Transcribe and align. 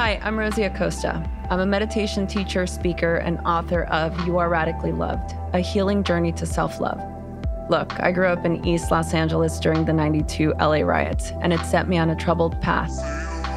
Hi, 0.00 0.18
I'm 0.22 0.38
Rosie 0.38 0.62
Acosta. 0.62 1.22
I'm 1.50 1.60
a 1.60 1.66
meditation 1.66 2.26
teacher, 2.26 2.66
speaker, 2.66 3.16
and 3.16 3.38
author 3.40 3.82
of 3.82 4.18
You 4.26 4.38
Are 4.38 4.48
Radically 4.48 4.92
Loved 4.92 5.34
A 5.52 5.60
Healing 5.60 6.04
Journey 6.04 6.32
to 6.32 6.46
Self 6.46 6.80
Love. 6.80 6.98
Look, 7.68 8.00
I 8.00 8.10
grew 8.10 8.28
up 8.28 8.46
in 8.46 8.64
East 8.64 8.90
Los 8.90 9.12
Angeles 9.12 9.60
during 9.60 9.84
the 9.84 9.92
92 9.92 10.54
LA 10.58 10.80
riots, 10.80 11.32
and 11.42 11.52
it 11.52 11.60
set 11.66 11.86
me 11.86 11.98
on 11.98 12.08
a 12.08 12.16
troubled 12.16 12.58
path. 12.62 12.90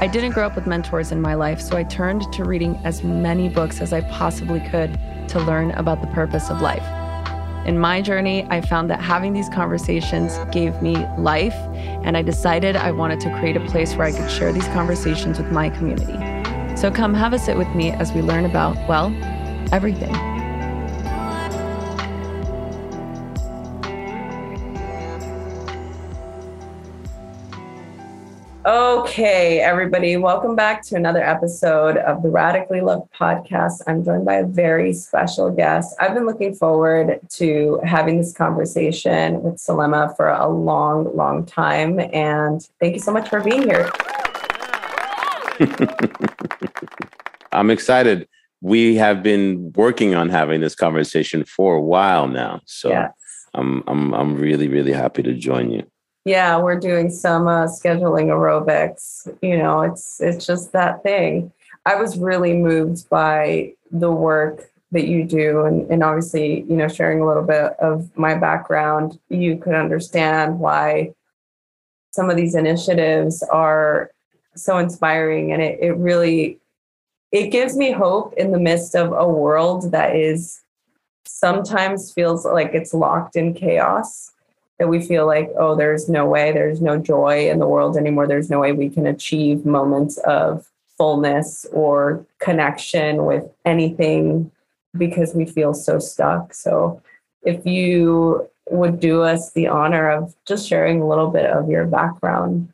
I 0.02 0.08
didn't 0.12 0.34
grow 0.34 0.46
up 0.46 0.58
with 0.58 0.68
mentors 0.68 1.14
in 1.14 1.22
my 1.22 1.34
life, 1.34 1.62
so 1.62 1.78
I 1.78 1.84
turned 1.84 2.30
to 2.34 2.44
reading 2.44 2.78
as 2.84 3.06
many 3.06 3.48
books 3.48 3.80
as 3.80 3.94
I 3.94 4.02
possibly 4.02 4.60
could 4.60 5.00
to 5.30 5.40
learn 5.40 5.72
about 5.72 6.02
the 6.02 6.08
purpose 6.08 6.50
of 6.50 6.60
life. 6.60 6.86
In 7.66 7.80
my 7.80 8.02
journey, 8.02 8.46
I 8.50 8.60
found 8.60 8.90
that 8.90 9.00
having 9.00 9.32
these 9.32 9.48
conversations 9.48 10.38
gave 10.52 10.82
me 10.82 11.08
life, 11.18 11.56
and 12.04 12.18
I 12.18 12.22
decided 12.22 12.76
I 12.76 12.92
wanted 12.92 13.22
to 13.22 13.30
create 13.40 13.56
a 13.56 13.66
place 13.68 13.96
where 13.96 14.08
I 14.08 14.12
could 14.12 14.30
share 14.30 14.52
these 14.52 14.68
conversations 14.68 15.38
with 15.38 15.50
my 15.50 15.70
community. 15.70 16.33
So 16.84 16.92
come 16.92 17.14
have 17.14 17.32
a 17.32 17.40
sit 17.40 17.58
with 17.58 17.74
me 17.74 17.92
as 17.92 18.12
we 18.12 18.22
learn 18.22 18.44
about, 18.44 18.76
well, 18.90 19.06
everything. 19.72 20.14
Okay, 28.66 29.62
everybody, 29.62 30.18
welcome 30.18 30.58
back 30.58 30.84
to 30.88 30.98
another 30.98 31.24
episode 31.24 31.96
of 31.96 32.22
the 32.22 32.28
Radically 32.28 32.82
Loved 32.82 33.10
podcast. 33.14 33.82
I'm 33.88 34.04
joined 34.04 34.26
by 34.26 34.34
a 34.34 34.46
very 34.46 34.92
special 34.92 35.50
guest. 35.52 35.96
I've 36.02 36.14
been 36.14 36.26
looking 36.26 36.54
forward 36.54 37.22
to 37.36 37.80
having 37.86 38.18
this 38.18 38.34
conversation 38.34 39.42
with 39.42 39.56
Selema 39.56 40.18
for 40.18 40.28
a 40.28 40.50
long, 40.50 41.16
long 41.16 41.46
time. 41.46 42.02
And 42.12 42.62
thank 42.82 42.94
you 42.94 43.00
so 43.00 43.14
much 43.14 43.30
for 43.30 43.40
being 43.40 43.64
here. 43.64 43.90
I'm 47.54 47.70
excited. 47.70 48.28
We 48.62 48.96
have 48.96 49.24
been 49.24 49.74
working 49.74 50.16
on 50.16 50.30
having 50.30 50.62
this 50.62 50.76
conversation 50.76 51.44
for 51.46 51.76
a 51.76 51.82
while 51.82 52.28
now. 52.28 52.62
So 52.66 52.90
yes. 52.90 53.12
I'm, 53.54 53.84
I'm, 53.88 54.14
I'm 54.14 54.36
really, 54.36 54.68
really 54.68 54.94
happy 54.94 55.24
to 55.24 55.34
join 55.34 55.70
you 55.72 55.86
yeah 56.26 56.58
we're 56.58 56.80
doing 56.80 57.10
some 57.10 57.48
uh, 57.48 57.66
scheduling 57.66 58.28
aerobics 58.28 59.28
you 59.42 59.58
know 59.58 59.82
it's 59.82 60.20
it's 60.22 60.46
just 60.46 60.72
that 60.72 61.04
thing 61.04 61.52
i 61.86 61.96
was 61.96 62.18
really 62.18 62.54
moved 62.54 63.10
by 63.10 63.74
the 63.92 64.12
work 64.12 64.70
that 64.92 65.08
you 65.08 65.24
do 65.26 65.66
and, 65.66 65.90
and 65.90 66.04
obviously 66.04 66.62
you 66.62 66.76
know 66.76 66.88
sharing 66.88 67.22
a 67.22 67.28
little 67.28 67.44
bit 67.44 67.74
of 67.80 68.10
my 68.18 68.36
background 68.36 69.20
you 69.30 69.58
could 69.58 69.74
understand 69.74 70.60
why 70.60 71.14
some 72.12 72.30
of 72.30 72.38
these 72.38 72.56
initiatives 72.56 73.44
are 73.44 74.12
so 74.56 74.78
inspiring 74.78 75.52
and 75.52 75.62
it, 75.62 75.80
it 75.82 75.94
really 75.98 76.60
it 77.34 77.50
gives 77.50 77.76
me 77.76 77.92
hope 77.92 78.34
in 78.36 78.52
the 78.52 78.60
midst 78.60 78.96
of 78.96 79.12
a 79.12 79.28
world 79.28 79.92
that 79.92 80.16
is 80.16 80.62
sometimes 81.26 82.14
feels 82.14 82.46
like 82.46 82.74
it's 82.74 82.94
locked 82.94 83.36
in 83.36 83.56
chaos 83.56 84.32
that 84.78 84.88
we 84.88 85.02
feel 85.02 85.26
like, 85.26 85.50
oh, 85.58 85.76
there's 85.76 86.08
no 86.08 86.28
way, 86.28 86.52
there's 86.52 86.80
no 86.80 86.98
joy 86.98 87.50
in 87.50 87.58
the 87.58 87.68
world 87.68 87.98
anymore. 87.98 88.28
There's 88.28 88.52
no 88.52 88.60
way 88.60 88.72
we 88.72 88.88
can 88.88 89.08
achieve 89.08 89.66
moments 89.66 90.18
of 90.20 90.70
fullness 90.96 91.66
or 91.72 92.24
connection 92.40 93.26
with 93.26 93.50
anything 93.66 94.52
because 94.96 95.34
we 95.34 95.46
feel 95.46 95.74
so 95.74 95.98
stuck. 95.98 96.54
So, 96.54 97.02
if 97.42 97.66
you 97.66 98.48
would 98.70 99.00
do 99.00 99.24
us 99.24 99.52
the 99.52 99.68
honor 99.68 100.10
of 100.10 100.36
just 100.46 100.68
sharing 100.68 101.02
a 101.02 101.08
little 101.08 101.30
bit 101.30 101.48
of 101.48 101.68
your 101.68 101.86
background. 101.86 102.72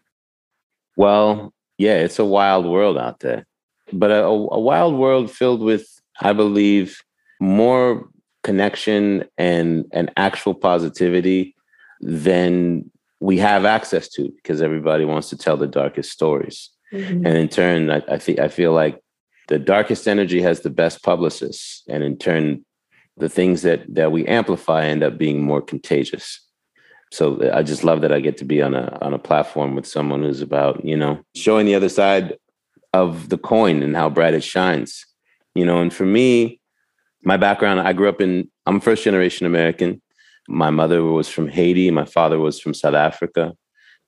Well, 0.95 1.53
yeah, 1.77 1.95
it's 1.95 2.19
a 2.19 2.25
wild 2.25 2.65
world 2.65 2.97
out 2.97 3.21
there, 3.21 3.45
but 3.91 4.11
a, 4.11 4.23
a 4.23 4.59
wild 4.59 4.95
world 4.95 5.31
filled 5.31 5.61
with, 5.61 5.87
I 6.21 6.33
believe, 6.33 7.01
more 7.39 8.09
connection 8.43 9.25
and 9.37 9.85
and 9.91 10.11
actual 10.15 10.53
positivity 10.53 11.55
than 12.01 12.89
we 13.19 13.37
have 13.37 13.65
access 13.65 14.07
to 14.07 14.29
because 14.29 14.61
everybody 14.61 15.05
wants 15.05 15.29
to 15.29 15.37
tell 15.37 15.57
the 15.57 15.67
darkest 15.67 16.11
stories. 16.11 16.69
Mm-hmm. 16.93 17.25
And 17.25 17.37
in 17.37 17.49
turn, 17.49 17.91
I, 17.91 18.01
I, 18.09 18.17
th- 18.17 18.39
I 18.39 18.47
feel 18.47 18.71
like 18.71 19.01
the 19.47 19.59
darkest 19.59 20.07
energy 20.07 20.41
has 20.41 20.61
the 20.61 20.69
best 20.69 21.03
publicists. 21.03 21.83
And 21.89 22.03
in 22.03 22.17
turn, 22.17 22.65
the 23.17 23.29
things 23.29 23.61
that, 23.63 23.83
that 23.93 24.11
we 24.11 24.25
amplify 24.25 24.85
end 24.85 25.03
up 25.03 25.17
being 25.17 25.41
more 25.43 25.61
contagious. 25.61 26.39
So 27.11 27.51
I 27.53 27.63
just 27.63 27.83
love 27.83 28.01
that 28.01 28.13
I 28.13 28.21
get 28.21 28.37
to 28.37 28.45
be 28.45 28.61
on 28.61 28.75
a 28.75 28.97
on 29.01 29.15
a 29.15 29.19
platform 29.19 29.75
with 29.75 29.87
someone 29.87 30.21
who's 30.21 30.41
about, 30.41 30.85
you 30.85 30.95
know, 30.95 31.19
showing 31.35 31.65
the 31.65 31.73
other 31.73 31.89
side 31.89 32.37
of 32.93 33.29
the 33.29 33.37
coin 33.37 33.83
and 33.83 33.95
how 33.95 34.09
bright 34.09 34.33
it 34.33 34.43
shines. 34.43 35.05
You 35.55 35.65
know, 35.65 35.81
and 35.81 35.93
for 35.93 36.05
me, 36.05 36.59
my 37.23 37.37
background, 37.37 37.81
I 37.81 37.93
grew 37.93 38.09
up 38.09 38.21
in 38.21 38.49
I'm 38.65 38.79
first 38.79 39.03
generation 39.03 39.45
American. 39.45 40.01
My 40.47 40.69
mother 40.69 41.03
was 41.03 41.27
from 41.27 41.47
Haiti. 41.47 41.91
My 41.91 42.05
father 42.05 42.39
was 42.39 42.59
from 42.59 42.73
South 42.73 42.95
Africa. 42.95 43.53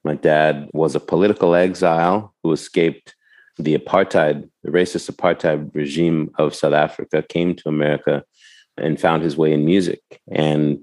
My 0.03 0.15
dad 0.15 0.69
was 0.73 0.95
a 0.95 0.99
political 0.99 1.53
exile 1.53 2.33
who 2.43 2.51
escaped 2.51 3.15
the 3.57 3.77
apartheid, 3.77 4.49
the 4.63 4.71
racist 4.71 5.11
apartheid 5.11 5.73
regime 5.75 6.31
of 6.37 6.55
South 6.55 6.73
Africa, 6.73 7.23
came 7.27 7.55
to 7.55 7.69
America 7.69 8.23
and 8.77 8.99
found 8.99 9.21
his 9.21 9.37
way 9.37 9.53
in 9.53 9.65
music. 9.65 10.01
And 10.31 10.79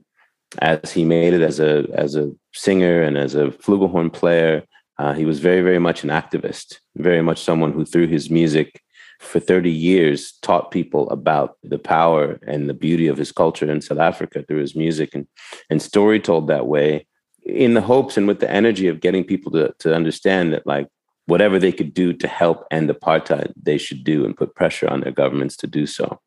as 0.60 0.92
he 0.92 1.04
made 1.04 1.34
it 1.34 1.42
as 1.42 1.60
a 1.60 1.86
as 1.92 2.14
a 2.14 2.32
singer 2.54 3.02
and 3.02 3.18
as 3.18 3.34
a 3.34 3.46
flugelhorn 3.48 4.12
player, 4.12 4.64
uh, 4.98 5.14
he 5.14 5.24
was 5.24 5.40
very, 5.40 5.62
very 5.62 5.78
much 5.78 6.02
an 6.02 6.10
activist, 6.10 6.78
very 6.96 7.22
much 7.22 7.42
someone 7.42 7.72
who 7.72 7.84
through 7.84 8.08
his 8.08 8.30
music 8.30 8.82
for 9.20 9.40
30 9.40 9.70
years 9.70 10.32
taught 10.42 10.70
people 10.70 11.08
about 11.10 11.56
the 11.62 11.78
power 11.78 12.38
and 12.46 12.68
the 12.68 12.74
beauty 12.74 13.08
of 13.08 13.18
his 13.18 13.32
culture 13.32 13.70
in 13.70 13.80
South 13.80 13.98
Africa 13.98 14.44
through 14.46 14.60
his 14.60 14.76
music 14.76 15.14
and, 15.14 15.26
and 15.70 15.82
story 15.82 16.20
told 16.20 16.48
that 16.48 16.66
way 16.66 17.06
in 17.44 17.74
the 17.74 17.80
hopes 17.80 18.16
and 18.16 18.28
with 18.28 18.40
the 18.40 18.50
energy 18.50 18.86
of 18.86 19.00
getting 19.00 19.24
people 19.24 19.50
to, 19.52 19.74
to 19.78 19.94
understand 19.94 20.52
that 20.52 20.66
like 20.66 20.88
whatever 21.26 21.58
they 21.58 21.72
could 21.72 21.92
do 21.94 22.12
to 22.12 22.28
help 22.28 22.66
end 22.70 22.90
apartheid, 22.90 23.52
they 23.60 23.78
should 23.78 24.04
do 24.04 24.24
and 24.24 24.36
put 24.36 24.54
pressure 24.54 24.88
on 24.88 25.00
their 25.00 25.12
governments 25.12 25.56
to 25.56 25.66
do 25.66 25.86
so 25.86 26.20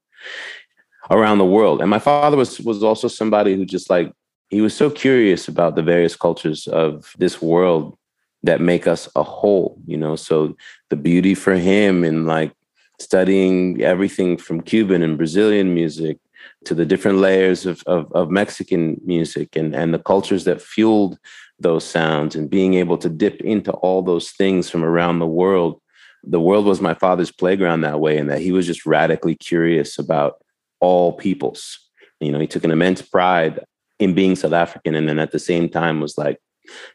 around 1.09 1.38
the 1.38 1.45
world. 1.45 1.81
And 1.81 1.89
my 1.89 1.99
father 1.99 2.38
was 2.38 2.59
was 2.59 2.83
also 2.83 3.07
somebody 3.07 3.55
who 3.55 3.65
just 3.65 3.89
like 3.89 4.11
he 4.49 4.61
was 4.61 4.75
so 4.75 4.89
curious 4.89 5.47
about 5.47 5.75
the 5.75 5.83
various 5.83 6.15
cultures 6.15 6.67
of 6.67 7.13
this 7.17 7.41
world 7.41 7.97
that 8.44 8.62
make 8.62 8.88
us 8.88 9.07
a 9.16 9.24
whole, 9.24 9.78
you 9.85 9.97
know. 9.97 10.16
So 10.16 10.56
the 10.90 10.96
beauty 10.96 11.35
for 11.35 11.56
him 11.56 12.03
in 12.03 12.25
like 12.25 12.53
studying 13.00 13.81
everything 13.81 14.38
from 14.38 14.62
Cuban 14.62 15.02
and 15.02 15.18
Brazilian 15.18 15.74
music 15.74 16.18
to 16.66 16.74
the 16.74 16.85
different 16.85 17.19
layers 17.19 17.66
of, 17.66 17.84
of, 17.85 18.12
of, 18.13 18.30
Mexican 18.30 19.00
music 19.06 19.56
and, 19.56 19.75
and 19.75 19.94
the 19.94 20.00
cultures 20.00 20.44
that 20.46 20.62
fueled 20.62 21.18
those 21.59 21.84
sounds 21.84 22.35
and 22.35 22.50
being 22.50 22.75
able 22.75 22.97
to 22.97 23.09
dip 23.09 23.41
into 23.41 23.72
all 23.72 24.01
those 24.01 24.31
things 24.31 24.69
from 24.69 24.84
around 24.84 25.19
the 25.19 25.28
world. 25.28 25.80
The 26.24 26.40
world 26.40 26.66
was 26.66 26.81
my 26.81 26.94
father's 26.94 27.31
playground 27.31 27.81
that 27.81 28.00
way, 28.00 28.18
and 28.18 28.30
that 28.30 28.41
he 28.41 28.51
was 28.51 28.68
just 28.68 28.85
radically 28.85 29.35
curious 29.35 29.97
about 29.97 30.44
all 30.80 31.13
peoples. 31.13 31.80
You 32.19 32.31
know, 32.31 32.40
he 32.40 32.47
took 32.47 32.63
an 32.63 32.72
immense 32.72 33.01
pride 33.01 33.59
in 34.00 34.13
being 34.13 34.35
South 34.35 34.53
African, 34.53 34.94
and 34.94 35.09
then 35.09 35.18
at 35.18 35.31
the 35.31 35.40
same 35.40 35.68
time 35.68 36.00
was 36.00 36.18
like, 36.18 36.40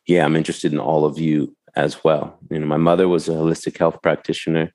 yeah, 0.06 0.25
I'm 0.25 0.37
interested 0.37 0.72
in 0.72 0.78
all 0.78 1.04
of 1.04 1.19
you 1.19 1.54
as 1.75 2.03
well. 2.03 2.38
You 2.50 2.59
know, 2.59 2.66
my 2.66 2.76
mother 2.76 3.09
was 3.09 3.28
a 3.28 3.32
holistic 3.32 3.76
health 3.78 4.00
practitioner. 4.03 4.72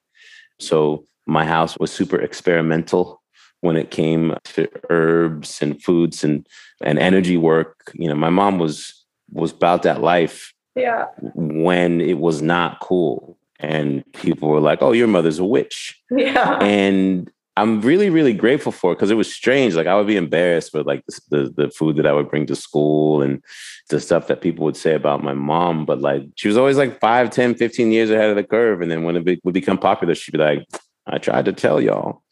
So 0.59 1.05
my 1.25 1.45
house 1.45 1.77
was 1.77 1.91
super 1.91 2.19
experimental 2.19 3.21
when 3.61 3.75
it 3.75 3.91
came 3.91 4.35
to 4.43 4.67
herbs 4.89 5.61
and 5.61 5.81
foods 5.81 6.23
and 6.23 6.47
and 6.83 6.99
energy 6.99 7.37
work. 7.37 7.91
You 7.93 8.09
know, 8.09 8.15
my 8.15 8.29
mom 8.29 8.59
was 8.59 9.05
was 9.31 9.51
about 9.51 9.83
that 9.83 10.01
life. 10.01 10.53
Yeah. 10.75 11.07
When 11.35 12.01
it 12.01 12.17
was 12.17 12.41
not 12.41 12.79
cool. 12.79 13.37
And 13.59 14.03
people 14.13 14.49
were 14.49 14.59
like, 14.59 14.81
Oh, 14.81 14.91
your 14.91 15.07
mother's 15.07 15.39
a 15.39 15.45
witch. 15.45 15.99
Yeah. 16.09 16.57
And 16.61 17.29
I'm 17.61 17.79
really, 17.79 18.09
really 18.09 18.33
grateful 18.33 18.71
for 18.71 18.91
it 18.91 18.95
because 18.95 19.11
it 19.11 19.15
was 19.15 19.31
strange. 19.31 19.75
Like 19.75 19.85
I 19.85 19.95
would 19.95 20.07
be 20.07 20.17
embarrassed 20.17 20.73
with 20.73 20.87
like 20.87 21.05
the, 21.05 21.21
the, 21.29 21.53
the 21.57 21.69
food 21.69 21.95
that 21.97 22.07
I 22.07 22.11
would 22.11 22.27
bring 22.27 22.47
to 22.47 22.55
school 22.55 23.21
and 23.21 23.43
the 23.89 23.99
stuff 23.99 24.25
that 24.27 24.41
people 24.41 24.65
would 24.65 24.75
say 24.75 24.95
about 24.95 25.23
my 25.23 25.35
mom. 25.35 25.85
But 25.85 26.01
like 26.01 26.23
she 26.33 26.47
was 26.47 26.57
always 26.57 26.75
like 26.75 26.99
5, 26.99 27.29
10, 27.29 27.53
15 27.53 27.91
years 27.91 28.09
ahead 28.09 28.31
of 28.31 28.35
the 28.35 28.43
curve. 28.43 28.81
And 28.81 28.89
then 28.89 29.03
when 29.03 29.15
it 29.15 29.39
would 29.43 29.53
become 29.53 29.77
popular, 29.77 30.15
she'd 30.15 30.31
be 30.31 30.39
like, 30.39 30.65
I 31.05 31.19
tried 31.19 31.45
to 31.45 31.53
tell 31.53 31.79
y'all. 31.79 32.23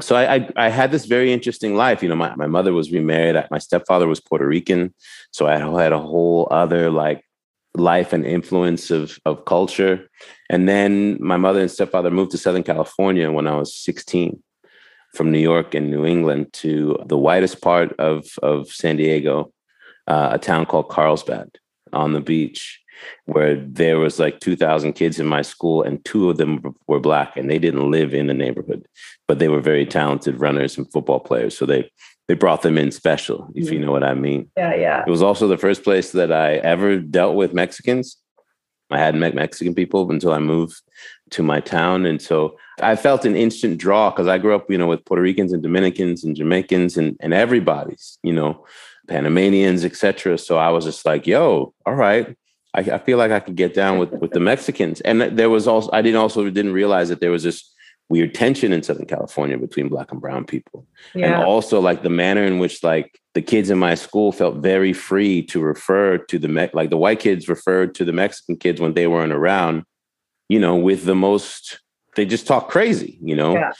So 0.00 0.14
I, 0.14 0.36
I, 0.36 0.48
I 0.54 0.68
had 0.68 0.92
this 0.92 1.04
very 1.04 1.32
interesting 1.32 1.74
life. 1.74 2.00
You 2.00 2.08
know, 2.08 2.14
my, 2.14 2.36
my 2.36 2.46
mother 2.46 2.72
was 2.72 2.92
remarried. 2.92 3.44
My 3.50 3.58
stepfather 3.58 4.06
was 4.06 4.20
Puerto 4.20 4.46
Rican. 4.46 4.94
So 5.32 5.48
I 5.48 5.58
had 5.58 5.92
a 5.92 5.98
whole 5.98 6.46
other 6.52 6.90
like 6.90 7.24
life 7.74 8.12
and 8.12 8.24
influence 8.24 8.92
of, 8.92 9.18
of 9.24 9.46
culture. 9.46 10.08
And 10.48 10.68
then 10.68 11.18
my 11.20 11.38
mother 11.38 11.60
and 11.60 11.70
stepfather 11.70 12.12
moved 12.12 12.30
to 12.30 12.38
Southern 12.38 12.62
California 12.62 13.32
when 13.32 13.48
I 13.48 13.56
was 13.56 13.74
16 13.74 14.40
from 15.14 15.30
New 15.30 15.38
York 15.38 15.74
and 15.74 15.90
New 15.90 16.04
England 16.04 16.52
to 16.54 16.98
the 17.06 17.18
widest 17.18 17.60
part 17.60 17.92
of, 17.98 18.26
of 18.42 18.68
San 18.68 18.96
Diego, 18.96 19.52
uh, 20.06 20.30
a 20.32 20.38
town 20.38 20.66
called 20.66 20.88
Carlsbad 20.88 21.50
on 21.92 22.12
the 22.12 22.20
beach. 22.20 22.80
where 23.26 23.56
there 23.56 23.98
was 23.98 24.18
like 24.18 24.40
2000 24.40 24.92
kids 24.92 25.18
in 25.18 25.26
my 25.26 25.42
school 25.42 25.82
and 25.82 26.04
two 26.04 26.30
of 26.30 26.36
them 26.36 26.62
were 26.86 27.00
black 27.00 27.36
and 27.36 27.50
they 27.50 27.58
didn't 27.58 27.90
live 27.90 28.14
in 28.14 28.26
the 28.26 28.34
neighborhood 28.34 28.86
but 29.26 29.38
they 29.38 29.48
were 29.48 29.60
very 29.60 29.86
talented 29.86 30.40
runners 30.40 30.76
and 30.76 30.90
football 30.92 31.20
players 31.20 31.56
so 31.56 31.66
they 31.66 31.90
they 32.28 32.34
brought 32.34 32.62
them 32.62 32.78
in 32.78 32.90
special 32.90 33.48
if 33.54 33.70
you 33.70 33.78
mm-hmm. 33.78 33.86
know 33.86 33.92
what 33.92 34.04
i 34.04 34.14
mean 34.14 34.50
yeah 34.56 34.74
yeah 34.74 35.02
it 35.06 35.10
was 35.10 35.22
also 35.22 35.48
the 35.48 35.58
first 35.58 35.82
place 35.82 36.12
that 36.12 36.32
i 36.32 36.54
ever 36.56 36.98
dealt 36.98 37.36
with 37.36 37.54
mexicans 37.54 38.16
i 38.90 38.98
hadn't 38.98 39.20
met 39.20 39.34
mexican 39.34 39.74
people 39.74 40.10
until 40.10 40.32
i 40.32 40.38
moved 40.38 40.80
to 41.30 41.42
my 41.42 41.60
town 41.60 42.06
and 42.06 42.20
so 42.20 42.56
i 42.82 42.96
felt 42.96 43.24
an 43.24 43.36
instant 43.36 43.78
draw 43.78 44.10
because 44.10 44.26
i 44.26 44.38
grew 44.38 44.54
up 44.54 44.70
you 44.70 44.78
know 44.78 44.86
with 44.86 45.04
puerto 45.04 45.22
ricans 45.22 45.52
and 45.52 45.62
dominicans 45.62 46.24
and 46.24 46.36
jamaicans 46.36 46.96
and, 46.96 47.16
and 47.20 47.32
everybody's 47.34 48.18
you 48.22 48.32
know 48.32 48.64
panamanians 49.08 49.84
etc 49.84 50.38
so 50.38 50.58
i 50.58 50.70
was 50.70 50.84
just 50.84 51.04
like 51.04 51.26
yo 51.26 51.72
all 51.86 51.94
right 51.94 52.36
I, 52.74 52.80
I, 52.80 52.98
feel 52.98 53.18
like 53.18 53.32
I 53.32 53.40
could 53.40 53.56
get 53.56 53.74
down 53.74 53.98
with 53.98 54.12
with 54.12 54.30
the 54.30 54.38
Mexicans. 54.38 55.00
And 55.00 55.22
there 55.22 55.50
was 55.50 55.66
also 55.66 55.90
I 55.92 56.02
didn't 56.02 56.20
also 56.20 56.48
didn't 56.48 56.72
realize 56.72 57.08
that 57.08 57.20
there 57.20 57.32
was 57.32 57.42
this 57.42 57.68
weird 58.08 58.34
tension 58.34 58.72
in 58.72 58.82
Southern 58.82 59.06
California 59.06 59.56
between 59.56 59.88
black 59.88 60.12
and 60.12 60.20
brown 60.20 60.44
people. 60.44 60.86
Yeah. 61.14 61.26
And 61.26 61.44
also 61.44 61.80
like 61.80 62.02
the 62.02 62.10
manner 62.10 62.44
in 62.44 62.58
which 62.58 62.82
like 62.82 63.20
the 63.34 63.42
kids 63.42 63.70
in 63.70 63.78
my 63.78 63.94
school 63.94 64.32
felt 64.32 64.56
very 64.56 64.92
free 64.92 65.42
to 65.44 65.60
refer 65.60 66.18
to 66.18 66.38
the 66.38 66.48
Me- 66.48 66.70
like 66.72 66.90
the 66.90 66.96
white 66.96 67.20
kids 67.20 67.48
referred 67.48 67.94
to 67.94 68.04
the 68.04 68.12
Mexican 68.12 68.56
kids 68.56 68.80
when 68.80 68.94
they 68.94 69.06
weren't 69.06 69.32
around, 69.32 69.84
you 70.48 70.58
know, 70.58 70.76
with 70.76 71.04
the 71.04 71.14
most 71.14 71.80
they 72.16 72.24
just 72.24 72.46
talk 72.46 72.68
crazy, 72.68 73.18
you 73.22 73.36
know. 73.36 73.54
Yeah. 73.54 73.72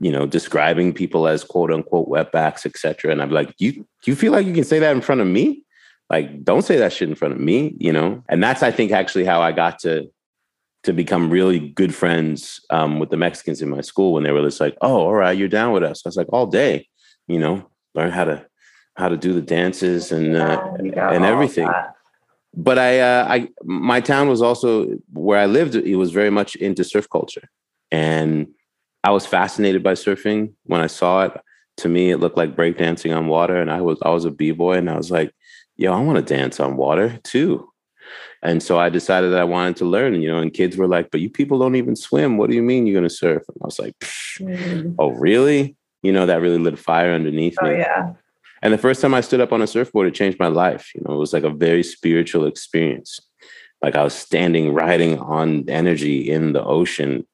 You 0.00 0.10
know, 0.10 0.26
describing 0.26 0.94
people 0.94 1.28
as 1.28 1.44
quote 1.44 1.70
unquote 1.70 2.08
wetbacks, 2.08 2.66
etc. 2.66 3.12
And 3.12 3.22
I'm 3.22 3.30
like, 3.30 3.54
you 3.58 3.72
do 3.72 4.10
you 4.10 4.16
feel 4.16 4.32
like 4.32 4.46
you 4.46 4.54
can 4.54 4.64
say 4.64 4.78
that 4.78 4.96
in 4.96 5.02
front 5.02 5.20
of 5.20 5.26
me? 5.26 5.62
Like, 6.10 6.42
don't 6.44 6.62
say 6.62 6.76
that 6.78 6.92
shit 6.92 7.08
in 7.08 7.14
front 7.14 7.34
of 7.34 7.40
me, 7.40 7.74
you 7.78 7.92
know? 7.92 8.22
And 8.28 8.42
that's, 8.42 8.62
I 8.62 8.70
think, 8.70 8.90
actually 8.90 9.24
how 9.24 9.40
I 9.40 9.52
got 9.52 9.78
to 9.80 10.10
to 10.82 10.92
become 10.92 11.30
really 11.30 11.60
good 11.60 11.94
friends 11.94 12.60
um, 12.70 12.98
with 12.98 13.10
the 13.10 13.16
Mexicans 13.16 13.62
in 13.62 13.70
my 13.70 13.80
school 13.80 14.12
when 14.12 14.24
they 14.24 14.32
were 14.32 14.42
just 14.42 14.60
like, 14.60 14.76
"Oh, 14.80 14.96
all 14.96 15.14
right, 15.14 15.36
you're 15.36 15.48
down 15.48 15.72
with 15.72 15.84
us." 15.84 16.02
I 16.04 16.08
was 16.08 16.16
like, 16.16 16.28
"All 16.32 16.46
day," 16.46 16.88
you 17.28 17.38
know, 17.38 17.68
learn 17.94 18.10
how 18.10 18.24
to 18.24 18.46
how 18.96 19.08
to 19.08 19.16
do 19.16 19.32
the 19.32 19.42
dances 19.42 20.12
and 20.12 20.36
uh, 20.36 20.60
and 20.78 21.24
everything. 21.24 21.70
But 22.54 22.78
I, 22.78 23.00
uh, 23.00 23.26
I, 23.28 23.48
my 23.64 24.00
town 24.00 24.28
was 24.28 24.42
also 24.42 24.98
where 25.12 25.38
I 25.38 25.46
lived. 25.46 25.74
It 25.74 25.96
was 25.96 26.12
very 26.12 26.30
much 26.30 26.54
into 26.56 26.84
surf 26.84 27.08
culture, 27.08 27.48
and 27.92 28.48
I 29.04 29.10
was 29.10 29.26
fascinated 29.26 29.82
by 29.84 29.92
surfing 29.92 30.54
when 30.64 30.80
I 30.80 30.88
saw 30.88 31.26
it. 31.26 31.32
To 31.78 31.88
me, 31.88 32.10
it 32.10 32.18
looked 32.18 32.36
like 32.36 32.56
breakdancing 32.56 33.16
on 33.16 33.28
water, 33.28 33.60
and 33.60 33.70
I 33.70 33.80
was 33.80 33.98
I 34.02 34.10
was 34.10 34.24
a 34.24 34.30
b 34.30 34.50
boy, 34.50 34.74
and 34.74 34.90
I 34.90 34.96
was 34.96 35.10
like, 35.10 35.32
yo, 35.76 35.92
I 35.92 36.00
want 36.00 36.16
to 36.16 36.34
dance 36.34 36.58
on 36.58 36.76
water 36.76 37.18
too. 37.22 37.68
And 38.42 38.60
so 38.60 38.78
I 38.78 38.88
decided 38.88 39.32
that 39.32 39.40
I 39.40 39.44
wanted 39.44 39.76
to 39.76 39.84
learn, 39.84 40.20
you 40.20 40.28
know, 40.28 40.38
and 40.38 40.52
kids 40.52 40.76
were 40.76 40.88
like, 40.88 41.10
but 41.12 41.20
you 41.20 41.30
people 41.30 41.60
don't 41.60 41.76
even 41.76 41.94
swim. 41.94 42.38
What 42.38 42.50
do 42.50 42.56
you 42.56 42.62
mean 42.62 42.86
you're 42.86 43.00
going 43.00 43.08
to 43.08 43.14
surf? 43.14 43.44
And 43.48 43.56
I 43.62 43.66
was 43.66 43.78
like, 43.78 43.94
mm. 44.00 44.96
oh, 44.98 45.10
really? 45.12 45.76
You 46.02 46.12
know, 46.12 46.26
that 46.26 46.40
really 46.40 46.58
lit 46.58 46.74
a 46.74 46.76
fire 46.76 47.12
underneath 47.12 47.56
oh, 47.62 47.68
me. 47.68 47.78
Yeah. 47.78 48.14
And 48.60 48.72
the 48.72 48.78
first 48.78 49.00
time 49.00 49.14
I 49.14 49.20
stood 49.20 49.40
up 49.40 49.52
on 49.52 49.62
a 49.62 49.66
surfboard, 49.66 50.08
it 50.08 50.14
changed 50.14 50.40
my 50.40 50.48
life. 50.48 50.90
You 50.94 51.02
know, 51.04 51.14
it 51.14 51.18
was 51.18 51.32
like 51.32 51.44
a 51.44 51.50
very 51.50 51.84
spiritual 51.84 52.46
experience. 52.46 53.20
Like 53.80 53.94
I 53.94 54.02
was 54.02 54.14
standing, 54.14 54.74
riding 54.74 55.18
on 55.20 55.68
energy 55.68 56.28
in 56.28 56.52
the 56.52 56.64
ocean. 56.64 57.26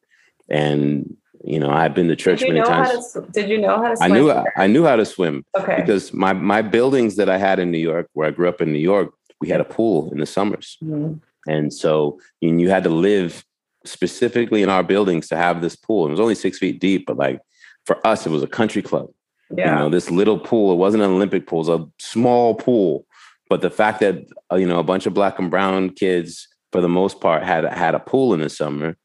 And 0.48 1.16
you 1.44 1.60
know, 1.60 1.70
I've 1.70 1.94
been 1.94 2.08
to 2.08 2.16
church 2.16 2.42
many 2.42 2.60
times. 2.60 3.12
To, 3.12 3.22
did 3.32 3.48
you 3.48 3.58
know 3.58 3.76
how 3.80 3.90
to 3.90 3.96
swim? 3.96 4.12
I 4.12 4.14
knew 4.14 4.44
I 4.56 4.66
knew 4.66 4.84
how 4.84 4.96
to 4.96 5.04
swim. 5.04 5.44
Okay. 5.56 5.76
Because 5.76 6.12
my 6.12 6.32
my 6.32 6.62
buildings 6.62 7.16
that 7.16 7.28
I 7.28 7.38
had 7.38 7.58
in 7.58 7.70
New 7.70 7.78
York, 7.78 8.08
where 8.12 8.28
I 8.28 8.30
grew 8.30 8.48
up 8.48 8.60
in 8.60 8.72
New 8.72 8.78
York, 8.78 9.12
we 9.40 9.48
had 9.48 9.60
a 9.60 9.64
pool 9.64 10.10
in 10.12 10.18
the 10.18 10.26
summers. 10.26 10.76
Mm-hmm. 10.82 11.14
And 11.50 11.72
so 11.72 12.20
and 12.42 12.60
you 12.60 12.70
had 12.70 12.84
to 12.84 12.90
live 12.90 13.44
specifically 13.84 14.62
in 14.62 14.68
our 14.68 14.82
buildings 14.82 15.28
to 15.28 15.36
have 15.36 15.60
this 15.60 15.76
pool. 15.76 16.06
It 16.06 16.10
was 16.10 16.20
only 16.20 16.34
six 16.34 16.58
feet 16.58 16.80
deep, 16.80 17.06
but 17.06 17.16
like 17.16 17.40
for 17.86 18.04
us, 18.06 18.26
it 18.26 18.30
was 18.30 18.42
a 18.42 18.48
country 18.48 18.82
club. 18.82 19.08
Yeah. 19.56 19.72
You 19.72 19.78
know, 19.78 19.88
this 19.88 20.10
little 20.10 20.38
pool, 20.38 20.72
it 20.72 20.76
wasn't 20.76 21.04
an 21.04 21.10
Olympic 21.10 21.46
pool, 21.46 21.60
it 21.60 21.70
was 21.70 21.80
a 21.80 21.88
small 21.98 22.54
pool. 22.54 23.06
But 23.48 23.62
the 23.62 23.70
fact 23.70 24.00
that 24.00 24.26
uh, 24.52 24.56
you 24.56 24.66
know 24.66 24.78
a 24.78 24.84
bunch 24.84 25.06
of 25.06 25.14
black 25.14 25.38
and 25.38 25.50
brown 25.50 25.90
kids, 25.90 26.48
for 26.72 26.80
the 26.80 26.88
most 26.88 27.20
part, 27.20 27.44
had 27.44 27.64
had 27.64 27.94
a 27.94 28.00
pool 28.00 28.34
in 28.34 28.40
the 28.40 28.50
summer 28.50 28.96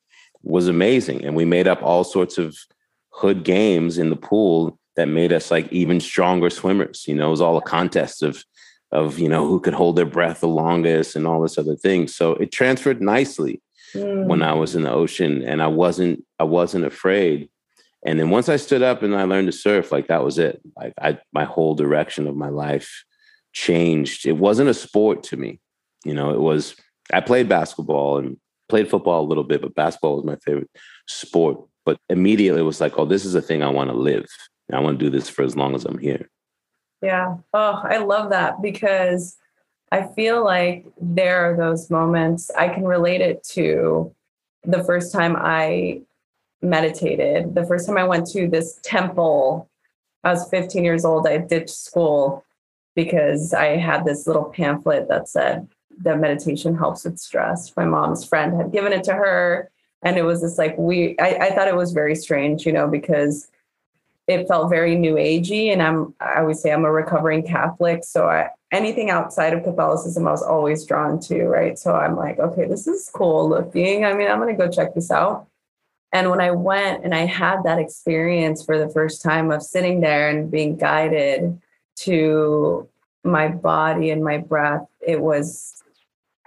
was 0.43 0.67
amazing. 0.67 1.25
And 1.25 1.35
we 1.35 1.45
made 1.45 1.67
up 1.67 1.81
all 1.81 2.03
sorts 2.03 2.37
of 2.37 2.55
hood 3.09 3.43
games 3.43 3.97
in 3.97 4.09
the 4.09 4.15
pool 4.15 4.77
that 4.95 5.07
made 5.07 5.33
us 5.33 5.49
like 5.49 5.71
even 5.71 5.99
stronger 5.99 6.49
swimmers. 6.49 7.05
You 7.07 7.15
know, 7.15 7.27
it 7.27 7.31
was 7.31 7.41
all 7.41 7.57
a 7.57 7.61
contest 7.61 8.21
of 8.23 8.43
of 8.91 9.17
you 9.17 9.27
know 9.27 9.47
who 9.47 9.59
could 9.59 9.73
hold 9.73 9.95
their 9.95 10.05
breath 10.05 10.41
the 10.41 10.47
longest 10.47 11.15
and 11.15 11.25
all 11.25 11.41
this 11.41 11.57
other 11.57 11.75
thing. 11.75 12.07
So 12.07 12.33
it 12.33 12.51
transferred 12.51 13.01
nicely 13.01 13.59
mm. 13.93 14.25
when 14.25 14.43
I 14.43 14.53
was 14.53 14.75
in 14.75 14.83
the 14.83 14.91
ocean 14.91 15.41
and 15.41 15.61
I 15.63 15.67
wasn't 15.67 16.23
I 16.39 16.43
wasn't 16.43 16.85
afraid. 16.85 17.49
And 18.05 18.19
then 18.19 18.29
once 18.29 18.49
I 18.49 18.57
stood 18.57 18.83
up 18.83 19.01
and 19.01 19.15
I 19.15 19.23
learned 19.23 19.47
to 19.47 19.57
surf, 19.57 19.91
like 19.91 20.07
that 20.07 20.23
was 20.23 20.37
it. 20.37 20.61
Like 20.77 20.93
I 21.01 21.17
my 21.31 21.45
whole 21.45 21.73
direction 21.73 22.27
of 22.27 22.35
my 22.35 22.49
life 22.49 23.03
changed. 23.53 24.27
It 24.27 24.37
wasn't 24.37 24.69
a 24.69 24.73
sport 24.73 25.23
to 25.23 25.37
me. 25.37 25.59
You 26.05 26.13
know, 26.13 26.31
it 26.31 26.39
was 26.39 26.75
I 27.11 27.21
played 27.21 27.49
basketball 27.49 28.19
and 28.19 28.37
played 28.73 28.89
football 28.89 29.23
a 29.23 29.29
little 29.29 29.43
bit, 29.43 29.61
but 29.61 29.75
basketball 29.75 30.15
was 30.15 30.25
my 30.25 30.35
favorite 30.37 30.71
sport. 31.07 31.63
But 31.85 31.99
immediately 32.09 32.61
it 32.61 32.65
was 32.65 32.81
like, 32.81 32.97
oh, 32.97 33.05
this 33.05 33.23
is 33.23 33.35
a 33.35 33.41
thing 33.41 33.61
I 33.61 33.69
want 33.69 33.91
to 33.91 33.95
live. 33.95 34.25
I 34.73 34.79
want 34.79 34.97
to 34.97 35.05
do 35.05 35.11
this 35.11 35.29
for 35.29 35.43
as 35.43 35.55
long 35.55 35.75
as 35.75 35.85
I'm 35.85 35.99
here. 35.99 36.27
Yeah. 37.03 37.35
Oh, 37.53 37.81
I 37.83 37.97
love 37.97 38.31
that 38.31 38.63
because 38.63 39.37
I 39.91 40.07
feel 40.15 40.43
like 40.43 40.87
there 40.99 41.51
are 41.51 41.55
those 41.55 41.91
moments 41.91 42.49
I 42.57 42.67
can 42.67 42.83
relate 42.83 43.21
it 43.21 43.43
to 43.51 44.11
the 44.63 44.83
first 44.83 45.13
time 45.13 45.35
I 45.37 46.01
meditated, 46.63 47.53
the 47.53 47.67
first 47.67 47.85
time 47.85 47.99
I 47.99 48.05
went 48.05 48.25
to 48.31 48.47
this 48.47 48.79
temple. 48.81 49.69
I 50.23 50.31
was 50.31 50.49
15 50.49 50.83
years 50.83 51.05
old. 51.05 51.27
I 51.27 51.37
ditched 51.37 51.69
school 51.69 52.43
because 52.95 53.53
I 53.53 53.77
had 53.77 54.03
this 54.03 54.25
little 54.25 54.45
pamphlet 54.45 55.09
that 55.09 55.29
said, 55.29 55.67
that 55.99 56.19
meditation 56.19 56.75
helps 56.75 57.05
with 57.05 57.19
stress. 57.19 57.75
My 57.75 57.85
mom's 57.85 58.25
friend 58.25 58.55
had 58.55 58.71
given 58.71 58.93
it 58.93 59.03
to 59.05 59.13
her. 59.13 59.69
And 60.01 60.17
it 60.17 60.23
was 60.23 60.41
this 60.41 60.57
like 60.57 60.77
we 60.77 61.17
I, 61.19 61.47
I 61.47 61.55
thought 61.55 61.67
it 61.67 61.75
was 61.75 61.93
very 61.93 62.15
strange, 62.15 62.65
you 62.65 62.73
know, 62.73 62.87
because 62.87 63.49
it 64.27 64.47
felt 64.47 64.69
very 64.69 64.95
new 64.95 65.15
agey. 65.15 65.71
And 65.71 65.81
I'm 65.81 66.13
I 66.19 66.39
always 66.39 66.61
say 66.61 66.71
I'm 66.71 66.85
a 66.85 66.91
recovering 66.91 67.43
Catholic. 67.43 68.03
So 68.03 68.27
I 68.27 68.49
anything 68.71 69.09
outside 69.09 69.53
of 69.53 69.63
Catholicism 69.63 70.27
I 70.27 70.31
was 70.31 70.43
always 70.43 70.85
drawn 70.85 71.19
to, 71.21 71.45
right? 71.45 71.77
So 71.79 71.95
I'm 71.95 72.15
like, 72.15 72.39
okay, 72.39 72.65
this 72.67 72.87
is 72.87 73.09
cool 73.13 73.47
looking. 73.47 74.03
I 74.05 74.13
mean, 74.13 74.29
I'm 74.29 74.39
gonna 74.39 74.57
go 74.57 74.69
check 74.69 74.93
this 74.93 75.11
out. 75.11 75.47
And 76.11 76.29
when 76.29 76.41
I 76.41 76.51
went 76.51 77.03
and 77.03 77.15
I 77.15 77.25
had 77.25 77.63
that 77.63 77.79
experience 77.79 78.63
for 78.63 78.77
the 78.77 78.89
first 78.89 79.21
time 79.23 79.51
of 79.51 79.63
sitting 79.63 79.99
there 79.99 80.29
and 80.29 80.51
being 80.51 80.77
guided 80.77 81.59
to 81.95 82.87
my 83.23 83.47
body 83.47 84.11
and 84.11 84.23
my 84.23 84.37
breath, 84.37 84.85
it 85.01 85.19
was 85.19 85.82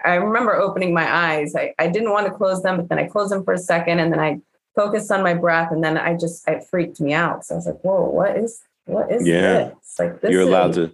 I 0.03 0.15
remember 0.15 0.55
opening 0.55 0.93
my 0.93 1.11
eyes. 1.11 1.55
I, 1.55 1.73
I 1.79 1.87
didn't 1.87 2.11
want 2.11 2.27
to 2.27 2.33
close 2.33 2.61
them, 2.61 2.77
but 2.77 2.89
then 2.89 2.99
I 2.99 3.07
closed 3.07 3.31
them 3.31 3.43
for 3.43 3.53
a 3.53 3.57
second 3.57 3.99
and 3.99 4.11
then 4.11 4.19
I 4.19 4.39
focused 4.75 5.11
on 5.11 5.23
my 5.23 5.33
breath 5.33 5.71
and 5.71 5.83
then 5.83 5.97
I 5.97 6.15
just 6.15 6.47
it 6.47 6.63
freaked 6.63 7.01
me 7.01 7.13
out. 7.13 7.45
So 7.45 7.55
I 7.55 7.57
was 7.57 7.65
like, 7.65 7.81
whoa, 7.81 8.09
what 8.09 8.37
is 8.37 8.61
what 8.85 9.11
is 9.11 9.27
yeah. 9.27 9.41
this? 9.41 9.99
Like 9.99 10.21
this 10.21 10.31
You're 10.31 10.43
allowed 10.43 10.73
to 10.73 10.91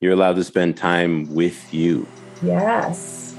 you're 0.00 0.12
allowed 0.12 0.36
to 0.36 0.44
spend 0.44 0.76
time 0.76 1.32
with 1.32 1.72
you. 1.72 2.06
Yes. 2.42 3.34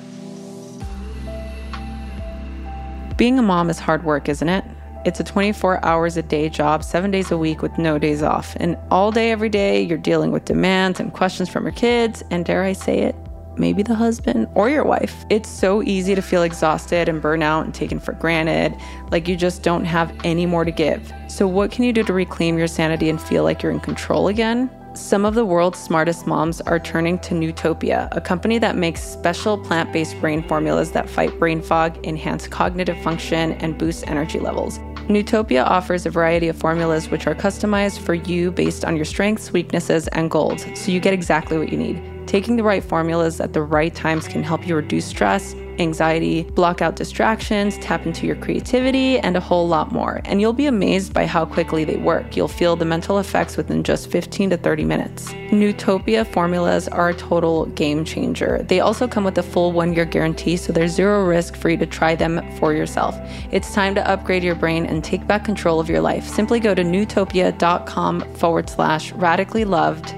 Being 3.17 3.37
a 3.37 3.41
mom 3.41 3.69
is 3.69 3.77
hard 3.77 4.05
work, 4.05 4.29
isn't 4.29 4.47
it? 4.47 4.63
It's 5.05 5.19
a 5.19 5.23
24 5.23 5.83
hours 5.83 6.15
a 6.15 6.23
day 6.23 6.47
job, 6.47 6.81
seven 6.83 7.11
days 7.11 7.29
a 7.29 7.37
week 7.37 7.61
with 7.61 7.77
no 7.77 7.99
days 7.99 8.23
off. 8.23 8.55
And 8.61 8.77
all 8.89 9.11
day, 9.11 9.31
every 9.31 9.49
day, 9.49 9.81
you're 9.81 9.97
dealing 9.97 10.31
with 10.31 10.45
demands 10.45 11.01
and 11.01 11.11
questions 11.11 11.49
from 11.49 11.63
your 11.65 11.73
kids. 11.73 12.23
And 12.31 12.45
dare 12.45 12.63
I 12.63 12.71
say 12.71 12.99
it, 12.99 13.15
maybe 13.57 13.83
the 13.83 13.95
husband 13.95 14.47
or 14.55 14.69
your 14.69 14.83
wife. 14.83 15.25
It's 15.29 15.49
so 15.49 15.83
easy 15.83 16.15
to 16.15 16.21
feel 16.21 16.43
exhausted 16.43 17.09
and 17.09 17.21
burn 17.21 17.43
out 17.43 17.65
and 17.65 17.73
taken 17.73 17.99
for 17.99 18.13
granted, 18.13 18.75
like 19.11 19.27
you 19.27 19.35
just 19.35 19.63
don't 19.63 19.85
have 19.85 20.13
any 20.23 20.45
more 20.45 20.65
to 20.65 20.71
give. 20.71 21.11
So, 21.27 21.47
what 21.47 21.71
can 21.71 21.83
you 21.83 21.93
do 21.93 22.03
to 22.03 22.13
reclaim 22.13 22.57
your 22.57 22.67
sanity 22.67 23.09
and 23.09 23.21
feel 23.21 23.43
like 23.43 23.63
you're 23.63 23.71
in 23.71 23.79
control 23.79 24.27
again? 24.27 24.69
Some 24.95 25.25
of 25.25 25.33
the 25.33 25.43
world's 25.43 25.79
smartest 25.79 26.27
moms 26.27 26.61
are 26.61 26.77
turning 26.77 27.17
to 27.19 27.33
Nootopia, 27.33 28.15
a 28.15 28.21
company 28.21 28.59
that 28.59 28.75
makes 28.75 29.01
special 29.01 29.57
plant 29.57 29.91
based 29.91 30.19
brain 30.21 30.47
formulas 30.47 30.91
that 30.91 31.09
fight 31.09 31.39
brain 31.39 31.63
fog, 31.63 32.05
enhance 32.05 32.47
cognitive 32.47 33.01
function, 33.01 33.53
and 33.53 33.75
boost 33.75 34.07
energy 34.07 34.39
levels. 34.39 34.77
Nootopia 35.07 35.65
offers 35.65 36.05
a 36.05 36.11
variety 36.11 36.47
of 36.47 36.55
formulas 36.55 37.09
which 37.09 37.25
are 37.25 37.33
customized 37.33 37.99
for 37.99 38.13
you 38.13 38.51
based 38.51 38.85
on 38.85 38.95
your 38.95 39.03
strengths, 39.03 39.51
weaknesses, 39.51 40.07
and 40.09 40.29
goals, 40.29 40.63
so 40.75 40.91
you 40.91 40.99
get 40.99 41.11
exactly 41.13 41.57
what 41.57 41.71
you 41.71 41.77
need. 41.77 42.12
Taking 42.25 42.55
the 42.55 42.63
right 42.63 42.83
formulas 42.83 43.39
at 43.39 43.53
the 43.53 43.61
right 43.61 43.93
times 43.93 44.27
can 44.27 44.43
help 44.43 44.67
you 44.67 44.75
reduce 44.75 45.05
stress, 45.05 45.55
anxiety, 45.79 46.43
block 46.43 46.81
out 46.81 46.95
distractions, 46.95 47.77
tap 47.79 48.05
into 48.05 48.25
your 48.25 48.35
creativity, 48.35 49.19
and 49.19 49.35
a 49.35 49.39
whole 49.39 49.67
lot 49.67 49.91
more. 49.91 50.21
And 50.25 50.41
you'll 50.41 50.53
be 50.53 50.65
amazed 50.65 51.13
by 51.13 51.25
how 51.25 51.45
quickly 51.45 51.83
they 51.83 51.97
work. 51.97 52.35
You'll 52.35 52.47
feel 52.47 52.75
the 52.75 52.85
mental 52.85 53.19
effects 53.19 53.57
within 53.57 53.83
just 53.83 54.09
15 54.09 54.51
to 54.51 54.57
30 54.57 54.85
minutes. 54.85 55.33
Nootopia 55.51 56.25
formulas 56.25 56.87
are 56.87 57.09
a 57.09 57.13
total 57.13 57.65
game 57.67 58.05
changer. 58.05 58.63
They 58.63 58.79
also 58.79 59.07
come 59.07 59.23
with 59.23 59.37
a 59.37 59.43
full 59.43 59.71
one 59.71 59.93
year 59.93 60.05
guarantee, 60.05 60.57
so 60.57 60.73
there's 60.73 60.91
zero 60.91 61.25
risk 61.25 61.55
for 61.55 61.69
you 61.69 61.77
to 61.77 61.85
try 61.85 62.15
them 62.15 62.41
for 62.57 62.73
yourself. 62.73 63.15
It's 63.51 63.73
time 63.73 63.95
to 63.95 64.07
upgrade 64.09 64.43
your 64.43 64.55
brain 64.55 64.85
and 64.85 65.03
take 65.03 65.27
back 65.27 65.45
control 65.45 65.79
of 65.79 65.89
your 65.89 66.01
life. 66.01 66.27
Simply 66.27 66.59
go 66.59 66.73
to 66.73 66.83
nootopia.com 66.83 68.33
forward 68.35 68.69
slash 68.69 69.11
radically 69.13 69.65
loved 69.65 70.15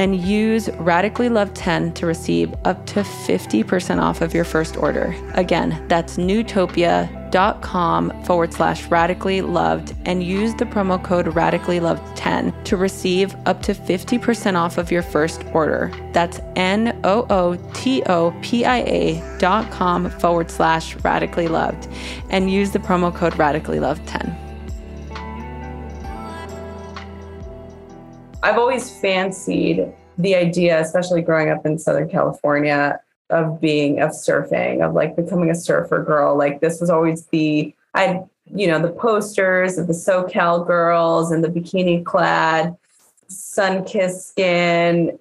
and 0.00 0.16
use 0.16 0.68
Radically 0.78 1.28
Love 1.28 1.52
10 1.52 1.92
to 1.92 2.06
receive 2.06 2.54
up 2.64 2.86
to 2.86 3.02
50% 3.02 4.00
off 4.00 4.22
of 4.22 4.32
your 4.32 4.44
first 4.44 4.78
order. 4.78 5.14
Again, 5.34 5.84
that's 5.88 6.16
nootopia.com 6.16 8.24
forward 8.24 8.54
slash 8.54 8.86
radically 8.86 9.42
loved 9.42 9.94
and 10.06 10.22
use 10.22 10.54
the 10.54 10.64
promo 10.64 11.04
code 11.04 11.36
radically 11.36 11.80
loved 11.80 12.16
10 12.16 12.64
to 12.64 12.78
receive 12.78 13.36
up 13.44 13.60
to 13.60 13.74
50% 13.74 14.56
off 14.56 14.78
of 14.78 14.90
your 14.90 15.02
first 15.02 15.44
order. 15.52 15.92
That's 16.14 16.40
N 16.56 16.98
O 17.04 17.26
O 17.28 17.56
T 17.74 18.02
O 18.04 18.34
P 18.40 18.64
I 18.64 18.78
A 18.78 19.38
dot 19.38 19.70
com 19.70 20.08
forward 20.08 20.50
slash 20.50 20.96
radically 21.04 21.48
loved 21.48 21.88
and 22.30 22.50
use 22.50 22.70
the 22.70 22.78
promo 22.78 23.14
code 23.14 23.38
radically 23.38 23.80
loved 23.80 24.08
10. 24.08 24.49
I've 28.42 28.58
always 28.58 28.90
fancied 28.90 29.92
the 30.16 30.34
idea, 30.34 30.80
especially 30.80 31.22
growing 31.22 31.50
up 31.50 31.66
in 31.66 31.78
Southern 31.78 32.08
California, 32.08 33.00
of 33.28 33.60
being 33.60 34.00
of 34.00 34.10
surfing, 34.10 34.84
of 34.84 34.94
like 34.94 35.14
becoming 35.14 35.50
a 35.50 35.54
surfer 35.54 36.02
girl. 36.02 36.36
Like 36.36 36.60
this 36.60 36.80
was 36.80 36.90
always 36.90 37.26
the 37.26 37.74
I 37.94 38.22
you 38.46 38.66
know 38.66 38.80
the 38.80 38.90
posters 38.90 39.78
of 39.78 39.86
the 39.86 39.92
SoCal 39.92 40.66
girls 40.66 41.30
and 41.30 41.44
the 41.44 41.48
bikini 41.48 42.04
clad, 42.04 42.76
sun 43.28 43.84
kissed 43.84 44.28
skin, 44.28 45.18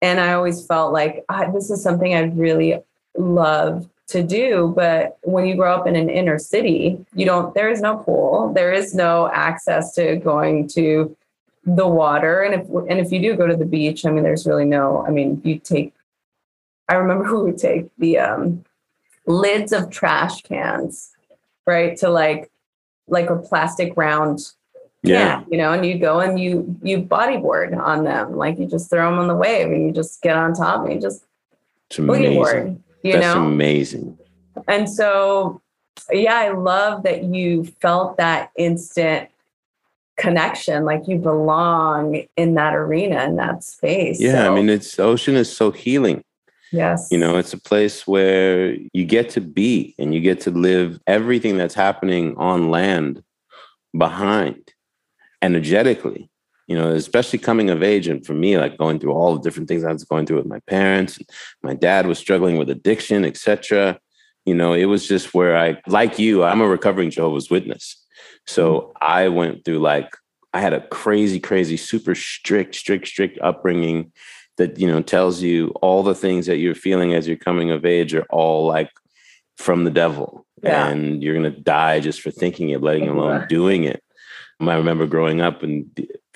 and 0.00 0.20
I 0.20 0.32
always 0.32 0.66
felt 0.66 0.92
like 0.92 1.24
ah, 1.28 1.50
this 1.52 1.70
is 1.70 1.82
something 1.82 2.14
I'd 2.14 2.36
really 2.36 2.80
love 3.16 3.88
to 4.08 4.22
do. 4.22 4.72
But 4.74 5.18
when 5.22 5.46
you 5.46 5.54
grow 5.54 5.74
up 5.74 5.86
in 5.86 5.94
an 5.94 6.10
inner 6.10 6.38
city, 6.38 7.04
you 7.14 7.26
don't. 7.26 7.54
There 7.54 7.70
is 7.70 7.80
no 7.80 7.98
pool. 7.98 8.52
There 8.54 8.72
is 8.72 8.94
no 8.94 9.30
access 9.32 9.94
to 9.94 10.16
going 10.16 10.68
to 10.68 11.16
the 11.64 11.86
water 11.86 12.40
and 12.42 12.54
if 12.60 12.68
and 12.90 12.98
if 12.98 13.12
you 13.12 13.20
do 13.20 13.36
go 13.36 13.46
to 13.46 13.56
the 13.56 13.64
beach 13.64 14.04
i 14.04 14.10
mean 14.10 14.24
there's 14.24 14.46
really 14.46 14.64
no 14.64 15.04
i 15.06 15.10
mean 15.10 15.40
you 15.44 15.58
take 15.60 15.94
i 16.88 16.94
remember 16.94 17.24
we 17.36 17.50
would 17.52 17.58
take 17.58 17.86
the 17.98 18.18
um 18.18 18.64
lids 19.26 19.72
of 19.72 19.88
trash 19.88 20.42
cans 20.42 21.12
right 21.66 21.96
to 21.96 22.08
like 22.08 22.50
like 23.06 23.30
a 23.30 23.36
plastic 23.36 23.96
round 23.96 24.40
Yeah. 25.04 25.40
can, 25.40 25.46
you 25.52 25.58
know 25.58 25.72
and 25.72 25.86
you 25.86 25.98
go 25.98 26.18
and 26.20 26.38
you 26.40 26.76
you 26.82 27.00
bodyboard 27.02 27.76
on 27.80 28.02
them 28.02 28.36
like 28.36 28.58
you 28.58 28.66
just 28.66 28.90
throw 28.90 29.08
them 29.10 29.20
on 29.20 29.28
the 29.28 29.36
wave 29.36 29.66
and 29.68 29.86
you 29.86 29.92
just 29.92 30.20
get 30.22 30.36
on 30.36 30.54
top 30.54 30.84
and 30.84 30.94
you 30.94 31.00
just 31.00 31.24
It's 31.90 31.98
amazing. 32.00 32.24
bodyboard 32.34 32.82
you 33.04 33.12
That's 33.12 33.34
know 33.34 33.46
amazing. 33.46 34.18
and 34.66 34.90
so 34.90 35.60
yeah 36.10 36.34
i 36.38 36.48
love 36.50 37.04
that 37.04 37.22
you 37.22 37.64
felt 37.80 38.16
that 38.16 38.50
instant 38.56 39.28
connection 40.16 40.84
like 40.84 41.08
you 41.08 41.18
belong 41.18 42.22
in 42.36 42.54
that 42.54 42.74
arena 42.74 43.24
in 43.24 43.36
that 43.36 43.64
space 43.64 44.20
Yeah, 44.20 44.42
So, 44.44 44.52
I 44.52 44.54
mean, 44.54 44.68
it's 44.68 44.98
ocean 44.98 45.36
is 45.36 45.54
so 45.54 45.70
healing. 45.70 46.22
yes 46.70 47.08
You 47.10 47.18
know, 47.18 47.38
it's 47.38 47.52
a 47.52 47.60
place 47.60 48.06
where 48.06 48.74
you 48.92 49.04
get 49.04 49.30
to 49.30 49.40
be 49.40 49.94
and 49.98 50.14
you 50.14 50.20
get 50.20 50.40
to 50.42 50.50
live 50.50 51.00
everything 51.06 51.56
that's 51.56 51.74
happening 51.74 52.34
on 52.36 52.70
land 52.70 53.22
behind 53.96 54.72
energetically. 55.40 56.28
You 56.68 56.78
know, 56.78 56.90
especially 56.92 57.38
coming 57.40 57.68
of 57.70 57.82
age, 57.82 58.06
and 58.08 58.24
for 58.24 58.32
me, 58.34 58.56
like 58.56 58.78
going 58.78 58.98
through 58.98 59.12
all 59.12 59.34
the 59.34 59.42
different 59.42 59.68
things 59.68 59.84
I 59.84 59.92
was 59.92 60.04
going 60.04 60.24
through 60.26 60.38
with 60.38 60.46
my 60.46 60.60
parents. 60.68 61.18
My 61.62 61.74
dad 61.74 62.06
was 62.06 62.18
struggling 62.18 62.56
with 62.56 62.70
addiction, 62.70 63.24
etc. 63.24 63.98
You 64.46 64.54
know, 64.54 64.72
it 64.72 64.86
was 64.86 65.06
just 65.06 65.34
where 65.34 65.56
I, 65.58 65.76
like 65.86 66.18
you, 66.18 66.44
I'm 66.44 66.60
a 66.60 66.66
recovering 66.68 67.10
Jehovah's 67.10 67.50
Witness. 67.50 68.01
So 68.46 68.92
I 69.00 69.28
went 69.28 69.64
through 69.64 69.78
like 69.78 70.10
I 70.52 70.60
had 70.60 70.72
a 70.72 70.86
crazy, 70.88 71.40
crazy, 71.40 71.76
super 71.76 72.14
strict, 72.14 72.74
strict, 72.74 73.06
strict 73.06 73.38
upbringing 73.40 74.12
that 74.58 74.78
you 74.78 74.86
know 74.86 75.00
tells 75.02 75.42
you 75.42 75.68
all 75.80 76.02
the 76.02 76.14
things 76.14 76.46
that 76.46 76.58
you're 76.58 76.74
feeling 76.74 77.14
as 77.14 77.26
you're 77.26 77.36
coming 77.36 77.70
of 77.70 77.84
age 77.84 78.14
are 78.14 78.26
all 78.30 78.66
like 78.66 78.90
from 79.56 79.84
the 79.84 79.90
devil. 79.90 80.46
Yeah. 80.62 80.86
and 80.86 81.24
you're 81.24 81.34
going 81.34 81.52
to 81.52 81.60
die 81.60 81.98
just 81.98 82.20
for 82.20 82.30
thinking 82.30 82.68
it 82.68 82.82
letting 82.82 83.08
alone 83.08 83.48
doing 83.48 83.82
it. 83.82 84.00
Um, 84.60 84.68
I 84.68 84.76
remember 84.76 85.08
growing 85.08 85.40
up 85.40 85.64
and 85.64 85.86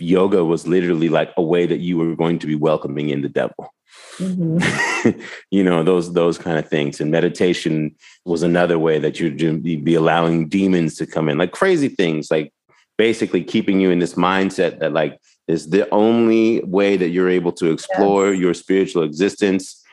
yoga 0.00 0.44
was 0.44 0.66
literally 0.66 1.08
like 1.08 1.32
a 1.36 1.42
way 1.42 1.64
that 1.64 1.78
you 1.78 1.96
were 1.96 2.16
going 2.16 2.40
to 2.40 2.48
be 2.48 2.56
welcoming 2.56 3.10
in 3.10 3.22
the 3.22 3.28
devil 3.28 3.72
Mhm. 4.18 5.22
you 5.50 5.62
know 5.62 5.82
those 5.82 6.12
those 6.12 6.38
kind 6.38 6.58
of 6.58 6.68
things. 6.68 7.00
And 7.00 7.10
meditation 7.10 7.94
was 8.24 8.42
another 8.42 8.78
way 8.78 8.98
that 8.98 9.20
you'd 9.20 9.62
be 9.62 9.94
allowing 9.94 10.48
demons 10.48 10.96
to 10.96 11.06
come 11.06 11.28
in 11.28 11.38
like 11.38 11.52
crazy 11.52 11.88
things 11.88 12.30
like 12.30 12.52
basically 12.96 13.44
keeping 13.44 13.80
you 13.80 13.90
in 13.90 13.98
this 13.98 14.14
mindset 14.14 14.78
that 14.80 14.92
like 14.92 15.18
is 15.48 15.70
the 15.70 15.88
only 15.90 16.60
way 16.64 16.96
that 16.96 17.10
you're 17.10 17.28
able 17.28 17.52
to 17.52 17.70
explore 17.70 18.32
your 18.32 18.54
spiritual 18.54 19.02
existence 19.02 19.84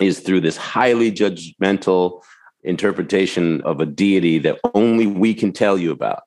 is 0.00 0.20
through 0.20 0.40
this 0.40 0.56
highly 0.56 1.10
judgmental 1.10 2.22
interpretation 2.62 3.60
of 3.62 3.80
a 3.80 3.86
deity 3.86 4.38
that 4.38 4.58
only 4.74 5.06
we 5.06 5.34
can 5.34 5.52
tell 5.52 5.76
you 5.76 5.90
about. 5.90 6.22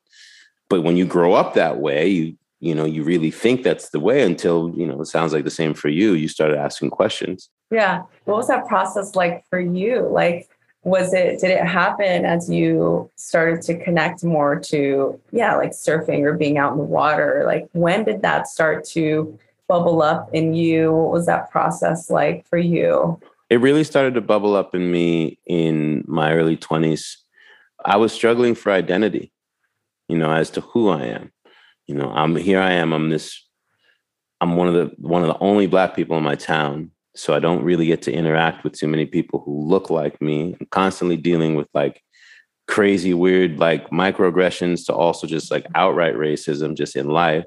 But 0.69 0.81
when 0.81 0.97
you 0.97 1.05
grow 1.05 1.33
up 1.33 1.53
that 1.53 1.77
way 1.77 2.07
you 2.07 2.37
you 2.65 2.73
know 2.73 2.85
you 2.85 3.03
really 3.03 3.29
think 3.29 3.61
that's 3.61 3.89
the 3.89 3.99
way 3.99 4.23
until 4.23 4.73
you 4.75 4.87
know 4.87 4.99
it 4.99 5.05
sounds 5.05 5.33
like 5.33 5.43
the 5.43 5.51
same 5.51 5.75
for 5.75 5.89
you 5.89 6.13
you 6.13 6.27
started 6.27 6.57
asking 6.57 6.89
questions. 6.89 7.49
Yeah. 7.69 8.03
What 8.23 8.37
was 8.37 8.47
that 8.47 8.67
process 8.67 9.15
like 9.15 9.45
for 9.49 9.59
you? 9.59 10.07
Like 10.09 10.49
was 10.83 11.13
it 11.13 11.39
did 11.39 11.51
it 11.51 11.63
happen 11.63 12.25
as 12.25 12.49
you 12.49 13.09
started 13.17 13.61
to 13.63 13.77
connect 13.83 14.23
more 14.23 14.59
to 14.59 15.19
yeah 15.31 15.55
like 15.55 15.71
surfing 15.71 16.23
or 16.23 16.33
being 16.33 16.57
out 16.57 16.71
in 16.71 16.79
the 16.79 16.83
water? 16.83 17.43
Like 17.45 17.67
when 17.73 18.03
did 18.03 18.23
that 18.23 18.47
start 18.47 18.83
to 18.89 19.37
bubble 19.67 20.01
up 20.01 20.29
in 20.33 20.55
you? 20.55 20.91
What 20.91 21.11
was 21.11 21.27
that 21.27 21.51
process 21.51 22.09
like 22.09 22.47
for 22.47 22.57
you? 22.57 23.19
It 23.51 23.61
really 23.61 23.83
started 23.83 24.15
to 24.15 24.21
bubble 24.21 24.55
up 24.55 24.73
in 24.73 24.91
me 24.91 25.37
in 25.45 26.03
my 26.07 26.33
early 26.33 26.57
20s 26.57 27.17
i 27.83 27.95
was 27.95 28.11
struggling 28.11 28.55
for 28.55 28.71
identity 28.71 29.31
you 30.07 30.17
know 30.17 30.31
as 30.31 30.49
to 30.49 30.61
who 30.61 30.89
i 30.89 31.03
am 31.03 31.31
you 31.87 31.95
know 31.95 32.11
i'm 32.11 32.35
here 32.35 32.59
i 32.59 32.71
am 32.71 32.93
i'm 32.93 33.09
this 33.09 33.45
i'm 34.41 34.55
one 34.55 34.67
of 34.67 34.73
the 34.73 34.93
one 34.97 35.21
of 35.21 35.27
the 35.27 35.39
only 35.39 35.67
black 35.67 35.95
people 35.95 36.17
in 36.17 36.23
my 36.23 36.35
town 36.35 36.91
so 37.15 37.33
i 37.33 37.39
don't 37.39 37.63
really 37.63 37.85
get 37.85 38.01
to 38.01 38.11
interact 38.11 38.63
with 38.63 38.73
too 38.73 38.87
many 38.87 39.05
people 39.05 39.41
who 39.45 39.65
look 39.65 39.89
like 39.89 40.21
me. 40.21 40.55
I'm 40.59 40.67
constantly 40.67 41.17
dealing 41.17 41.55
with 41.55 41.67
like 41.73 42.01
crazy 42.67 43.13
weird 43.13 43.59
like 43.59 43.89
microaggressions 43.89 44.85
to 44.85 44.93
also 44.93 45.27
just 45.27 45.51
like 45.51 45.65
outright 45.75 46.15
racism 46.15 46.75
just 46.75 46.95
in 46.95 47.07
life. 47.07 47.45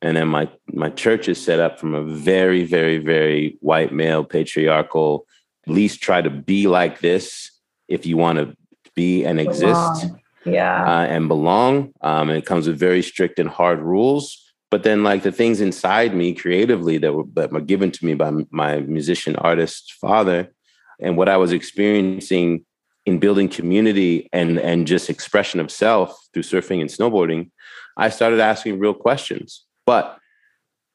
And 0.00 0.16
then 0.16 0.28
my 0.28 0.48
my 0.72 0.90
church 0.90 1.28
is 1.28 1.42
set 1.42 1.58
up 1.58 1.80
from 1.80 1.94
a 1.94 2.02
very 2.04 2.64
very 2.64 2.98
very 2.98 3.56
white 3.60 3.92
male 3.92 4.24
patriarchal 4.24 5.26
at 5.66 5.74
least 5.74 6.00
try 6.00 6.22
to 6.22 6.30
be 6.30 6.66
like 6.66 7.00
this 7.00 7.50
if 7.88 8.06
you 8.06 8.16
want 8.16 8.38
to 8.38 8.56
be 8.94 9.24
and 9.24 9.40
exist. 9.40 10.02
Belong. 10.02 10.20
Yeah. 10.52 10.84
uh, 10.84 11.06
and 11.06 11.28
belong. 11.28 11.92
Um, 12.00 12.28
and 12.30 12.38
it 12.38 12.46
comes 12.46 12.66
with 12.66 12.78
very 12.78 13.02
strict 13.02 13.38
and 13.38 13.48
hard 13.48 13.80
rules. 13.80 14.44
But 14.70 14.82
then 14.82 15.02
like 15.02 15.22
the 15.22 15.32
things 15.32 15.60
inside 15.60 16.14
me 16.14 16.34
creatively 16.34 16.98
that 16.98 17.14
were 17.14 17.24
that 17.34 17.52
were 17.52 17.60
given 17.60 17.90
to 17.90 18.04
me 18.04 18.14
by 18.14 18.30
my 18.50 18.80
musician 18.80 19.34
artist 19.36 19.94
father 19.94 20.52
and 21.00 21.16
what 21.16 21.28
i 21.28 21.38
was 21.38 21.52
experiencing 21.52 22.66
in 23.06 23.18
building 23.18 23.48
community 23.48 24.28
and 24.30 24.58
and 24.58 24.86
just 24.86 25.08
expression 25.08 25.58
of 25.58 25.70
self 25.70 26.14
through 26.34 26.42
surfing 26.42 26.82
and 26.82 26.90
snowboarding 26.90 27.50
i 27.98 28.08
started 28.08 28.40
asking 28.40 28.78
real 28.78 28.94
questions. 28.94 29.64
But 29.84 30.18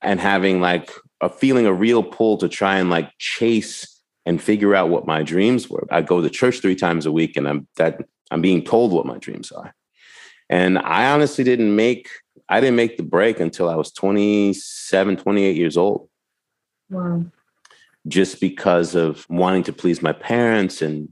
and 0.01 0.19
having 0.19 0.61
like 0.61 0.91
a 1.21 1.29
feeling 1.29 1.65
a 1.65 1.73
real 1.73 2.03
pull 2.03 2.37
to 2.37 2.49
try 2.49 2.77
and 2.77 2.89
like 2.89 3.11
chase 3.19 4.01
and 4.25 4.41
figure 4.41 4.73
out 4.73 4.89
what 4.89 5.05
my 5.05 5.21
dreams 5.21 5.69
were. 5.69 5.87
I 5.91 6.01
go 6.01 6.21
to 6.21 6.29
church 6.29 6.59
three 6.59 6.75
times 6.75 7.05
a 7.05 7.11
week 7.11 7.37
and 7.37 7.47
i'm 7.47 7.67
that 7.75 8.01
i'm 8.33 8.41
being 8.41 8.63
told 8.63 8.91
what 8.91 9.05
my 9.05 9.17
dreams 9.17 9.51
are. 9.51 9.73
And 10.49 10.77
i 10.77 11.11
honestly 11.11 11.43
didn't 11.43 11.75
make 11.75 12.09
i 12.49 12.59
didn't 12.59 12.75
make 12.75 12.97
the 12.97 13.03
break 13.03 13.39
until 13.39 13.69
i 13.69 13.75
was 13.75 13.91
27 13.91 15.17
28 15.17 15.55
years 15.55 15.77
old. 15.77 16.09
Wow. 16.89 17.25
just 18.07 18.39
because 18.41 18.93
of 18.93 19.25
wanting 19.29 19.63
to 19.63 19.73
please 19.73 20.01
my 20.01 20.11
parents 20.11 20.81
and 20.81 21.09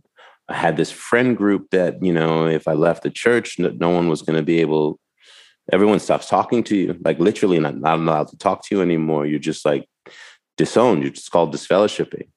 i 0.50 0.54
had 0.54 0.76
this 0.78 0.92
friend 0.92 1.38
group 1.38 1.70
that 1.72 2.04
you 2.04 2.14
know 2.14 2.46
if 2.46 2.68
i 2.68 2.74
left 2.74 3.04
the 3.04 3.10
church 3.10 3.58
no, 3.58 3.70
no 3.70 3.90
one 3.90 4.10
was 4.10 4.22
going 4.22 4.38
to 4.38 4.44
be 4.44 4.60
able 4.60 5.00
everyone 5.72 6.00
stops 6.00 6.28
talking 6.28 6.64
to 6.66 6.76
you. 6.76 6.98
Like 7.04 7.20
literally 7.20 7.60
not, 7.60 7.78
not 7.78 8.00
allowed 8.00 8.28
to 8.30 8.38
talk 8.38 8.66
to 8.66 8.76
you 8.76 8.82
anymore. 8.82 9.26
You're 9.26 9.40
just 9.40 9.66
like 9.66 9.88
disowned. 10.58 11.04
You're 11.04 11.12
just 11.12 11.32
called 11.32 11.54
disfellowshipping. 11.54 12.30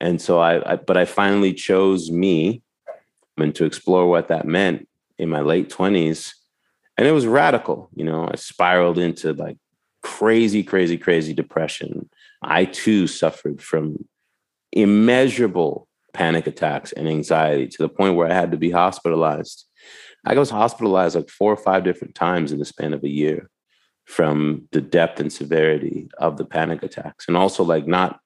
And 0.00 0.20
so 0.20 0.38
I, 0.38 0.72
I 0.72 0.76
but 0.76 0.96
I 0.96 1.04
finally 1.04 1.54
chose 1.54 2.10
me 2.10 2.62
and 3.36 3.54
to 3.54 3.64
explore 3.64 4.06
what 4.08 4.28
that 4.28 4.46
meant 4.46 4.88
in 5.18 5.28
my 5.28 5.40
late 5.40 5.70
20s. 5.70 6.32
And 6.98 7.06
it 7.06 7.12
was 7.12 7.26
radical, 7.26 7.90
you 7.94 8.04
know, 8.04 8.28
I 8.30 8.36
spiraled 8.36 8.98
into 8.98 9.32
like 9.32 9.58
crazy, 10.02 10.62
crazy, 10.62 10.96
crazy 10.96 11.34
depression. 11.34 12.08
I 12.42 12.64
too 12.64 13.06
suffered 13.06 13.60
from 13.62 14.06
immeasurable 14.72 15.88
panic 16.12 16.46
attacks 16.46 16.92
and 16.92 17.08
anxiety 17.08 17.68
to 17.68 17.82
the 17.82 17.88
point 17.88 18.16
where 18.16 18.28
I 18.28 18.34
had 18.34 18.50
to 18.52 18.56
be 18.56 18.70
hospitalized. 18.70 19.66
I 20.24 20.34
was 20.34 20.50
hospitalized 20.50 21.16
like 21.16 21.28
four 21.28 21.52
or 21.52 21.56
five 21.56 21.84
different 21.84 22.14
times 22.14 22.52
in 22.52 22.58
the 22.58 22.64
span 22.64 22.94
of 22.94 23.04
a 23.04 23.08
year 23.08 23.50
from 24.06 24.68
the 24.72 24.80
depth 24.80 25.20
and 25.20 25.32
severity 25.32 26.08
of 26.18 26.36
the 26.36 26.44
panic 26.44 26.82
attacks. 26.82 27.26
And 27.28 27.36
also 27.36 27.62
like 27.64 27.86
not 27.86 28.20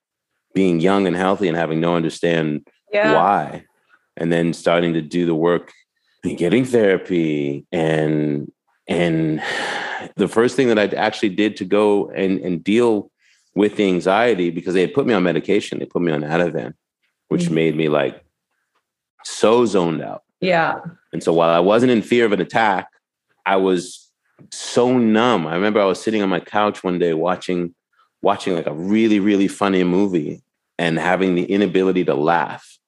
being 0.55 0.81
young 0.81 1.07
and 1.07 1.17
healthy 1.17 1.49
and 1.49 1.57
having 1.57 1.81
no 1.81 1.97
understand 1.97 2.67
yeah. 2.93 3.15
why. 3.15 3.65
And 4.21 4.31
then 4.31 4.53
starting 4.53 4.93
to 4.95 5.03
do 5.03 5.27
the 5.27 5.35
work 5.35 5.73
and 6.23 6.39
getting 6.39 6.65
therapy 6.65 7.67
and 7.73 8.53
and 8.87 9.43
the 10.17 10.29
first 10.29 10.57
thing 10.57 10.69
that 10.69 10.79
I 10.79 10.87
actually 10.97 11.31
did 11.31 11.57
to 11.57 11.65
go 11.65 12.11
and, 12.11 12.39
and 12.41 12.63
deal 12.63 13.11
with 13.55 13.77
the 13.77 13.87
anxiety 13.87 14.51
because 14.51 14.75
they 14.75 14.81
had 14.81 14.95
put 14.95 15.07
me 15.07 15.15
on 15.15 15.23
medication, 15.23 15.79
they 15.79 15.87
put 15.87 16.03
me 16.03 16.13
on 16.13 16.23
Ativan, 16.23 16.75
which 17.29 17.45
mm-hmm. 17.45 17.55
made 17.55 17.77
me 17.77 17.89
like 17.89 18.25
so 19.25 19.67
zoned 19.67 20.03
out. 20.03 20.23
Yeah. 20.41 20.81
And 21.13 21.23
so 21.23 21.33
while 21.33 21.51
I 21.51 21.61
wasn't 21.61 21.93
in 21.93 22.03
fear 22.03 22.25
of 22.25 22.33
an 22.33 22.41
attack, 22.41 22.89
I 23.47 23.57
was 23.57 24.11
so 24.51 24.99
numb. 24.99 25.47
I 25.47 25.55
remember 25.55 25.81
I 25.81 25.85
was 25.85 26.03
sitting 26.03 26.23
on 26.23 26.29
my 26.29 26.41
couch 26.41 26.83
one 26.83 26.99
day 26.99 27.15
watching 27.15 27.75
watching 28.23 28.55
like 28.55 28.67
a 28.67 28.75
really 28.75 29.19
really 29.19 29.49
funny 29.49 29.83
movie 29.83 30.43
and 30.79 30.99
having 30.99 31.35
the 31.35 31.45
inability 31.45 32.05
to 32.05 32.15
laugh 32.15 32.79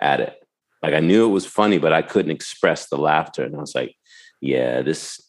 at 0.00 0.20
it. 0.20 0.43
Like 0.84 0.94
I 0.94 1.00
knew 1.00 1.24
it 1.24 1.32
was 1.32 1.46
funny 1.46 1.78
but 1.78 1.92
I 1.92 2.02
couldn't 2.02 2.30
express 2.32 2.88
the 2.88 2.96
laughter 2.96 3.44
and 3.44 3.54
I 3.56 3.60
was 3.60 3.74
like, 3.74 3.94
yeah, 4.40 4.82
this 4.82 5.20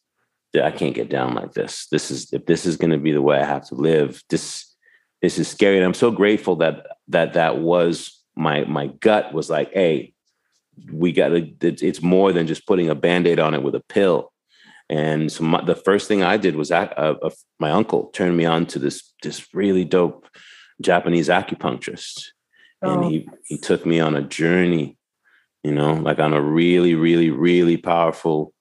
I 0.62 0.71
can't 0.71 0.95
get 0.95 1.09
down 1.09 1.33
like 1.33 1.53
this. 1.53 1.88
This 1.91 2.12
is 2.12 2.31
if 2.31 2.45
this 2.45 2.65
is 2.65 2.77
going 2.77 2.91
to 2.91 2.97
be 2.97 3.12
the 3.12 3.21
way 3.21 3.39
I 3.39 3.45
have 3.45 3.67
to 3.67 3.75
live. 3.75 4.21
This 4.29 4.74
this 5.21 5.38
is 5.38 5.47
scary 5.47 5.77
and 5.77 5.85
I'm 5.85 5.93
so 5.93 6.12
grateful 6.12 6.57
that 6.57 6.85
that 7.09 7.33
that 7.33 7.57
was 7.59 8.21
my 8.35 8.63
my 8.65 8.88
gut 8.88 9.33
was 9.33 9.50
like, 9.50 9.74
"Hey, 9.74 10.13
we 10.91 11.12
got 11.12 11.29
to 11.29 11.51
it's 11.62 12.01
more 12.01 12.31
than 12.31 12.47
just 12.47 12.67
putting 12.67 12.89
a 12.89 12.95
band-aid 12.95 13.39
on 13.39 13.53
it 13.53 13.63
with 13.63 13.75
a 13.75 13.83
pill 13.89 14.31
and 14.89 15.31
so 15.31 15.43
my, 15.43 15.63
the 15.63 15.75
first 15.75 16.07
thing 16.07 16.24
I 16.24 16.38
did 16.38 16.55
was 16.55 16.71
uh, 16.71 16.93
uh, 16.95 17.29
my 17.59 17.71
uncle 17.71 18.07
turned 18.07 18.38
me 18.38 18.45
on 18.45 18.65
to 18.67 18.79
this 18.79 19.13
this 19.24 19.47
really 19.53 19.83
dope 19.83 20.27
Japanese 20.81 21.27
acupuncturist, 21.27 22.25
oh. 22.83 22.93
and 22.93 23.12
he 23.12 23.27
he 23.45 23.57
took 23.57 23.85
me 23.85 24.00
on 24.00 24.15
a 24.15 24.21
journey, 24.21 24.97
you 25.65 25.72
know, 25.72 25.93
like 25.93 26.19
on 26.19 26.34
a 26.34 26.41
really 26.41 26.95
really 26.95 27.31
really 27.31 27.77
powerful 27.77 28.53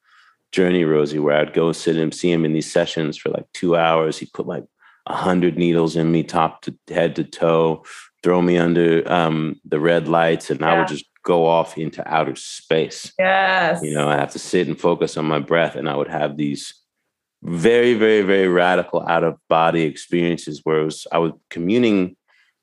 journey, 0.52 0.84
Rosie, 0.84 1.18
where 1.18 1.37
I'd 1.37 1.52
go 1.52 1.73
sit 1.73 1.96
and 1.96 2.14
see 2.14 2.30
him 2.30 2.44
in 2.44 2.52
these 2.52 2.70
sessions 2.70 3.18
for 3.18 3.28
like 3.28 3.46
two 3.52 3.76
hours. 3.76 4.18
He 4.18 4.26
put 4.26 4.46
like 4.46 4.64
a 5.06 5.14
hundred 5.14 5.58
needles 5.58 5.96
in 5.96 6.11
me, 6.11 6.23
top 6.23 6.62
to 6.62 6.75
head 6.88 7.16
to 7.16 7.25
toe, 7.25 7.84
throw 8.23 8.40
me 8.40 8.56
under 8.56 9.11
um, 9.12 9.61
the 9.64 9.80
red 9.80 10.08
lights, 10.08 10.50
and 10.50 10.61
yeah. 10.61 10.73
I 10.73 10.78
would 10.78 10.88
just 10.88 11.04
go 11.25 11.46
off 11.46 11.76
into 11.76 12.06
outer 12.11 12.37
space. 12.37 13.12
Yes. 13.18 13.82
You 13.82 13.94
know, 13.94 14.08
I 14.08 14.16
have 14.16 14.32
to 14.32 14.38
sit 14.38 14.68
and 14.68 14.80
focus 14.80 15.16
on 15.16 15.26
my 15.26 15.40
breath, 15.40 15.75
and 15.75 15.88
I 15.88 15.96
would 15.96 16.08
have 16.08 16.37
these 16.37 16.75
very, 17.42 17.94
very, 17.94 18.23
very 18.23 18.49
radical 18.49 19.06
out 19.06 19.25
of 19.25 19.37
body 19.49 19.82
experiences 19.82 20.62
where 20.64 20.84
was, 20.84 21.06
I 21.12 21.18
was 21.18 21.32
communing 21.50 22.16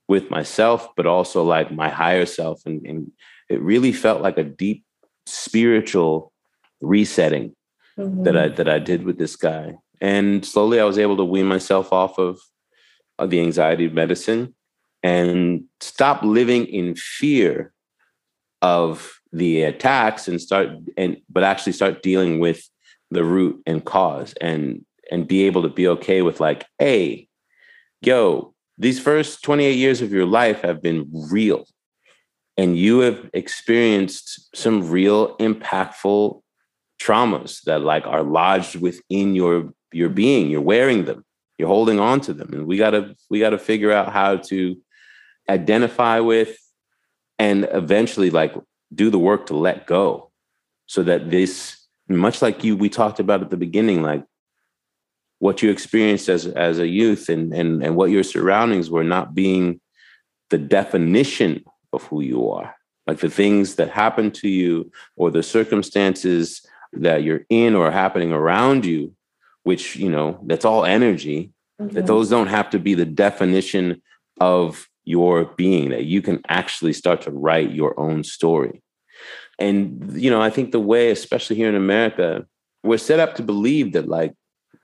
with 0.08 0.32
myself, 0.32 0.90
but 0.98 1.06
also 1.06 1.44
like 1.44 1.72
my 1.72 1.90
higher 1.90 2.26
self. 2.26 2.66
And, 2.66 2.86
and 2.88 3.12
it 3.52 3.62
really 3.62 3.92
felt 3.92 4.22
like 4.22 4.38
a 4.38 4.44
deep 4.44 4.86
spiritual 5.26 6.32
resetting 6.80 7.56
mm-hmm. 7.98 8.24
that 8.24 8.38
I 8.38 8.48
that 8.50 8.70
I 8.70 8.80
did 8.80 9.04
with 9.04 9.18
this 9.18 9.36
guy. 9.36 9.76
And 10.00 10.46
slowly 10.46 10.80
I 10.80 10.86
was 10.86 10.98
able 10.98 11.18
to 11.18 11.26
wean 11.26 11.46
myself 11.46 11.94
off 11.94 12.18
of, 12.18 12.40
of 13.20 13.30
the 13.30 13.40
anxiety 13.40 13.88
medicine 13.88 14.56
and 15.04 15.66
stop 15.80 16.24
living 16.24 16.66
in 16.66 16.96
fear 16.96 17.72
of 18.62 19.20
the 19.32 19.64
attacks 19.64 20.28
and 20.28 20.42
start 20.42 20.70
and 20.98 21.18
but 21.30 21.44
actually 21.44 21.74
start 21.74 22.04
dealing 22.04 22.40
with 22.40 22.68
the 23.10 23.24
root 23.24 23.62
and 23.66 23.86
cause 23.86 24.34
and 24.42 24.86
and 25.12 25.28
be 25.28 25.44
able 25.44 25.62
to 25.62 25.70
be 25.70 25.88
okay 25.88 26.22
with 26.22 26.40
like 26.40 26.66
hey 26.78 27.28
yo 28.02 28.54
these 28.78 29.00
first 29.00 29.44
28 29.44 29.76
years 29.76 30.02
of 30.02 30.12
your 30.12 30.26
life 30.26 30.62
have 30.62 30.82
been 30.82 31.10
real 31.32 31.66
and 32.58 32.78
you 32.78 33.00
have 33.00 33.30
experienced 33.34 34.56
some 34.56 34.90
real 34.90 35.38
impactful 35.38 36.42
traumas 37.02 37.62
that 37.64 37.82
like 37.82 38.06
are 38.06 38.24
lodged 38.24 38.76
within 38.76 39.36
your 39.36 39.74
your 39.92 40.10
being. 40.10 40.50
You're 40.50 40.62
wearing 40.62 41.06
them. 41.06 41.26
You're 41.58 41.68
holding 41.68 42.00
on 42.00 42.22
to 42.22 42.34
them. 42.34 42.54
And 42.54 42.68
we 42.68 42.78
got 42.78 42.92
to 42.92 43.16
we 43.30 43.40
got 43.40 43.52
to 43.52 43.58
figure 43.58 43.92
out 43.92 44.12
how 44.12 44.38
to 44.38 44.78
identify 45.50 46.20
with 46.20 46.58
and 47.40 47.68
eventually 47.72 48.30
like 48.30 48.54
do 48.94 49.10
the 49.10 49.20
work 49.20 49.48
to 49.48 49.56
let 49.56 49.88
go 49.88 50.32
so 50.86 51.04
that 51.04 51.32
this 51.32 51.78
much 52.08 52.42
like 52.42 52.64
you 52.64 52.76
we 52.76 52.90
talked 52.90 53.20
about 53.20 53.42
at 53.42 53.50
the 53.50 53.58
beginning 53.58 54.02
like 54.02 54.24
what 55.40 55.62
you 55.62 55.72
experienced 55.72 56.30
as 56.30 56.46
as 56.46 56.78
a 56.78 56.88
youth 56.88 57.30
and 57.30 57.54
and 57.54 57.84
and 57.84 57.96
what 57.96 58.12
your 58.12 58.24
surroundings 58.24 58.90
were 58.90 59.04
not 59.04 59.34
being 59.34 59.80
the 60.50 60.58
definition 60.58 61.64
of 61.94 62.04
who 62.04 62.22
you 62.22 62.50
are 62.50 62.76
like 63.08 63.20
the 63.20 63.30
things 63.30 63.76
that 63.76 63.90
happen 63.90 64.32
to 64.32 64.48
you 64.48 64.92
or 65.16 65.32
the 65.32 65.44
circumstances 65.44 66.66
that 66.94 67.24
you're 67.24 67.46
in 67.50 67.76
or 67.76 67.90
happening 67.92 68.32
around 68.32 68.86
you 68.86 69.14
which 69.64 69.96
you 69.96 70.10
know 70.10 70.40
that's 70.46 70.66
all 70.66 70.86
energy 70.86 71.52
mm-hmm. 71.82 71.94
that 71.94 72.08
those 72.08 72.30
don't 72.30 72.48
have 72.48 72.70
to 72.70 72.80
be 72.80 72.94
the 72.94 73.06
definition 73.06 74.02
of 74.40 74.88
your 75.04 75.46
being, 75.46 75.90
that 75.90 76.06
you 76.06 76.22
can 76.22 76.42
actually 76.48 76.94
start 76.94 77.22
to 77.22 77.32
write 77.32 77.72
your 77.72 78.00
own 78.00 78.24
story. 78.24 78.82
And, 79.60 80.14
you 80.20 80.30
know, 80.32 80.42
I 80.42 80.50
think 80.50 80.72
the 80.72 80.80
way, 80.80 81.12
especially 81.12 81.56
here 81.56 81.70
in 81.70 81.76
America, 81.76 82.46
we're 82.84 82.98
set 82.98 83.20
up 83.20 83.36
to 83.36 83.44
believe 83.44 83.94
that 83.94 84.08
like 84.08 84.34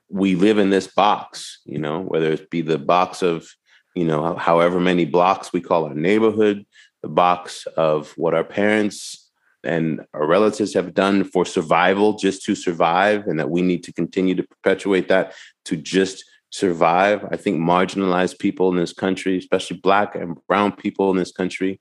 we 0.10 0.36
live 0.36 0.58
in 0.58 0.70
this 0.70 0.88
box, 0.88 1.60
you 1.66 1.80
know, 1.80 2.02
whether 2.02 2.32
it 2.32 2.50
be 2.50 2.62
the 2.62 2.78
box 2.78 3.22
of, 3.22 3.48
you 3.96 4.06
know, 4.06 4.36
however 4.36 4.80
many 4.80 5.06
blocks 5.06 5.52
we 5.52 5.62
call 5.62 5.86
our 5.86 5.96
neighborhood, 5.96 6.66
the 7.02 7.10
box 7.10 7.66
of 7.78 8.14
what 8.18 8.34
our 8.34 8.44
parents 8.44 9.30
and 9.64 10.06
our 10.14 10.26
relatives 10.26 10.74
have 10.74 10.94
done 10.94 11.24
for 11.24 11.46
survival, 11.46 12.14
just 12.14 12.44
to 12.46 12.56
survive, 12.56 13.28
and 13.28 13.40
that 13.40 13.50
we 13.50 13.62
need 13.62 13.84
to 13.84 13.94
continue 13.94 14.36
to 14.36 14.44
perpetuate 14.44 15.08
that 15.10 15.34
to 15.66 15.76
just 15.76 16.24
survive. 16.50 17.26
I 17.32 17.36
think 17.36 17.60
marginalized 17.60 18.40
people 18.40 18.70
in 18.70 18.78
this 18.78 18.94
country, 18.94 19.38
especially 19.38 19.78
black 19.78 20.16
and 20.16 20.38
brown 20.48 20.72
people 20.72 21.12
in 21.12 21.18
this 21.18 21.32
country, 21.32 21.80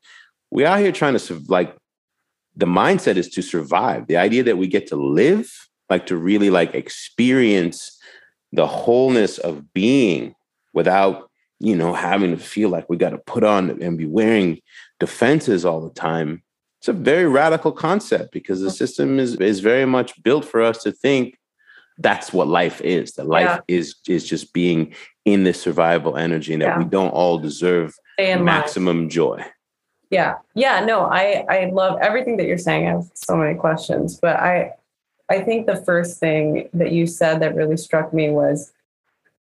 we 0.51 0.65
are 0.65 0.79
here 0.79 0.93
trying 0.93 1.17
to 1.17 1.43
like 1.49 1.77
the 2.57 2.67
mindset 2.67 3.17
is 3.17 3.29
to 3.31 3.43
survive. 3.43 4.07
The 4.07 4.17
idea 4.17 4.43
that 4.45 4.59
we 4.59 4.67
get 4.67 4.87
to 4.89 4.97
live, 4.97 5.53
like 5.91 6.07
to 6.07 6.17
really 6.17 6.51
like 6.51 6.75
experience 6.75 7.99
the 8.53 8.67
wholeness 8.67 9.39
of 9.39 9.73
being 9.75 10.35
without, 10.73 11.31
you 11.61 11.77
know, 11.77 11.93
having 11.93 12.31
to 12.31 12.43
feel 12.43 12.71
like 12.71 12.89
we 12.89 12.97
got 12.97 13.11
to 13.11 13.19
put 13.19 13.45
on 13.45 13.83
and 13.83 13.99
be 13.99 14.07
wearing 14.07 14.61
defenses 14.99 15.65
all 15.65 15.81
the 15.81 15.95
time. 15.95 16.43
It's 16.81 16.89
a 16.89 16.93
very 16.93 17.27
radical 17.27 17.73
concept 17.73 18.33
because 18.33 18.61
the 18.61 18.71
system 18.71 19.19
is 19.19 19.37
is 19.37 19.61
very 19.61 19.87
much 19.87 20.23
built 20.23 20.45
for 20.45 20.63
us 20.63 20.83
to 20.83 20.93
think 20.93 21.39
that's 21.99 22.33
what 22.33 22.49
life 22.49 22.81
is. 22.83 23.13
That 23.13 23.27
life 23.27 23.61
yeah. 23.69 23.77
is 23.77 23.97
is 24.07 24.25
just 24.25 24.53
being 24.53 24.95
in 25.25 25.45
this 25.45 25.61
survival 25.61 26.17
energy, 26.17 26.53
and 26.53 26.63
that 26.63 26.77
yeah. 26.77 26.79
we 26.79 26.85
don't 26.85 27.11
all 27.11 27.39
deserve 27.39 27.95
maximum 28.19 29.05
life. 29.05 29.13
joy. 29.13 29.45
Yeah, 30.11 30.35
yeah. 30.55 30.85
No, 30.85 31.07
I 31.07 31.45
I 31.49 31.71
love 31.73 31.99
everything 32.01 32.37
that 32.37 32.47
you're 32.47 32.59
saying. 32.59 32.87
I 32.87 32.93
have 32.93 33.11
so 33.15 33.37
many 33.37 33.59
questions, 33.59 34.19
but 34.21 34.37
I 34.37 34.73
I 35.29 35.41
think 35.41 35.67
the 35.67 35.77
first 35.77 36.21
thing 36.21 36.69
that 36.75 36.93
you 36.93 37.07
said 37.07 37.41
that 37.41 37.57
really 37.57 37.77
struck 37.77 38.13
me 38.13 38.31
was 38.31 38.73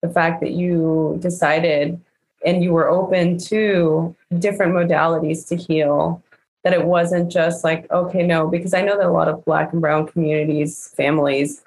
the 0.01 0.09
fact 0.09 0.41
that 0.41 0.51
you 0.51 1.17
decided 1.21 1.99
and 2.45 2.63
you 2.63 2.71
were 2.71 2.89
open 2.89 3.37
to 3.37 4.15
different 4.37 4.73
modalities 4.73 5.47
to 5.47 5.55
heal 5.55 6.21
that 6.63 6.73
it 6.73 6.85
wasn't 6.85 7.31
just 7.31 7.63
like 7.63 7.89
okay 7.91 8.25
no 8.25 8.47
because 8.47 8.73
i 8.73 8.81
know 8.81 8.97
that 8.97 9.05
a 9.05 9.11
lot 9.11 9.27
of 9.27 9.43
black 9.45 9.71
and 9.71 9.81
brown 9.81 10.07
communities 10.07 10.93
families 10.95 11.61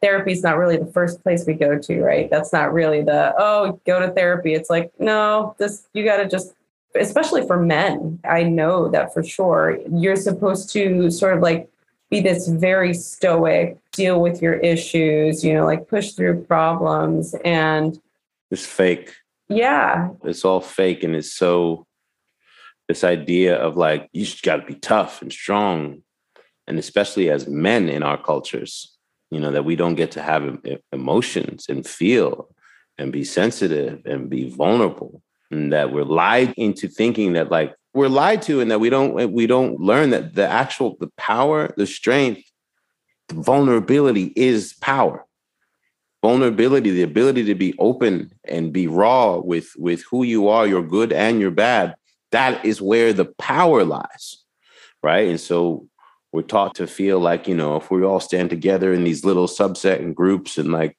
therapy 0.00 0.32
is 0.32 0.42
not 0.42 0.58
really 0.58 0.76
the 0.76 0.86
first 0.86 1.22
place 1.22 1.44
we 1.46 1.54
go 1.54 1.78
to, 1.78 2.02
right? 2.02 2.30
That's 2.30 2.52
not 2.52 2.72
really 2.72 3.02
the, 3.02 3.34
oh, 3.38 3.80
go 3.86 3.98
to 4.00 4.12
therapy. 4.12 4.54
It's 4.54 4.70
like, 4.70 4.92
no, 4.98 5.54
this, 5.58 5.86
you 5.94 6.04
got 6.04 6.18
to 6.18 6.28
just, 6.28 6.54
especially 6.94 7.46
for 7.46 7.60
men, 7.60 8.20
I 8.24 8.42
know 8.42 8.88
that 8.88 9.12
for 9.12 9.22
sure. 9.22 9.78
You're 9.90 10.16
supposed 10.16 10.70
to 10.74 11.10
sort 11.10 11.36
of 11.36 11.42
like 11.42 11.68
be 12.10 12.20
this 12.20 12.46
very 12.46 12.94
stoic, 12.94 13.78
deal 13.92 14.20
with 14.20 14.40
your 14.40 14.54
issues, 14.54 15.44
you 15.44 15.54
know, 15.54 15.64
like 15.64 15.88
push 15.88 16.12
through 16.12 16.44
problems 16.44 17.34
and 17.44 18.00
it's 18.50 18.66
fake. 18.66 19.12
Yeah. 19.48 20.10
It's 20.24 20.44
all 20.44 20.60
fake 20.60 21.04
and 21.04 21.14
it's 21.14 21.32
so 21.32 21.86
this 22.88 23.04
idea 23.04 23.56
of 23.56 23.76
like, 23.76 24.08
you 24.12 24.24
just 24.24 24.42
got 24.42 24.56
to 24.56 24.66
be 24.66 24.74
tough 24.74 25.22
and 25.22 25.32
strong. 25.32 26.02
And 26.66 26.78
especially 26.78 27.30
as 27.30 27.46
men 27.46 27.88
in 27.88 28.02
our 28.02 28.20
cultures, 28.20 28.96
you 29.30 29.40
know, 29.40 29.52
that 29.52 29.64
we 29.64 29.76
don't 29.76 29.94
get 29.94 30.12
to 30.12 30.22
have 30.22 30.58
emotions 30.92 31.66
and 31.68 31.86
feel 31.86 32.48
and 32.98 33.12
be 33.12 33.24
sensitive 33.24 34.02
and 34.04 34.30
be 34.30 34.50
vulnerable. 34.50 35.22
And 35.50 35.72
that 35.72 35.92
we're 35.92 36.04
lied 36.04 36.54
into 36.56 36.88
thinking 36.88 37.34
that 37.34 37.50
like 37.50 37.74
we're 37.94 38.08
lied 38.08 38.42
to 38.42 38.60
and 38.60 38.70
that 38.70 38.80
we 38.80 38.90
don't 38.90 39.32
we 39.32 39.46
don't 39.46 39.80
learn 39.80 40.10
that 40.10 40.34
the 40.34 40.46
actual 40.46 40.96
the 40.98 41.10
power, 41.16 41.72
the 41.76 41.86
strength, 41.86 42.42
the 43.28 43.36
vulnerability 43.36 44.32
is 44.34 44.74
power 44.80 45.25
vulnerability 46.26 46.90
the 46.90 47.02
ability 47.12 47.44
to 47.44 47.54
be 47.54 47.74
open 47.78 48.32
and 48.54 48.72
be 48.72 48.86
raw 48.86 49.36
with 49.52 49.68
with 49.76 50.00
who 50.10 50.20
you 50.32 50.48
are 50.48 50.66
your 50.66 50.84
good 50.96 51.12
and 51.12 51.40
your 51.40 51.54
bad 51.66 51.94
that 52.32 52.52
is 52.64 52.88
where 52.90 53.12
the 53.12 53.28
power 53.50 53.80
lies 53.84 54.26
right? 55.06 55.28
And 55.28 55.40
so 55.40 55.88
we're 56.32 56.42
taught 56.42 56.74
to 56.74 56.86
feel 56.86 57.20
like 57.20 57.46
you 57.46 57.56
know 57.56 57.76
if 57.76 57.90
we 57.90 58.04
all 58.04 58.20
stand 58.20 58.50
together 58.50 58.92
in 58.92 59.04
these 59.04 59.24
little 59.24 59.46
subset 59.46 60.00
and 60.00 60.14
groups 60.14 60.58
and 60.58 60.72
like 60.72 60.98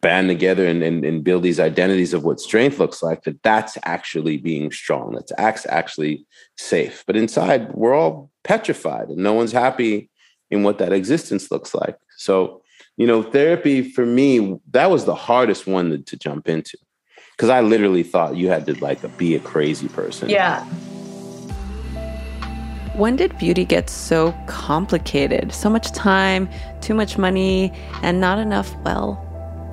band 0.00 0.28
together 0.28 0.66
and, 0.66 0.82
and, 0.82 1.04
and 1.04 1.24
build 1.24 1.42
these 1.42 1.60
identities 1.60 2.12
of 2.12 2.24
what 2.24 2.40
strength 2.40 2.78
looks 2.78 3.02
like 3.02 3.22
that 3.22 3.42
that's 3.42 3.78
actually 3.84 4.36
being 4.36 4.70
strong 4.70 5.14
that's 5.14 5.66
actually 5.66 6.26
safe. 6.56 7.04
But 7.06 7.16
inside 7.16 7.72
we're 7.74 7.94
all 7.94 8.30
petrified 8.44 9.08
and 9.08 9.18
no 9.18 9.32
one's 9.32 9.52
happy 9.52 10.10
in 10.50 10.62
what 10.62 10.78
that 10.78 10.92
existence 10.92 11.50
looks 11.50 11.74
like. 11.74 11.96
So 12.16 12.62
you 12.98 13.06
know, 13.06 13.22
therapy 13.22 13.80
for 13.80 14.04
me, 14.04 14.58
that 14.72 14.90
was 14.90 15.04
the 15.04 15.14
hardest 15.14 15.66
one 15.66 15.90
to, 15.90 15.98
to 15.98 16.16
jump 16.16 16.48
into. 16.48 16.76
Cause 17.38 17.48
I 17.48 17.60
literally 17.60 18.02
thought 18.02 18.36
you 18.36 18.48
had 18.48 18.66
to 18.66 18.74
like 18.84 19.16
be 19.16 19.36
a 19.36 19.40
crazy 19.40 19.88
person. 19.88 20.28
Yeah. 20.28 20.64
When 22.94 23.14
did 23.14 23.38
beauty 23.38 23.64
get 23.64 23.88
so 23.88 24.32
complicated? 24.48 25.52
So 25.52 25.70
much 25.70 25.92
time, 25.92 26.48
too 26.80 26.94
much 26.94 27.16
money, 27.16 27.72
and 28.02 28.20
not 28.20 28.40
enough, 28.40 28.74
well, 28.82 29.14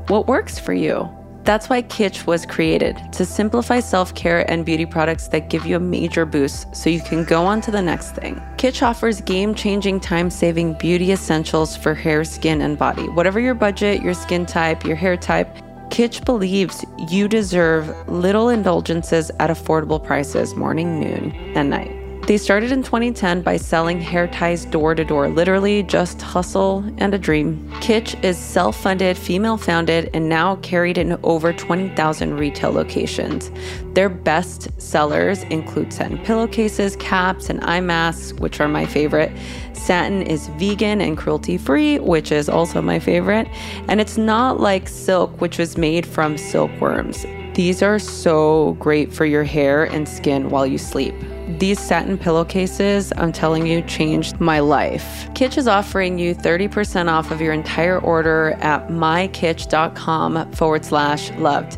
what 0.10 0.28
works 0.28 0.60
for 0.60 0.74
you? 0.74 1.10
That's 1.46 1.70
why 1.70 1.84
Kitsch 1.84 2.26
was 2.26 2.44
created 2.44 2.98
to 3.14 3.24
simplify 3.24 3.80
self 3.80 4.16
care 4.16 4.50
and 4.50 4.66
beauty 4.66 4.86
products 4.86 5.28
that 5.28 5.50
give 5.50 5.66
you 5.66 5.76
a 5.76 5.80
major 5.80 6.26
boost 6.26 6.76
so 6.76 6.90
you 6.90 7.02
can 7.02 7.24
go 7.24 7.46
on 7.46 7.62
to 7.62 7.72
the 7.72 7.84
next 7.84 8.16
thing. 8.16 8.42
Kitsch 8.58 8.82
offers 8.82 9.22
game 9.22 9.54
changing, 9.54 10.00
time 10.00 10.32
saving 10.32 10.74
beauty 10.74 11.12
essentials 11.12 11.78
for 11.78 11.94
hair, 11.94 12.24
skin, 12.24 12.62
and 12.62 12.80
body. 12.80 13.08
Whatever 13.10 13.40
your 13.40 13.54
budget, 13.54 14.02
your 14.02 14.16
skin 14.16 14.48
type, 14.48 14.84
your 14.84 14.96
hair 14.96 15.16
type, 15.16 15.56
Kitsch 15.90 16.26
believes 16.26 16.84
you 17.10 17.28
deserve 17.28 18.10
little 18.10 18.50
indulgences 18.50 19.30
at 19.40 19.52
affordable 19.52 20.04
prices 20.04 20.56
morning, 20.56 21.00
noon, 21.00 21.32
and 21.56 21.70
night. 21.70 22.05
They 22.28 22.38
started 22.40 22.72
in 22.72 22.82
2010 22.82 23.44
by 23.44 23.58
selling 23.58 24.02
hair 24.02 24.28
ties 24.28 24.66
door 24.66 24.96
to 24.96 25.06
door, 25.06 25.30
literally 25.30 25.84
just 25.84 26.24
hustle 26.24 26.84
and 26.98 27.14
a 27.14 27.20
dream. 27.20 27.70
Kitsch 27.82 28.16
is 28.24 28.36
self 28.36 28.82
funded, 28.82 29.16
female 29.16 29.58
founded, 29.58 30.10
and 30.12 30.28
now 30.28 30.56
carried 30.58 30.98
in 30.98 31.20
over 31.22 31.54
20,000 31.54 32.36
retail 32.36 32.72
locations. 32.72 33.52
Their 33.94 34.10
best 34.10 34.70
sellers 34.82 35.44
include 35.44 35.94
satin 35.94 36.18
pillowcases, 36.18 36.96
caps, 36.96 37.52
and 37.52 37.64
eye 37.64 37.82
masks, 37.82 38.34
which 38.34 38.60
are 38.60 38.68
my 38.68 38.88
favorite. 38.88 39.32
Satin 39.74 40.24
is 40.24 40.48
vegan 40.58 41.02
and 41.02 41.16
cruelty 41.16 41.60
free, 41.60 42.00
which 42.00 42.32
is 42.32 42.50
also 42.50 42.82
my 42.82 42.98
favorite. 42.98 43.48
And 43.88 44.02
it's 44.02 44.18
not 44.18 44.60
like 44.60 44.88
silk, 44.88 45.42
which 45.42 45.60
was 45.60 45.78
made 45.78 46.08
from 46.08 46.40
silkworms. 46.40 47.24
These 47.56 47.82
are 47.82 48.00
so 48.00 48.76
great 48.80 49.14
for 49.14 49.26
your 49.26 49.46
hair 49.46 49.86
and 49.86 50.10
skin 50.10 50.50
while 50.50 50.68
you 50.68 50.78
sleep. 50.78 51.16
These 51.58 51.80
satin 51.80 52.18
pillowcases, 52.18 53.14
I'm 53.16 53.32
telling 53.32 53.66
you, 53.66 53.82
changed 53.84 54.42
my 54.42 54.60
life. 54.60 55.30
Kitsch 55.36 55.58
is 55.58 55.66
offering 55.66 56.20
you 56.20 56.36
30% 56.36 57.10
off 57.10 57.32
of 57.32 57.40
your 57.40 57.54
entire 57.54 57.98
order 58.00 58.58
at 58.60 58.90
mykitsch.com 58.90 60.52
forward 60.52 60.84
slash 60.84 61.32
loved. 61.38 61.78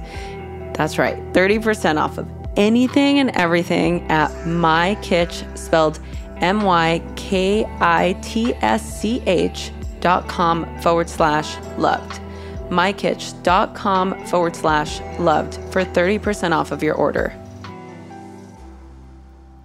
That's 0.74 0.98
right, 0.98 1.16
30% 1.34 2.02
off 2.02 2.18
of 2.18 2.28
anything 2.56 3.20
and 3.20 3.30
everything 3.32 4.02
at 4.10 4.32
mykitsch, 4.46 5.56
spelled 5.56 6.00
M 6.38 6.62
Y 6.62 7.04
K 7.16 7.66
I 7.80 8.18
T 8.24 8.56
S 8.56 9.00
C 9.00 9.22
H 9.28 9.72
dot 10.00 10.28
com 10.28 10.66
forward 10.82 11.08
slash 11.08 11.56
loved. 11.78 12.20
mykitsch.com 12.70 14.26
forward 14.28 14.56
slash 14.56 15.00
loved 15.20 15.56
for 15.72 15.84
30% 15.84 16.52
off 16.52 16.72
of 16.72 16.84
your 16.84 16.96
order. 16.96 17.34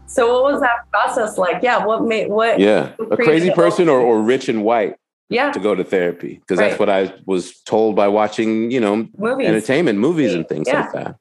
So 0.06 0.30
what 0.30 0.52
was 0.52 0.60
that 0.60 0.90
process 0.90 1.38
like? 1.38 1.62
Yeah, 1.62 1.84
what 1.86 2.04
made 2.04 2.28
what? 2.28 2.60
Yeah, 2.60 2.92
a 3.10 3.16
crazy 3.16 3.50
person 3.50 3.88
or, 3.88 3.98
or 3.98 4.20
rich 4.20 4.48
and 4.48 4.62
white. 4.62 4.96
Yeah, 5.30 5.50
to 5.52 5.60
go 5.60 5.74
to 5.74 5.82
therapy 5.82 6.34
because 6.34 6.58
right. 6.58 6.68
that's 6.68 6.78
what 6.78 6.90
I 6.90 7.14
was 7.24 7.58
told 7.62 7.96
by 7.96 8.08
watching, 8.08 8.70
you 8.70 8.80
know, 8.80 9.08
movies. 9.16 9.46
entertainment 9.46 9.98
movies 9.98 10.34
and 10.34 10.46
things 10.46 10.68
yeah. 10.68 10.82
like 10.82 10.92
that. 10.92 11.16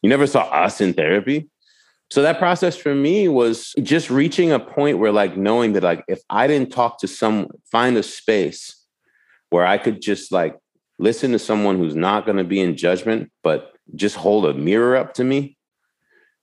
You 0.00 0.08
never 0.08 0.26
saw 0.26 0.44
us 0.44 0.80
in 0.80 0.94
therapy. 0.94 1.50
So 2.10 2.22
that 2.22 2.38
process 2.38 2.76
for 2.76 2.94
me 2.94 3.28
was 3.28 3.74
just 3.82 4.10
reaching 4.10 4.50
a 4.50 4.58
point 4.58 4.98
where 4.98 5.12
like 5.12 5.36
knowing 5.36 5.74
that 5.74 5.82
like 5.82 6.04
if 6.08 6.20
I 6.30 6.46
didn't 6.46 6.72
talk 6.72 6.98
to 7.00 7.08
someone, 7.08 7.50
find 7.70 7.98
a 7.98 8.02
space 8.02 8.74
where 9.50 9.66
I 9.66 9.76
could 9.76 10.00
just 10.00 10.32
like 10.32 10.56
listen 11.00 11.32
to 11.32 11.38
someone 11.38 11.78
who's 11.78 11.94
not 11.94 12.26
going 12.26 12.36
to 12.36 12.44
be 12.44 12.60
in 12.60 12.76
judgment, 12.76 13.32
but 13.42 13.72
just 13.94 14.16
hold 14.16 14.44
a 14.44 14.52
mirror 14.52 14.96
up 14.96 15.14
to 15.14 15.24
me 15.24 15.56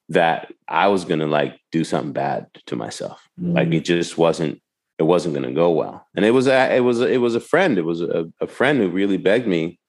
that 0.09 0.51
I 0.67 0.87
was 0.87 1.05
going 1.05 1.19
to 1.19 1.27
like 1.27 1.59
do 1.71 1.83
something 1.83 2.11
bad 2.11 2.47
to 2.65 2.75
myself. 2.75 3.21
Mm. 3.39 3.53
Like 3.53 3.71
it 3.71 3.85
just 3.85 4.17
wasn't 4.17 4.61
it 4.97 5.03
wasn't 5.03 5.35
going 5.35 5.47
to 5.47 5.53
go 5.53 5.69
well. 5.69 6.07
And 6.15 6.25
it 6.25 6.31
was 6.31 6.47
a, 6.47 6.75
it 6.75 6.79
was 6.79 7.01
a, 7.01 7.07
it 7.07 7.17
was 7.17 7.35
a 7.35 7.39
friend. 7.39 7.77
It 7.77 7.85
was 7.85 8.01
a, 8.01 8.25
a 8.41 8.47
friend 8.47 8.79
who 8.79 8.89
really 8.89 9.17
begged 9.17 9.47
me 9.47 9.79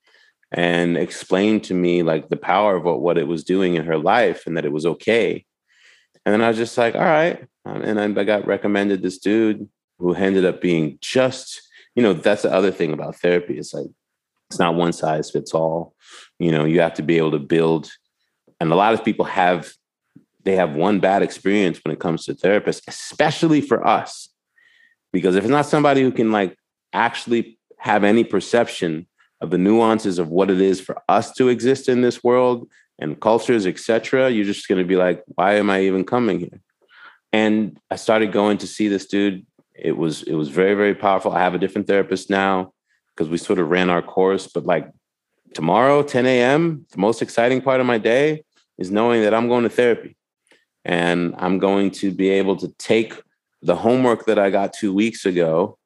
and 0.53 0.99
explained 0.99 1.65
to 1.65 1.75
me 1.75 2.03
like 2.03 2.29
the 2.29 2.37
power 2.37 2.77
of 2.77 2.85
what, 2.85 3.01
what 3.01 3.17
it 3.17 3.27
was 3.27 3.43
doing 3.43 3.75
in 3.75 3.87
her 3.87 3.97
life 3.97 4.47
and 4.47 4.55
that 4.59 4.67
it 4.67 4.73
was 4.73 4.85
okay. 4.85 5.47
And 6.27 6.33
then 6.35 6.43
I 6.43 6.49
was 6.49 6.59
just 6.59 6.77
like, 6.77 6.95
all 6.95 7.01
right. 7.01 7.43
Um, 7.65 7.81
and 7.81 8.19
I 8.19 8.25
got 8.25 8.47
recommended 8.47 9.01
this 9.01 9.17
dude 9.17 9.67
who 9.99 10.13
ended 10.13 10.45
up 10.45 10.61
being 10.61 10.99
just, 11.01 11.63
you 11.95 12.03
know, 12.03 12.13
that's 12.13 12.43
the 12.43 12.53
other 12.53 12.71
thing 12.71 12.93
about 12.93 13.17
therapy. 13.17 13.57
It's 13.57 13.73
like 13.73 13.87
it's 14.51 14.59
not 14.59 14.75
one 14.75 14.93
size 14.93 15.31
fits 15.31 15.53
all. 15.53 15.95
You 16.39 16.53
know, 16.53 16.65
you 16.65 16.81
have 16.81 16.95
to 16.95 17.03
be 17.03 17.19
able 17.19 17.33
to 17.33 17.39
build 17.39 17.91
and 18.61 18.73
a 18.73 18.77
lot 18.77 18.95
of 18.95 19.05
people 19.05 19.25
have 19.25 19.73
they 20.45 20.57
have 20.57 20.75
one 20.75 21.01
bad 21.01 21.23
experience 21.23 21.81
when 21.85 21.93
it 21.93 22.01
comes 22.01 22.25
to 22.25 22.35
therapists, 22.35 22.83
especially 22.89 23.61
for 23.61 23.87
us. 23.87 24.31
Because 25.13 25.37
if 25.37 25.45
it's 25.45 25.51
not 25.51 25.67
somebody 25.67 26.01
who 26.01 26.13
can 26.13 26.33
like 26.33 26.57
actually 26.93 27.59
have 27.79 28.05
any 28.05 28.25
perception 28.25 29.07
of 29.41 29.51
the 29.51 29.59
nuances 29.59 30.19
of 30.19 30.29
what 30.29 30.51
it 30.51 30.61
is 30.61 30.81
for 30.81 31.03
us 31.09 31.33
to 31.35 31.49
exist 31.49 31.89
in 31.89 32.01
this 32.01 32.25
world 32.25 32.69
and 32.99 33.21
cultures, 33.21 33.67
etc., 33.67 34.31
you're 34.31 34.45
just 34.45 34.69
going 34.69 34.81
to 34.81 34.89
be 34.89 34.97
like, 34.97 35.23
why 35.27 35.55
am 35.55 35.71
I 35.71 35.83
even 35.83 36.05
coming 36.05 36.41
here? 36.41 36.61
And 37.33 37.79
I 37.91 37.97
started 37.97 38.33
going 38.33 38.59
to 38.59 38.67
see 38.67 38.89
this 38.89 39.07
dude. 39.07 39.45
It 39.75 39.97
was 39.97 40.23
it 40.23 40.35
was 40.35 40.49
very 40.49 40.75
very 40.75 40.95
powerful. 40.95 41.33
I 41.33 41.41
have 41.41 41.55
a 41.55 41.59
different 41.59 41.87
therapist 41.87 42.31
now 42.31 42.73
because 43.19 43.29
we 43.29 43.37
sort 43.37 43.59
of 43.59 43.69
ran 43.69 43.91
our 43.91 44.01
course. 44.01 44.47
But 44.47 44.65
like 44.65 44.89
tomorrow, 45.53 46.05
10 46.05 46.25
a.m., 46.25 46.87
the 46.93 46.99
most 46.99 47.21
exciting 47.21 47.61
part 47.61 47.81
of 47.81 47.87
my 47.87 47.99
day 47.99 48.45
is 48.79 48.93
knowing 48.93 49.23
that 49.23 49.35
I'm 49.35 49.49
going 49.49 49.65
to 49.65 49.69
therapy 49.69 50.17
and 50.85 51.35
I'm 51.37 51.59
going 51.59 51.91
to 52.03 52.13
be 52.13 52.29
able 52.29 52.55
to 52.59 52.69
take 52.79 53.21
the 53.61 53.75
homework 53.75 54.27
that 54.27 54.39
I 54.39 54.51
got 54.51 54.73
two 54.73 54.95
weeks 54.95 55.27
ago, 55.27 55.77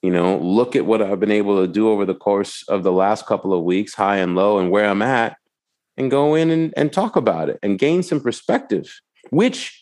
you 0.00 0.12
know, 0.12 0.38
look 0.38 0.76
at 0.76 0.86
what 0.86 1.02
I've 1.02 1.18
been 1.18 1.32
able 1.32 1.60
to 1.60 1.66
do 1.66 1.88
over 1.88 2.04
the 2.04 2.14
course 2.14 2.62
of 2.68 2.84
the 2.84 2.92
last 2.92 3.26
couple 3.26 3.52
of 3.52 3.64
weeks, 3.64 3.92
high 3.92 4.18
and 4.18 4.36
low, 4.36 4.60
and 4.60 4.70
where 4.70 4.88
I'm 4.88 5.02
at, 5.02 5.36
and 5.96 6.08
go 6.08 6.36
in 6.36 6.50
and, 6.50 6.72
and 6.76 6.92
talk 6.92 7.16
about 7.16 7.48
it 7.48 7.58
and 7.64 7.80
gain 7.80 8.04
some 8.04 8.20
perspective, 8.20 9.00
which 9.30 9.75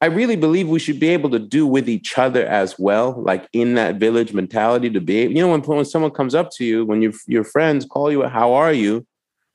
I 0.00 0.06
really 0.06 0.36
believe 0.36 0.68
we 0.68 0.78
should 0.78 0.98
be 0.98 1.08
able 1.10 1.30
to 1.30 1.38
do 1.38 1.66
with 1.66 1.88
each 1.88 2.16
other 2.16 2.46
as 2.46 2.78
well, 2.78 3.22
like 3.22 3.46
in 3.52 3.74
that 3.74 3.96
village 3.96 4.32
mentality 4.32 4.88
to 4.90 5.00
be, 5.00 5.22
you 5.22 5.34
know, 5.34 5.48
when, 5.48 5.60
when 5.60 5.84
someone 5.84 6.10
comes 6.10 6.34
up 6.34 6.50
to 6.52 6.64
you, 6.64 6.86
when 6.86 7.02
your, 7.02 7.12
your 7.26 7.44
friends 7.44 7.84
call 7.84 8.10
you, 8.10 8.22
how 8.22 8.54
are 8.54 8.72
you? 8.72 9.06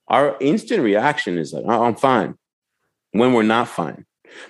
Our 0.08 0.38
instant 0.39 0.84
reaction 0.84 1.39
is 1.39 1.51
like, 1.51 1.63
oh, 1.67 1.84
I'm 1.84 1.95
fine 1.95 2.36
when 3.12 3.34
we're 3.34 3.43
not 3.43 3.67
fine 3.67 4.05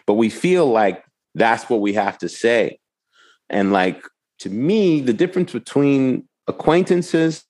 but 0.05 0.15
we 0.15 0.29
feel 0.29 0.67
like 0.67 1.03
that's 1.33 1.69
what 1.69 1.81
we 1.81 1.93
have 1.93 2.17
to 2.19 2.29
say. 2.29 2.79
And 3.49 3.71
like 3.71 4.03
to 4.39 4.49
me, 4.49 5.01
the 5.01 5.13
difference 5.13 5.51
between 5.51 6.27
acquaintances 6.47 7.43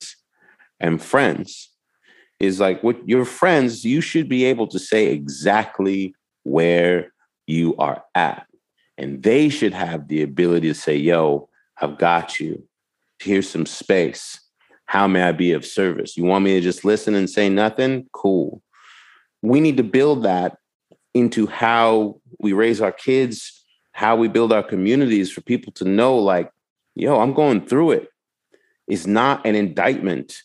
and 0.80 1.02
friends 1.02 1.70
is 2.38 2.60
like 2.60 2.82
with 2.82 2.96
your 3.06 3.24
friends, 3.24 3.84
you 3.84 4.00
should 4.00 4.28
be 4.28 4.44
able 4.44 4.66
to 4.68 4.78
say 4.78 5.06
exactly 5.06 6.14
where 6.42 7.12
you 7.46 7.76
are 7.76 8.04
at. 8.14 8.46
And 8.98 9.22
they 9.22 9.48
should 9.48 9.74
have 9.74 10.08
the 10.08 10.22
ability 10.22 10.68
to 10.68 10.74
say, 10.74 10.96
yo, 10.96 11.48
I've 11.80 11.98
got 11.98 12.40
you. 12.40 12.66
Here's 13.20 13.48
some 13.48 13.66
space. 13.66 14.40
How 14.86 15.06
may 15.06 15.22
I 15.22 15.32
be 15.32 15.52
of 15.52 15.64
service? 15.66 16.16
You 16.16 16.24
want 16.24 16.44
me 16.44 16.54
to 16.54 16.60
just 16.60 16.84
listen 16.84 17.14
and 17.14 17.28
say 17.28 17.48
nothing? 17.48 18.08
Cool. 18.12 18.62
We 19.42 19.60
need 19.60 19.76
to 19.76 19.82
build 19.82 20.22
that 20.22 20.58
into 21.14 21.46
how 21.46 22.20
we 22.38 22.52
raise 22.52 22.80
our 22.80 22.92
kids, 22.92 23.64
how 23.92 24.16
we 24.16 24.28
build 24.28 24.52
our 24.52 24.62
communities 24.62 25.30
for 25.30 25.40
people 25.40 25.72
to 25.72 25.84
know, 25.84 26.16
like, 26.16 26.50
yo, 26.94 27.20
I'm 27.20 27.32
going 27.32 27.66
through 27.66 27.92
it. 27.92 28.02
it, 28.02 28.08
is 28.86 29.06
not 29.06 29.44
an 29.46 29.54
indictment 29.54 30.42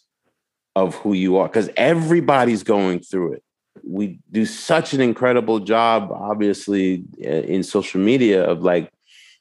of 0.76 0.96
who 0.96 1.14
you 1.14 1.38
are, 1.38 1.48
because 1.48 1.70
everybody's 1.78 2.64
going 2.64 3.00
through 3.00 3.34
it. 3.34 3.44
We 3.84 4.20
do 4.32 4.46
such 4.46 4.94
an 4.94 5.02
incredible 5.02 5.60
job, 5.60 6.12
obviously, 6.12 7.04
in 7.20 7.64
social 7.64 8.00
media 8.00 8.44
of 8.44 8.64
like 8.64 8.92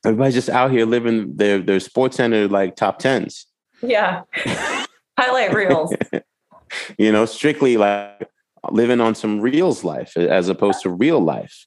everybody's 0.04 0.34
just 0.34 0.48
out 0.48 0.70
here 0.70 0.86
living 0.86 1.36
their 1.36 1.60
their 1.60 1.78
SportsCenter 1.78 2.50
like 2.50 2.76
top 2.76 2.98
tens. 2.98 3.46
Yeah. 3.82 4.22
Highlight 5.18 5.54
reels. 5.54 5.94
you 6.98 7.12
know, 7.12 7.26
strictly 7.26 7.76
like 7.76 8.28
living 8.70 9.00
on 9.00 9.14
some 9.14 9.40
reels 9.40 9.84
life 9.84 10.16
as 10.16 10.48
opposed 10.48 10.82
to 10.82 10.90
real 10.90 11.20
life. 11.20 11.66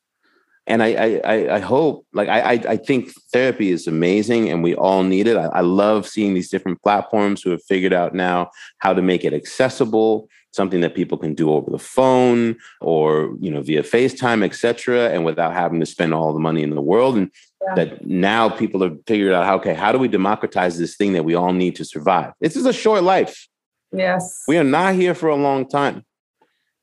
And 0.65 0.81
I, 0.81 1.19
I, 1.25 1.55
I 1.55 1.59
hope, 1.59 2.05
like, 2.13 2.29
I, 2.29 2.53
I 2.53 2.77
think 2.77 3.11
therapy 3.33 3.69
is 3.69 3.85
amazing, 3.85 4.49
and 4.49 4.63
we 4.63 4.75
all 4.75 5.03
need 5.03 5.27
it. 5.27 5.35
I, 5.35 5.47
I 5.47 5.59
love 5.59 6.07
seeing 6.07 6.33
these 6.33 6.49
different 6.49 6.81
platforms 6.81 7.41
who 7.41 7.49
have 7.49 7.61
figured 7.63 7.91
out 7.91 8.15
now 8.15 8.49
how 8.77 8.93
to 8.93 9.01
make 9.01 9.25
it 9.25 9.33
accessible, 9.33 10.29
something 10.53 10.81
that 10.81 10.95
people 10.95 11.17
can 11.17 11.33
do 11.33 11.51
over 11.51 11.69
the 11.69 11.79
phone 11.79 12.55
or 12.79 13.35
you 13.39 13.51
know 13.51 13.61
via 13.61 13.83
FaceTime, 13.83 14.43
etc., 14.43 15.09
and 15.09 15.25
without 15.25 15.53
having 15.53 15.79
to 15.81 15.85
spend 15.85 16.13
all 16.13 16.31
the 16.31 16.39
money 16.39 16.63
in 16.63 16.69
the 16.69 16.81
world. 16.81 17.17
And 17.17 17.29
yeah. 17.61 17.75
that 17.75 18.05
now 18.05 18.49
people 18.49 18.81
have 18.81 18.97
figured 19.07 19.33
out, 19.33 19.59
okay, 19.59 19.73
how 19.73 19.91
do 19.91 19.97
we 19.97 20.07
democratize 20.07 20.77
this 20.77 20.95
thing 20.95 21.13
that 21.13 21.25
we 21.25 21.35
all 21.35 21.53
need 21.53 21.75
to 21.77 21.85
survive? 21.85 22.33
This 22.39 22.55
is 22.55 22.65
a 22.65 22.73
short 22.73 23.03
life. 23.03 23.47
Yes, 23.91 24.43
we 24.47 24.57
are 24.57 24.63
not 24.63 24.95
here 24.95 25.13
for 25.13 25.27
a 25.27 25.35
long 25.35 25.67
time. 25.67 26.05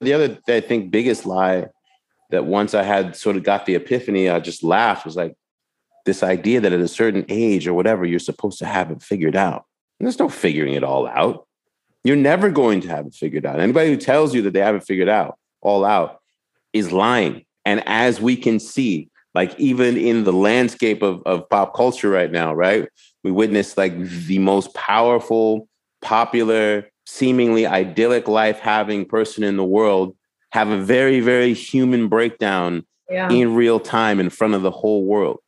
The 0.01 0.13
other, 0.13 0.39
I 0.49 0.61
think, 0.61 0.91
biggest 0.91 1.27
lie 1.27 1.67
that 2.31 2.47
once 2.47 2.75
I 2.75 2.83
had 2.83 3.17
sort 3.17 3.37
of 3.37 3.43
got 3.43 3.67
the 3.67 3.75
epiphany, 3.75 4.29
I 4.29 4.41
just 4.41 4.63
laughed 4.63 5.05
was 5.05 5.17
like 5.17 5.35
this 6.07 6.23
idea 6.23 6.61
that 6.61 6.73
at 6.73 6.81
a 6.81 6.89
certain 6.89 7.25
age 7.29 7.67
or 7.67 7.75
whatever, 7.75 8.05
you're 8.05 8.19
supposed 8.19 8.59
to 8.61 8.67
have 8.67 8.91
it 8.91 9.03
figured 9.03 9.37
out. 9.37 9.67
And 9.99 10.07
there's 10.07 10.19
no 10.19 10.29
figuring 10.29 10.75
it 10.75 10.85
all 10.85 11.07
out. 11.07 11.47
You're 12.05 12.17
never 12.17 12.51
going 12.51 12.81
to 12.83 12.89
have 12.89 13.07
it 13.07 13.15
figured 13.15 13.45
out. 13.45 13.61
Anybody 13.61 13.91
who 13.91 13.97
tells 13.97 14.35
you 14.35 14.43
that 14.43 14.53
they 14.53 14.61
have 14.61 14.75
it 14.75 14.85
figured 14.85 15.09
out, 15.09 15.39
all 15.61 15.85
out, 15.85 16.21
is 16.73 16.93
lying. 16.93 17.45
And 17.65 17.83
as 17.87 18.21
we 18.21 18.37
can 18.37 18.59
see, 18.59 19.11
like 19.35 19.59
even 19.59 19.97
in 19.97 20.25
the 20.25 20.33
landscape 20.33 21.03
of, 21.03 21.23
of 21.25 21.49
pop 21.51 21.75
culture 21.75 22.11
right 22.11 22.31
now, 22.31 22.55
right? 22.55 22.89
We 23.23 23.31
witness 23.31 23.77
like 23.77 23.99
the 23.99 24.39
most 24.39 24.75
powerful, 24.75 25.69
popular, 26.01 26.89
seemingly 27.07 27.67
idyllic 27.67 28.29
life 28.29 28.61
having 28.61 29.05
person 29.05 29.45
in 29.45 29.57
the 29.57 29.65
world 29.65 30.17
have 30.53 30.69
a 30.69 30.79
very, 30.79 31.21
very 31.21 31.55
human 31.55 32.09
breakdown 32.09 32.85
yeah. 33.09 33.29
in 33.31 33.55
real 33.55 33.81
time 33.81 34.21
in 34.21 34.31
front 34.31 34.55
of 34.55 34.63
the 34.63 34.71
whole 34.71 35.05
world. 35.05 35.41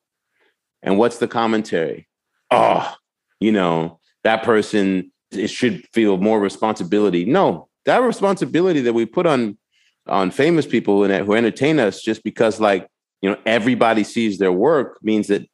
And 0.82 0.98
what's 0.98 1.18
the 1.18 1.28
commentary? 1.28 2.08
Oh, 2.50 2.94
you 3.40 3.52
know, 3.52 4.00
that 4.24 4.42
person 4.42 5.11
it 5.32 5.48
should 5.48 5.86
feel 5.92 6.16
more 6.16 6.40
responsibility. 6.40 7.24
No, 7.24 7.68
that 7.84 8.02
responsibility 8.02 8.80
that 8.82 8.92
we 8.92 9.06
put 9.06 9.26
on 9.26 9.58
on 10.06 10.30
famous 10.30 10.66
people 10.66 11.04
and 11.04 11.24
who 11.24 11.34
entertain 11.34 11.78
us 11.78 12.02
just 12.02 12.24
because 12.24 12.60
like, 12.60 12.88
you 13.20 13.30
know, 13.30 13.36
everybody 13.46 14.02
sees 14.02 14.38
their 14.38 14.52
work 14.52 14.98
means 15.02 15.28
that 15.28 15.46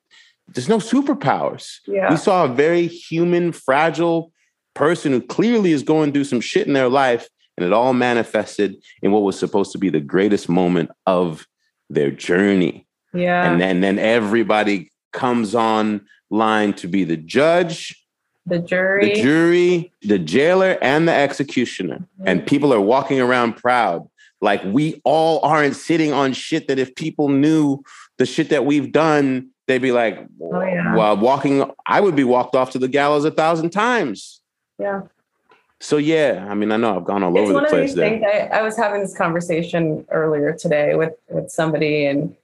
there's 0.48 0.68
no 0.68 0.78
superpowers. 0.78 1.78
Yeah. 1.86 2.10
We 2.10 2.16
saw 2.16 2.44
a 2.44 2.48
very 2.48 2.86
human, 2.86 3.52
fragile 3.52 4.32
person 4.74 5.12
who 5.12 5.20
clearly 5.20 5.72
is 5.72 5.82
going 5.82 6.12
through 6.12 6.24
some 6.24 6.40
shit 6.40 6.66
in 6.66 6.72
their 6.72 6.88
life, 6.88 7.28
and 7.56 7.66
it 7.66 7.72
all 7.72 7.92
manifested 7.92 8.76
in 9.02 9.12
what 9.12 9.22
was 9.22 9.38
supposed 9.38 9.72
to 9.72 9.78
be 9.78 9.90
the 9.90 10.00
greatest 10.00 10.48
moment 10.48 10.90
of 11.06 11.46
their 11.90 12.10
journey. 12.10 12.86
Yeah. 13.12 13.50
And 13.50 13.60
then, 13.60 13.80
then 13.80 13.98
everybody 13.98 14.90
comes 15.12 15.54
on 15.54 16.06
line 16.30 16.72
to 16.74 16.88
be 16.88 17.04
the 17.04 17.16
judge, 17.16 18.02
the 18.48 18.58
jury, 18.58 19.14
the 19.14 19.22
jury, 19.22 19.92
the 20.02 20.18
jailer, 20.18 20.78
and 20.82 21.06
the 21.06 21.14
executioner. 21.14 21.98
Mm-hmm. 21.98 22.28
And 22.28 22.46
people 22.46 22.72
are 22.72 22.80
walking 22.80 23.20
around 23.20 23.56
proud. 23.56 24.08
Like 24.40 24.62
we 24.64 25.00
all 25.04 25.40
aren't 25.44 25.76
sitting 25.76 26.12
on 26.12 26.32
shit 26.32 26.68
that 26.68 26.78
if 26.78 26.94
people 26.94 27.28
knew 27.28 27.82
the 28.18 28.26
shit 28.26 28.50
that 28.50 28.64
we've 28.64 28.92
done, 28.92 29.50
they'd 29.66 29.82
be 29.82 29.92
like, 29.92 30.26
oh, 30.40 30.62
yeah. 30.62 30.94
well, 30.94 31.16
walking, 31.16 31.68
I 31.86 32.00
would 32.00 32.16
be 32.16 32.24
walked 32.24 32.54
off 32.54 32.70
to 32.70 32.78
the 32.78 32.88
gallows 32.88 33.24
a 33.24 33.30
thousand 33.30 33.70
times. 33.70 34.40
Yeah. 34.78 35.02
So 35.80 35.96
yeah, 35.96 36.46
I 36.48 36.54
mean, 36.54 36.72
I 36.72 36.76
know 36.76 36.96
I've 36.96 37.04
gone 37.04 37.22
all 37.22 37.36
it's 37.36 37.50
over 37.50 37.60
the 37.60 37.66
place 37.66 37.94
there. 37.94 38.50
I, 38.52 38.58
I 38.58 38.62
was 38.62 38.76
having 38.76 39.00
this 39.00 39.16
conversation 39.16 40.04
earlier 40.10 40.52
today 40.52 40.96
with 40.96 41.14
with 41.28 41.50
somebody 41.50 42.06
and 42.06 42.34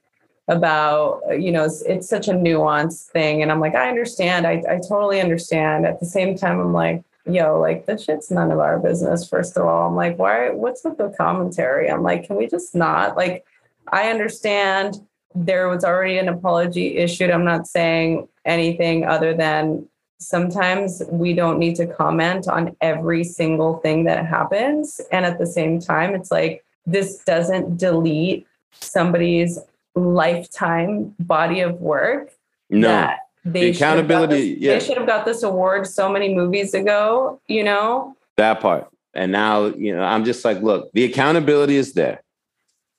about 0.47 1.21
you 1.39 1.51
know 1.51 1.65
it's, 1.65 1.81
it's, 1.83 2.09
such 2.09 2.27
a 2.27 2.33
nuanced 2.33 3.07
thing, 3.07 3.41
and 3.41 3.51
I'm 3.51 3.59
like, 3.59 3.75
I 3.75 3.89
understand, 3.89 4.45
I 4.45 4.63
I 4.69 4.79
totally 4.87 5.21
understand. 5.21 5.85
At 5.85 5.99
the 5.99 6.05
same 6.05 6.37
time, 6.37 6.59
I'm 6.59 6.73
like, 6.73 7.03
yo, 7.25 7.59
like 7.59 7.85
this 7.85 8.03
shit's 8.03 8.31
none 8.31 8.51
of 8.51 8.59
our 8.59 8.79
business. 8.79 9.27
First 9.27 9.57
of 9.57 9.65
all, 9.65 9.87
I'm 9.87 9.95
like, 9.95 10.17
why? 10.17 10.51
What's 10.51 10.83
with 10.83 10.97
the 10.97 11.09
commentary? 11.17 11.89
I'm 11.89 12.03
like, 12.03 12.27
can 12.27 12.35
we 12.35 12.47
just 12.47 12.75
not 12.75 13.17
like? 13.17 13.45
I 13.91 14.09
understand 14.09 15.05
there 15.35 15.67
was 15.69 15.83
already 15.83 16.17
an 16.17 16.29
apology 16.29 16.97
issued. 16.97 17.29
I'm 17.29 17.45
not 17.45 17.67
saying 17.67 18.27
anything 18.45 19.05
other 19.05 19.33
than 19.33 19.87
sometimes 20.19 21.03
we 21.09 21.33
don't 21.33 21.59
need 21.59 21.75
to 21.75 21.85
comment 21.85 22.47
on 22.47 22.75
every 22.81 23.23
single 23.23 23.77
thing 23.77 24.05
that 24.05 24.25
happens. 24.25 25.01
And 25.11 25.25
at 25.25 25.37
the 25.37 25.45
same 25.45 25.79
time, 25.79 26.15
it's 26.15 26.31
like 26.31 26.63
this 26.85 27.17
doesn't 27.23 27.77
delete 27.77 28.47
somebody's 28.79 29.59
lifetime 29.95 31.15
body 31.19 31.61
of 31.61 31.79
work. 31.81 32.31
No. 32.69 33.13
they 33.43 33.71
the 33.71 33.77
accountability. 33.77 34.55
This, 34.55 34.61
yeah. 34.61 34.73
They 34.73 34.85
should 34.85 34.97
have 34.97 35.07
got 35.07 35.25
this 35.25 35.43
award 35.43 35.87
so 35.87 36.09
many 36.09 36.33
movies 36.33 36.73
ago, 36.73 37.39
you 37.47 37.63
know? 37.63 38.15
That 38.37 38.59
part. 38.59 38.87
And 39.13 39.31
now, 39.31 39.65
you 39.65 39.95
know, 39.95 40.03
I'm 40.03 40.25
just 40.25 40.43
like, 40.43 40.61
look, 40.61 40.91
the 40.93 41.05
accountability 41.05 41.77
is 41.77 41.93
there. 41.93 42.21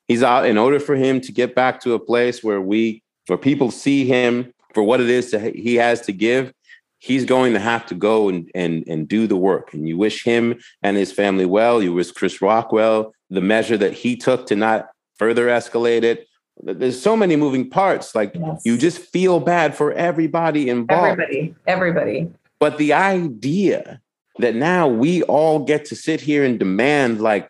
He's 0.09 0.23
out 0.23 0.47
in 0.47 0.57
order 0.57 0.81
for 0.81 0.95
him 0.95 1.21
to 1.23 1.33
get 1.33 1.55
back 1.55 1.81
to 1.81 1.95
a 1.95 1.99
place 1.99 2.43
where 2.43 2.61
we, 2.61 3.03
where 3.27 3.37
people 3.37 3.71
see 3.71 4.07
him 4.07 4.53
for 4.73 4.83
what 4.83 5.01
it 5.01 5.11
is 5.11 5.31
to, 5.33 5.39
he 5.51 5.75
has 5.75 6.01
to 6.03 6.13
give 6.13 6.53
he's 6.99 7.25
going 7.25 7.53
to 7.53 7.59
have 7.59 7.87
to 7.87 7.95
go 7.95 8.29
and, 8.29 8.51
and, 8.55 8.85
and 8.89 9.09
do 9.09 9.27
the 9.27 9.37
work. 9.37 9.73
And 9.75 9.89
you 9.89 9.97
wish 9.97 10.25
him 10.25 10.59
and 10.83 10.97
his 10.97 11.13
family 11.13 11.47
well. 11.47 11.83
You 11.83 11.93
wish 11.93 12.11
Chris 12.13 12.41
Rock 12.43 12.73
well 12.73 13.13
the 13.31 13.41
measure 13.41 13.77
that 13.77 13.93
he 13.93 14.17
took 14.17 14.47
to 14.47 14.57
not 14.57 14.89
further 15.17 15.47
escalate 15.47 16.03
it. 16.03 16.27
There's 16.63 17.01
so 17.01 17.17
many 17.17 17.37
moving 17.37 17.69
parts. 17.69 18.15
Like 18.15 18.35
yes. 18.35 18.63
you 18.65 18.79
just 18.79 18.99
feel 18.99 19.41
bad 19.41 19.75
for 19.75 19.93
everybody 19.93 20.69
involved. 20.69 21.21
Everybody, 21.21 21.55
everybody. 21.67 22.31
But 22.59 22.79
the 22.79 22.95
idea 22.95 24.01
that 24.39 24.55
now 24.55 24.89
we 24.89 25.23
all 25.25 25.61
get 25.61 25.85
to 25.87 25.97
sit 25.97 26.21
here 26.21 26.45
and 26.45 26.59
demand 26.59 27.21
like 27.21 27.49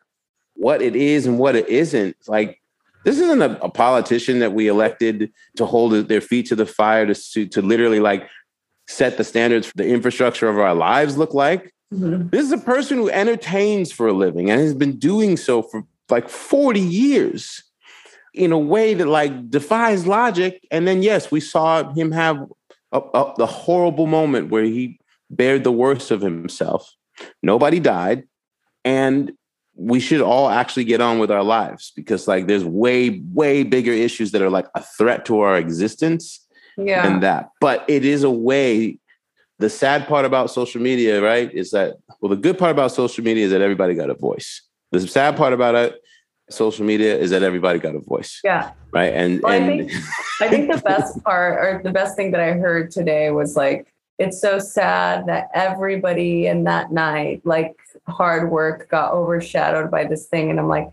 what 0.55 0.83
it 0.83 0.97
is 0.97 1.27
and 1.27 1.39
what 1.39 1.55
it 1.55 1.69
isn't, 1.69 2.17
like 2.27 2.61
this 3.05 3.19
isn't 3.19 3.43
a, 3.43 3.59
a, 3.63 3.71
politician 3.71 4.41
that 4.41 4.53
we 4.53 4.67
elected 4.67 5.31
to 5.57 5.67
hold 5.67 5.93
their 6.09 6.21
feet 6.21 6.47
to 6.47 6.57
the 6.57 6.67
fire 6.67 7.07
to, 7.13 7.47
to 7.47 7.63
literally 7.63 8.01
like 8.01 8.29
set 8.89 9.17
the 9.17 9.25
standards 9.25 9.69
for 9.69 9.77
the 9.77 9.87
infrastructure 9.87 10.49
of 10.49 10.59
our 10.59 10.75
lives 10.75 11.17
look 11.17 11.35
like. 11.35 11.73
Mm-hmm. 11.93 12.29
This 12.29 12.45
is 12.45 12.53
a 12.53 12.59
person 12.59 12.99
who 12.99 13.09
entertains 13.11 13.93
for 13.93 14.09
a 14.09 14.13
living 14.13 14.51
and 14.51 14.61
has 14.61 14.75
been 14.75 14.99
doing 14.99 15.37
so 15.37 15.63
for 15.63 15.85
like 16.11 16.29
40 16.29 16.81
years 16.81 17.63
in 18.37 18.53
a 18.53 18.59
way 18.59 18.95
that 18.95 19.07
like 19.07 19.51
defies 19.51 20.07
logic. 20.07 20.65
And 20.71 20.87
then, 20.87 21.03
yes, 21.03 21.31
we 21.31 21.41
saw 21.41 21.93
him 21.93 22.13
have 22.13 22.39
a, 22.93 22.99
a, 22.99 23.35
the 23.37 23.47
horrible 23.47 24.07
moment 24.07 24.51
where 24.51 24.65
he 24.65 25.01
bared 25.31 25.65
the 25.65 25.73
worst 25.73 26.11
of 26.11 26.21
himself. 26.21 26.95
Nobody 27.43 27.81
died. 27.81 28.25
And 28.85 29.33
we 29.75 30.01
should 30.01 30.21
all 30.21 30.49
actually 30.49 30.85
get 30.85 31.01
on 31.01 31.19
with 31.19 31.31
our 31.31 31.43
lives 31.43 31.93
because 31.97 32.29
like 32.29 32.47
there's 32.47 32.65
way, 32.65 33.21
way 33.33 33.63
bigger 33.63 33.93
issues 33.93 34.33
that 34.33 34.43
are 34.43 34.51
like 34.51 34.67
a 34.75 34.83
threat 34.83 35.25
to 35.27 35.41
our 35.41 35.57
existence 35.57 36.47
yeah. 36.77 37.07
and 37.07 37.23
that. 37.23 37.51
But 37.61 37.85
it 37.89 38.05
is 38.05 38.23
a 38.23 38.31
way. 38.31 38.99
The 39.59 39.71
sad 39.71 40.07
part 40.07 40.27
about 40.27 40.51
social 40.51 40.83
media, 40.83 41.23
right, 41.23 41.51
is 41.53 41.71
that 41.71 41.97
well, 42.21 42.29
the 42.29 42.37
good 42.37 42.59
part 42.59 42.73
about 42.73 42.93
social 42.93 43.25
media 43.25 43.47
is 43.47 43.53
that 43.53 43.63
everybody 43.63 43.95
got 43.95 44.11
a 44.11 44.15
voice. 44.15 44.61
The 44.93 45.01
sad 45.09 45.35
part 45.35 45.55
about 45.55 45.75
it, 45.75 45.99
social 46.51 46.85
media, 46.85 47.17
is 47.17 47.31
that 47.31 47.43
everybody 47.43 47.79
got 47.79 47.95
a 47.95 48.01
voice. 48.01 48.41
Yeah. 48.45 48.73
Right. 48.93 49.13
And 49.13 49.43
well, 49.43 49.53
and 49.53 49.65
I 49.65 49.69
think, 49.69 49.93
I 50.41 50.49
think 50.49 50.73
the 50.73 50.81
best 50.81 51.23
part 51.25 51.55
or 51.55 51.81
the 51.83 51.93
best 51.93 52.17
thing 52.17 52.31
that 52.33 52.41
I 52.41 52.53
heard 52.53 52.91
today 52.91 53.31
was 53.31 53.57
like 53.57 53.87
it's 54.19 54.41
so 54.41 54.59
sad 54.59 55.27
that 55.27 55.51
everybody 55.55 56.47
in 56.47 56.65
that 56.65 56.91
night, 56.91 57.43
like 57.45 57.77
hard 58.07 58.51
work, 58.51 58.89
got 58.89 59.13
overshadowed 59.13 59.91
by 59.91 60.05
this 60.05 60.27
thing. 60.27 60.51
And 60.51 60.59
I'm 60.59 60.69
like, 60.69 60.89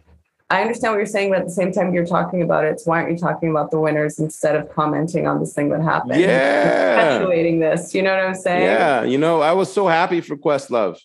I 0.49 0.61
understand 0.61 0.91
what 0.91 0.97
you're 0.97 1.05
saying, 1.05 1.31
but 1.31 1.39
at 1.39 1.45
the 1.45 1.51
same 1.51 1.71
time, 1.71 1.93
you're 1.93 2.05
talking 2.05 2.41
about 2.41 2.65
it. 2.65 2.79
So 2.79 2.91
why 2.91 3.01
aren't 3.01 3.11
you 3.11 3.17
talking 3.17 3.49
about 3.49 3.71
the 3.71 3.79
winners 3.79 4.19
instead 4.19 4.55
of 4.55 4.71
commenting 4.71 5.25
on 5.25 5.39
this 5.39 5.53
thing 5.53 5.69
that 5.69 5.81
happened? 5.81 6.19
Yeah, 6.19 7.17
perpetuating 7.17 7.59
this. 7.59 7.95
You 7.95 8.03
know 8.03 8.15
what 8.15 8.25
I'm 8.25 8.35
saying? 8.35 8.63
Yeah, 8.63 9.03
you 9.03 9.17
know, 9.17 9.41
I 9.41 9.53
was 9.53 9.71
so 9.71 9.87
happy 9.87 10.21
for 10.21 10.35
Questlove. 10.35 10.99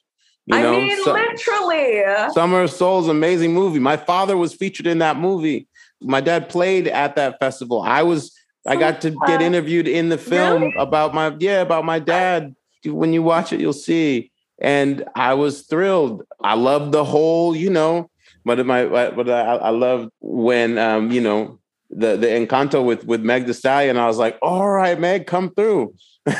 You 0.49 0.57
I 0.57 0.63
know, 0.63 0.73
mean, 0.73 1.05
so, 1.05 1.13
literally. 1.13 2.03
Summer 2.33 2.63
of 2.63 2.71
Soul's 2.71 3.07
amazing 3.09 3.53
movie. 3.53 3.79
My 3.79 3.99
father 3.99 4.35
was 4.35 4.55
featured 4.55 4.87
in 4.87 4.99
that 4.99 5.19
movie. 5.19 5.69
My 6.01 6.23
dad 6.23 6.49
played 6.49 6.89
at 6.89 7.17
that 7.17 7.39
festival. 7.39 7.83
I 7.83 8.03
was 8.03 8.35
I 8.67 8.77
got 8.77 9.03
to 9.03 9.11
get 9.27 9.43
interviewed 9.43 9.87
in 9.87 10.09
the 10.09 10.17
film 10.17 10.63
Really? 10.63 10.75
about 10.79 11.13
my 11.13 11.37
yeah 11.39 11.61
about 11.61 11.85
my 11.85 11.99
dad. 11.99 12.55
When 12.87 13.13
you 13.13 13.23
watch 13.23 13.53
it, 13.53 13.61
you'll 13.61 13.75
see. 13.75 14.31
And 14.59 15.05
I 15.15 15.35
was 15.35 15.67
thrilled. 15.67 16.23
I 16.43 16.55
loved 16.55 16.93
the 16.93 17.05
whole, 17.05 17.55
you 17.55 17.69
know, 17.69 18.11
but 18.47 18.65
my 18.65 18.87
but 18.87 19.29
I, 19.29 19.57
I 19.57 19.71
loved 19.71 20.11
when 20.21 20.79
um, 20.79 21.11
you 21.11 21.21
know, 21.21 21.59
the 21.91 22.17
the 22.17 22.27
Encanto 22.27 22.83
with 22.83 23.05
with 23.05 23.21
Meg 23.21 23.45
Thee 23.47 23.53
Stallion. 23.53 23.99
I 23.99 24.07
was 24.07 24.17
like, 24.17 24.39
all 24.41 24.71
right, 24.71 24.99
Meg, 24.99 25.27
come 25.27 25.53
through. 25.55 25.95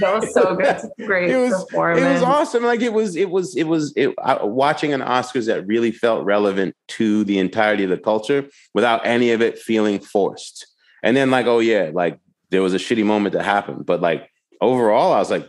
That 0.00 0.20
was 0.20 0.32
so 0.34 0.54
good. 0.54 0.76
Great 1.06 1.30
It 1.30 1.36
was- 1.38 1.64
performance. 1.64 2.04
it 2.06 2.12
was 2.12 2.22
awesome. 2.22 2.64
Like 2.64 2.80
it 2.82 2.92
was, 2.92 3.16
it 3.16 3.30
was, 3.30 3.56
it 3.56 3.64
was 3.64 3.92
it, 3.96 4.14
I, 4.22 4.42
watching 4.44 4.92
an 4.92 5.00
Oscars 5.00 5.46
that 5.46 5.66
really 5.66 5.90
felt 5.92 6.24
relevant 6.24 6.74
to 6.88 7.24
the 7.24 7.38
entirety 7.38 7.84
of 7.84 7.90
the 7.90 7.98
culture 7.98 8.48
without 8.74 9.06
any 9.06 9.30
of 9.32 9.40
it 9.42 9.58
feeling 9.58 9.98
forced. 9.98 10.66
And 11.02 11.16
then 11.16 11.30
like, 11.30 11.46
oh 11.46 11.60
yeah, 11.60 11.90
like 11.92 12.18
there 12.50 12.62
was 12.62 12.74
a 12.74 12.78
shitty 12.78 13.04
moment 13.04 13.32
that 13.34 13.44
happened, 13.44 13.86
but 13.86 14.00
like 14.00 14.30
overall, 14.60 15.12
I 15.12 15.18
was 15.18 15.30
like, 15.30 15.42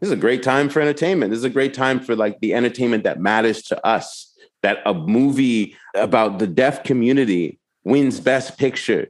this 0.00 0.08
is 0.08 0.12
a 0.12 0.16
great 0.16 0.42
time 0.42 0.68
for 0.68 0.80
entertainment. 0.80 1.30
This 1.30 1.38
is 1.38 1.44
a 1.44 1.50
great 1.50 1.72
time 1.72 2.00
for 2.00 2.14
like 2.16 2.40
the 2.40 2.52
entertainment 2.54 3.04
that 3.04 3.20
matters 3.20 3.62
to 3.64 3.86
us. 3.86 4.30
That 4.62 4.78
a 4.86 4.94
movie 4.94 5.76
about 5.94 6.38
the 6.38 6.46
deaf 6.46 6.84
community 6.84 7.58
wins 7.84 8.18
Best 8.18 8.56
Picture. 8.56 9.08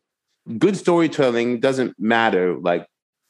Good 0.59 0.77
storytelling 0.77 1.61
doesn't 1.61 1.95
matter. 1.99 2.57
Like 2.59 2.87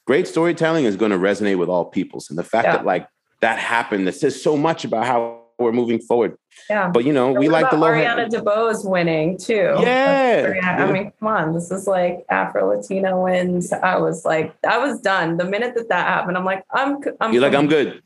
great 0.06 0.26
storytelling 0.28 0.84
is 0.84 0.96
going 0.96 1.10
to 1.12 1.18
resonate 1.18 1.58
with 1.58 1.68
all 1.68 1.84
peoples, 1.84 2.30
and 2.30 2.38
the 2.38 2.44
fact 2.44 2.66
Yeah. 2.66 2.76
that 2.76 2.84
like 2.86 3.06
that 3.40 3.58
happened 3.58 4.06
that 4.06 4.14
says 4.14 4.40
so 4.42 4.56
much 4.56 4.84
about 4.84 5.06
how 5.06 5.42
we're 5.58 5.70
moving 5.72 6.00
forward. 6.00 6.36
yeah. 6.68 6.88
But 6.88 7.04
you 7.04 7.12
know, 7.12 7.28
And 7.30 7.38
we 7.38 7.48
like 7.48 7.70
the 7.70 7.76
low. 7.76 7.88
Ariana 7.88 8.28
DeBose 8.28 8.88
winning 8.88 9.38
too. 9.38 9.76
Yeah. 9.80 10.76
I 10.78 10.90
mean, 10.90 11.12
come 11.20 11.28
on, 11.28 11.52
this 11.54 11.70
is 11.70 11.86
like 11.86 12.24
Afro 12.28 12.74
Latina 12.74 13.20
wins. 13.20 13.72
I 13.72 13.96
was 13.98 14.24
like, 14.24 14.54
I 14.66 14.78
was 14.78 15.00
done 15.00 15.36
the 15.36 15.44
minute 15.44 15.74
that 15.76 15.88
that 15.90 16.06
happened. 16.08 16.36
I'm 16.36 16.44
like, 16.44 16.64
I'm, 16.72 16.98
I'm. 17.20 17.32
You're 17.32 17.42
like, 17.42 17.54
I'm 17.54 17.68
good, 17.68 18.02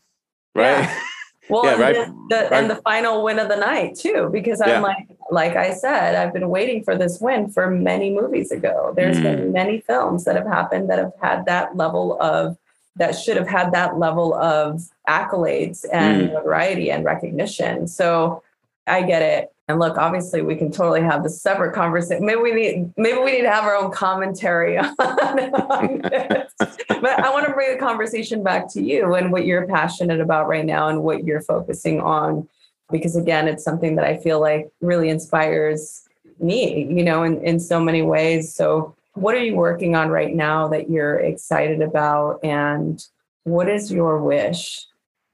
right? 0.54 0.80
Yeah. 0.80 1.00
Well, 1.50 1.64
Yeah, 1.64 1.72
and, 1.72 1.80
right- 1.80 1.94
the, 1.94 2.14
the, 2.28 2.42
right. 2.42 2.52
and 2.52 2.70
the 2.70 2.76
final 2.76 3.22
win 3.24 3.38
of 3.38 3.48
the 3.48 3.56
night 3.56 3.94
too, 3.94 4.28
because 4.32 4.61
I'm 4.61 4.68
Yeah. 4.68 4.80
like, 4.80 5.06
like 5.30 5.56
I 5.56 5.72
said, 5.72 6.14
I've 6.14 6.32
been 6.32 6.48
waiting 6.50 6.82
for 6.82 6.96
this 6.96 7.20
win 7.20 7.48
for 7.50 7.70
many 7.70 8.11
movies 8.11 8.50
ago. 8.50 8.92
There's 8.96 9.18
Mm. 9.18 9.22
been 9.22 9.52
many 9.52 9.80
films 9.80 10.24
that 10.24 10.37
have 10.37 10.46
happened 10.46 10.90
that 10.90 10.98
have 10.98 11.12
had 11.20 11.46
that 11.46 11.76
level 11.76 12.20
of 12.20 12.56
that 12.96 13.14
should 13.14 13.37
have 13.37 13.46
had 13.46 13.70
that 13.72 13.96
level 13.98 14.34
of 14.34 14.82
accolades 15.08 15.84
and 15.92 16.22
Mm. 16.22 16.32
notoriety 16.32 16.90
and 16.90 17.04
recognition. 17.04 17.87
So 17.87 18.42
I 18.88 19.02
get 19.02 19.22
it. 19.22 19.52
And 19.68 19.78
look, 19.78 19.98
obviously, 19.98 20.40
we 20.40 20.57
can 20.57 20.72
totally 20.72 21.02
have 21.02 21.22
this 21.22 21.42
separate 21.42 21.74
conversation. 21.74 22.24
Maybe 22.24 22.40
we 22.40 22.54
need, 22.54 22.90
maybe 22.96 23.18
we 23.18 23.33
need 23.33 23.42
to 23.42 23.50
have 23.50 23.64
our 23.64 23.76
own 23.76 23.92
commentary 23.92 24.78
on, 24.78 24.94
on 24.98 26.00
this. 26.00 26.52
But 26.59 27.22
I 27.22 27.31
want 27.31 27.46
to 27.46 27.52
bring 27.52 27.72
the 27.72 27.78
conversation 27.78 28.42
back 28.42 28.72
to 28.72 28.83
you 28.83 29.14
and 29.14 29.31
what 29.31 29.44
you're 29.44 29.66
passionate 29.66 30.20
about 30.20 30.48
right 30.48 30.64
now 30.64 30.88
and 30.88 31.02
what 31.02 31.24
you're 31.24 31.42
focusing 31.42 32.00
on, 32.00 32.48
because 32.90 33.14
again, 33.14 33.46
it's 33.46 33.62
something 33.62 33.96
that 33.96 34.07
I 34.07 34.16
feel 34.16 34.40
like 34.40 34.70
really 34.81 35.11
inspires 35.11 36.09
me, 36.40 36.85
you 36.85 37.04
know, 37.04 37.22
in, 37.22 37.42
in 37.44 37.61
so 37.61 37.78
many 37.78 38.00
ways. 38.00 38.54
So, 38.54 38.94
what 39.12 39.35
are 39.35 39.44
you 39.44 39.54
working 39.54 39.96
on 39.96 40.09
right 40.09 40.35
now 40.35 40.68
that 40.68 40.88
you're 40.88 41.18
excited 41.18 41.83
about, 41.83 42.38
and 42.44 43.04
what 43.42 43.68
is 43.68 43.92
your 43.92 44.22
wish? 44.22 44.87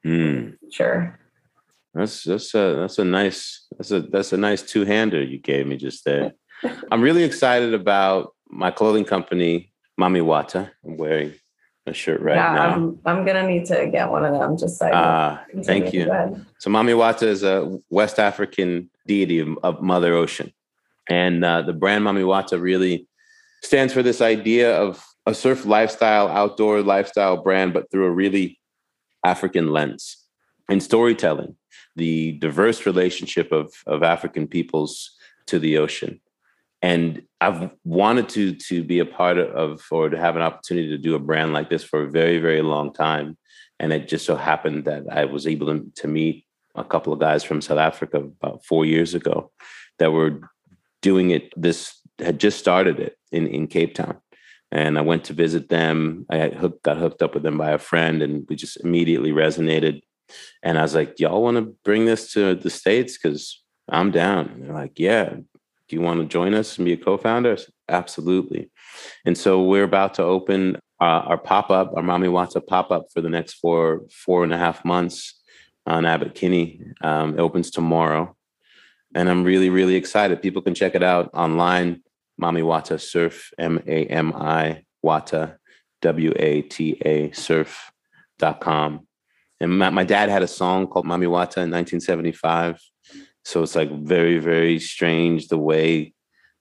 Hmm. 0.03 0.51
Sure. 0.71 1.19
That's 1.95 2.25
that's 2.25 2.55
a 2.55 2.77
that's 2.81 2.99
a 2.99 3.05
nice 3.05 3.67
that's 3.77 3.91
a 3.91 4.01
that's 4.01 4.33
a 4.33 4.37
nice 4.37 4.63
two 4.63 4.85
hander 4.85 5.23
you 5.23 5.39
gave 5.39 5.67
me 5.67 5.77
just 5.77 6.05
there. 6.05 6.33
I'm 6.91 7.03
really 7.03 7.23
excited 7.23 7.73
about 7.75 8.35
my 8.49 8.71
clothing 8.71 9.05
company, 9.05 9.73
Mami 10.01 10.23
Wata. 10.23 10.71
I'm 10.85 10.97
wearing 10.97 11.35
a 11.87 11.93
shirt 11.93 12.21
right 12.21 12.37
yeah, 12.37 12.55
now. 12.55 12.75
I'm 12.75 12.99
I'm 13.05 13.25
gonna 13.25 13.47
need 13.47 13.67
to 13.67 13.89
get 13.91 14.11
one 14.11 14.25
of 14.25 14.33
them. 14.33 14.57
Just 14.57 14.81
like 14.81 14.93
Ah, 14.95 15.45
thank 15.63 15.93
you. 15.93 16.05
So 16.59 16.71
Mami 16.71 16.95
Wata 16.97 17.25
is 17.25 17.43
a 17.43 17.79
West 17.91 18.19
African 18.19 18.91
deity 19.07 19.39
of, 19.39 19.57
of 19.63 19.83
Mother 19.83 20.15
Ocean. 20.15 20.53
And 21.09 21.45
uh, 21.45 21.63
the 21.63 21.75
brand 21.75 22.05
Mami 22.05 22.25
Wata 22.25 22.61
really 22.61 23.07
stands 23.63 23.93
for 23.93 24.03
this 24.03 24.21
idea 24.21 24.75
of 24.75 25.05
a 25.27 25.35
surf 25.35 25.65
lifestyle, 25.65 26.29
outdoor 26.29 26.83
lifestyle 26.83 27.43
brand, 27.43 27.73
but 27.73 27.91
through 27.91 28.07
a 28.07 28.11
really 28.11 28.59
African 29.25 29.69
lens. 29.69 30.24
In 30.69 30.81
storytelling, 30.81 31.57
the 31.95 32.33
diverse 32.33 32.87
relationship 32.87 33.53
of, 33.53 33.73
of 33.87 34.03
African 34.03 34.47
peoples 34.47 35.15
to 35.47 35.59
the 35.59 35.79
ocean. 35.79 36.21
And 36.81 37.23
I've 37.41 37.71
wanted 37.85 38.29
to, 38.31 38.55
to 38.55 38.83
be 38.83 38.99
a 38.99 39.07
part 39.07 39.39
of 39.39 39.83
or 39.91 40.09
to 40.09 40.19
have 40.19 40.37
an 40.37 40.43
opportunity 40.43 40.89
to 40.89 40.99
do 40.99 41.15
a 41.15 41.19
brand 41.19 41.53
like 41.53 41.71
this 41.71 41.85
for 41.85 42.03
a 42.03 42.11
very, 42.11 42.39
very 42.39 42.63
long 42.63 42.93
time. 42.93 43.39
And 43.79 43.93
it 43.93 44.09
just 44.09 44.27
so 44.27 44.37
happened 44.37 44.85
that 44.85 45.05
I 45.11 45.25
was 45.25 45.47
able 45.47 45.79
to, 45.79 46.09
meet 46.09 46.47
a 46.75 46.85
couple 46.85 47.13
of 47.13 47.21
guys 47.21 47.45
from 47.45 47.61
South 47.61 47.79
Africa 47.79 48.19
about 48.19 48.65
four 48.65 48.85
years 48.85 49.15
ago 49.15 49.51
that 49.99 50.13
were 50.13 50.41
doing 51.03 51.31
it. 51.31 51.53
This 51.57 51.99
had 52.19 52.39
just 52.39 52.59
started 52.59 53.01
it 53.01 53.17
in, 53.33 53.47
in 53.47 53.67
Cape 53.67 53.95
Town. 53.95 54.19
And 54.71 54.99
I 54.99 55.03
went 55.03 55.25
to 55.25 55.33
visit 55.33 55.69
them. 55.69 56.27
I 56.29 56.49
got 56.83 56.99
hooked 56.99 57.23
up 57.23 57.35
with 57.35 57.45
them 57.45 57.59
by 57.59 57.71
a 57.71 57.79
friend, 57.79 58.23
and 58.23 58.45
we 58.49 58.57
just 58.57 58.83
immediately 58.85 59.31
resonated. 59.31 60.01
And 60.63 60.79
I 60.79 60.83
was 60.83 60.95
like, 60.95 61.19
"Y'all 61.21 61.43
want 61.43 61.57
to 61.57 61.75
bring 61.85 62.05
this 62.05 62.33
to 62.33 62.55
the 62.55 62.71
states? 62.71 63.19
Because 63.19 63.63
I'm 63.89 64.11
down." 64.11 64.49
And 64.49 64.65
they're 64.65 64.73
like, 64.73 64.99
"Yeah, 64.99 65.31
do 65.31 65.97
you 65.97 66.01
want 66.01 66.21
to 66.21 66.27
join 66.27 66.55
us 66.55 66.77
and 66.79 66.85
be 66.85 66.93
a 66.93 66.97
co-founder?" 66.97 67.57
Said, 67.57 67.75
Absolutely. 67.89 68.71
And 69.25 69.37
so 69.37 69.63
we're 69.63 69.85
about 69.85 70.15
to 70.15 70.23
open 70.23 70.77
uh, 71.01 71.23
our 71.27 71.39
pop-up, 71.39 71.93
our 71.97 72.03
Mami 72.03 72.29
Wata 72.29 72.67
pop-up 72.67 73.07
for 73.13 73.21
the 73.21 73.29
next 73.29 73.55
four 73.55 74.03
four 74.11 74.45
and 74.45 74.53
a 74.53 74.59
half 74.59 74.85
months 74.85 75.41
on 75.87 76.07
Abbot 76.07 76.35
Kinney. 76.35 76.81
Um, 77.03 77.35
it 77.35 77.41
opens 77.41 77.71
tomorrow, 77.71 78.35
and 79.15 79.29
I'm 79.29 79.45
really 79.45 79.71
really 79.71 79.97
excited. 79.97 80.41
People 80.41 80.63
can 80.63 80.75
check 80.75 80.95
it 80.95 81.03
out 81.03 81.31
online. 81.35 82.03
Mami 82.41 82.63
Wata 82.63 83.01
Surf, 83.01 83.51
M 83.59 83.83
A 83.87 84.07
M 84.07 84.33
I 84.35 84.85
Wata, 85.05 85.57
W 86.03 86.33
A 86.37 86.63
T 86.63 87.01
A 87.05 87.31
Surf.com. 87.33 89.07
And 89.65 89.79
my, 89.79 89.91
my 89.91 90.05
dad 90.05 90.29
had 90.29 90.43
a 90.43 90.49
song 90.49 90.87
called 90.87 91.07
Mami 91.07 91.27
Wata 91.27 91.59
in 91.59 91.71
1975. 91.71 92.79
So 93.45 93.63
it's 93.63 93.75
like 93.75 93.91
very, 93.91 94.39
very 94.39 94.79
strange 94.79 95.49
the 95.49 95.59
way 95.59 96.15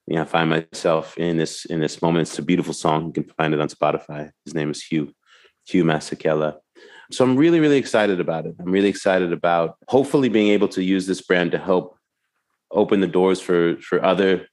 you 0.06 0.16
know, 0.16 0.22
I 0.22 0.24
find 0.24 0.50
myself 0.50 1.16
in 1.16 1.38
this 1.38 1.64
in 1.64 1.80
this 1.80 2.02
moment. 2.02 2.28
It's 2.28 2.38
a 2.38 2.42
beautiful 2.42 2.74
song. 2.74 3.06
You 3.06 3.12
can 3.12 3.24
find 3.38 3.54
it 3.54 3.60
on 3.60 3.68
Spotify. 3.68 4.30
His 4.44 4.54
name 4.54 4.70
is 4.70 4.82
Hugh, 4.82 5.12
Hugh 5.66 5.84
Masekela. 5.84 6.56
So 7.10 7.24
I'm 7.24 7.36
really, 7.36 7.60
really 7.60 7.78
excited 7.78 8.20
about 8.20 8.46
it. 8.46 8.54
I'm 8.58 8.70
really 8.70 8.88
excited 8.88 9.32
about 9.32 9.76
hopefully 9.88 10.28
being 10.28 10.48
able 10.48 10.68
to 10.68 10.82
use 10.82 11.06
this 11.06 11.22
brand 11.22 11.52
to 11.52 11.58
help 11.58 11.96
open 12.70 13.00
the 13.00 13.06
doors 13.06 13.40
for 13.40 13.76
for 13.76 14.04
other 14.04 14.46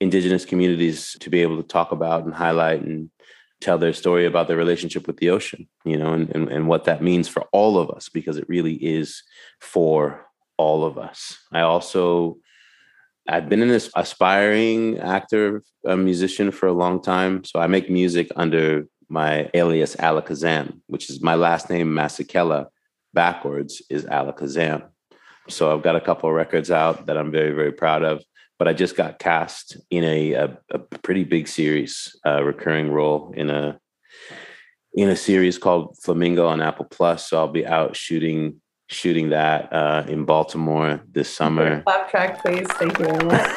indigenous 0.00 0.44
communities 0.44 1.16
to 1.20 1.30
be 1.30 1.42
able 1.42 1.56
to 1.56 1.68
talk 1.68 1.92
about 1.92 2.24
and 2.24 2.34
highlight 2.34 2.82
and 2.82 3.10
tell 3.62 3.78
their 3.78 3.92
story 3.92 4.26
about 4.26 4.48
their 4.48 4.56
relationship 4.56 5.06
with 5.06 5.18
the 5.18 5.30
ocean, 5.30 5.68
you 5.84 5.96
know, 5.96 6.12
and, 6.12 6.28
and, 6.34 6.48
and 6.48 6.68
what 6.68 6.84
that 6.84 7.02
means 7.02 7.28
for 7.28 7.44
all 7.52 7.78
of 7.78 7.90
us, 7.90 8.08
because 8.08 8.36
it 8.36 8.48
really 8.48 8.74
is 8.74 9.22
for 9.60 10.26
all 10.58 10.84
of 10.84 10.98
us. 10.98 11.38
I 11.52 11.60
also 11.60 12.38
I've 13.28 13.48
been 13.48 13.62
an 13.62 13.70
aspiring 13.94 14.98
actor, 14.98 15.62
a 15.86 15.96
musician 15.96 16.50
for 16.50 16.66
a 16.66 16.72
long 16.72 17.00
time. 17.00 17.44
So 17.44 17.60
I 17.60 17.68
make 17.68 17.88
music 17.88 18.32
under 18.34 18.86
my 19.08 19.48
alias 19.54 19.94
Alekesam, 19.96 20.80
which 20.86 21.08
is 21.08 21.22
my 21.22 21.36
last 21.36 21.70
name, 21.70 21.88
Masekela, 21.88 22.66
backwards 23.14 23.82
is 23.88 24.04
Alekesam. 24.06 24.82
So 25.48 25.72
I've 25.72 25.82
got 25.82 25.96
a 25.96 26.00
couple 26.00 26.28
of 26.28 26.34
records 26.34 26.70
out 26.70 27.06
that 27.06 27.16
I'm 27.16 27.30
very, 27.30 27.52
very 27.52 27.72
proud 27.72 28.02
of. 28.02 28.24
But 28.62 28.68
I 28.68 28.74
just 28.74 28.94
got 28.94 29.18
cast 29.18 29.76
in 29.90 30.04
a, 30.04 30.34
a, 30.34 30.56
a 30.70 30.78
pretty 30.78 31.24
big 31.24 31.48
series, 31.48 32.16
a 32.24 32.44
recurring 32.44 32.92
role 32.92 33.34
in 33.36 33.50
a 33.50 33.80
in 34.94 35.08
a 35.08 35.16
series 35.16 35.58
called 35.58 35.96
Flamingo 36.04 36.46
on 36.46 36.62
Apple 36.62 36.84
Plus. 36.88 37.28
So 37.28 37.38
I'll 37.38 37.48
be 37.48 37.66
out 37.66 37.96
shooting 37.96 38.60
shooting 38.86 39.30
that 39.30 39.72
uh, 39.72 40.04
in 40.06 40.26
Baltimore 40.26 41.02
this 41.10 41.28
summer. 41.28 41.82
Clap 41.82 42.08
track, 42.08 42.40
please. 42.40 42.68
Thank 42.74 43.00
you 43.00 43.06
very 43.06 43.24
much. 43.24 43.50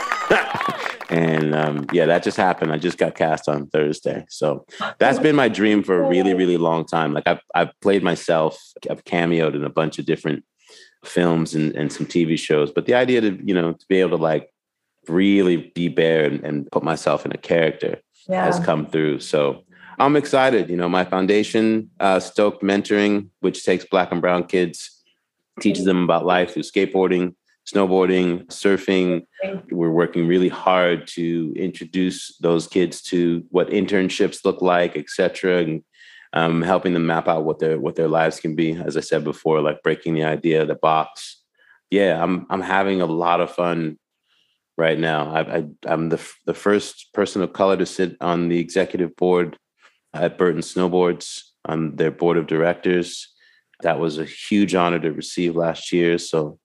and 1.11 1.53
um, 1.53 1.85
yeah, 1.93 2.08
that 2.08 2.23
just 2.23 2.37
happened. 2.37 2.71
I 2.71 2.79
just 2.79 2.97
got 2.97 3.13
cast 3.13 3.47
on 3.47 3.67
Thursday. 3.67 4.25
So 4.29 4.65
that's 4.97 5.19
been 5.19 5.35
my 5.35 5.49
dream 5.49 5.83
for 5.83 6.03
a 6.03 6.10
really, 6.10 6.33
really 6.33 6.58
long 6.58 6.83
time. 6.83 7.13
Like 7.13 7.27
I've, 7.27 7.41
I've 7.53 7.79
played 7.79 8.01
myself, 8.01 8.60
I've 8.89 9.03
cameoed 9.03 9.53
in 9.53 9.65
a 9.65 9.69
bunch 9.69 9.99
of 9.99 10.08
different 10.08 10.43
films 11.03 11.53
and, 11.53 11.75
and 11.75 11.93
some 11.93 12.08
TV 12.08 12.39
shows. 12.39 12.71
But 12.71 12.87
the 12.87 12.95
idea 12.95 13.21
to, 13.21 13.39
you 13.45 13.53
know, 13.53 13.73
to 13.73 13.85
be 13.87 13.99
able 13.99 14.17
to 14.17 14.23
like 14.23 14.49
really 15.10 15.71
be 15.75 15.87
bare 15.87 16.25
and, 16.25 16.43
and 16.43 16.71
put 16.71 16.83
myself 16.83 17.25
in 17.25 17.31
a 17.31 17.37
character 17.37 18.01
Yeah. 18.27 18.45
has 18.45 18.60
come 18.60 18.85
through. 18.87 19.19
So 19.21 19.63
I'm 19.99 20.15
excited. 20.15 20.69
You 20.69 20.75
know, 20.77 20.89
my 20.89 21.06
foundation, 21.06 21.89
uh, 21.99 22.19
Stoked 22.19 22.62
Mentoring, 22.63 23.29
which 23.39 23.63
takes 23.63 23.85
black 23.85 24.12
and 24.12 24.21
brown 24.21 24.43
kids, 24.45 24.91
teaches 25.62 25.85
them 25.85 26.03
about 26.03 26.25
life 26.25 26.53
through 26.53 26.63
skateboarding, 26.63 27.33
snowboarding, 27.71 28.45
surfing. 28.47 29.25
We're 29.71 29.91
working 29.91 30.27
really 30.27 30.49
hard 30.49 31.08
to 31.10 31.53
introduce 31.56 32.37
those 32.39 32.67
kids 32.67 33.01
to 33.03 33.43
what 33.51 33.69
internships 33.69 34.43
look 34.43 34.62
like, 34.62 34.97
et 34.97 35.10
cetera, 35.10 35.60
and 35.60 35.83
um, 36.33 36.62
helping 36.62 36.93
them 36.93 37.06
map 37.08 37.27
out 37.29 37.45
what 37.45 37.60
their 37.60 37.79
what 37.79 37.95
their 37.95 38.10
lives 38.10 38.39
can 38.41 38.56
be. 38.56 38.73
As 38.73 38.97
I 38.97 38.99
said 38.99 39.23
before, 39.23 39.62
like 39.62 39.81
breaking 39.81 40.15
the 40.15 40.25
idea, 40.25 40.63
of 40.63 40.67
the 40.67 40.75
box. 40.75 41.41
Yeah, 41.89 42.21
I'm 42.21 42.45
I'm 42.49 42.62
having 42.62 42.99
a 43.01 43.06
lot 43.06 43.39
of 43.39 43.51
fun 43.51 43.97
right 44.78 45.00
now. 45.00 45.34
I, 45.34 45.65
I'm 45.86 46.10
the 46.10 46.21
the 46.46 46.54
first 46.54 47.13
person 47.13 47.42
of 47.42 47.54
color 47.54 47.78
to 47.78 47.86
sit 47.86 48.17
on 48.21 48.50
the 48.50 48.60
executive 48.60 49.15
board 49.15 49.58
at 50.13 50.38
Burton 50.38 50.62
Snowboards 50.62 51.42
on 51.65 51.96
their 51.96 52.12
board 52.12 52.38
of 52.38 52.48
directors. 52.48 53.34
That 53.82 54.00
was 54.00 54.17
a 54.17 54.26
huge 54.26 54.76
honor 54.76 55.00
to 55.00 55.12
receive 55.12 55.56
last 55.56 55.92
year. 55.92 56.17
So 56.17 56.60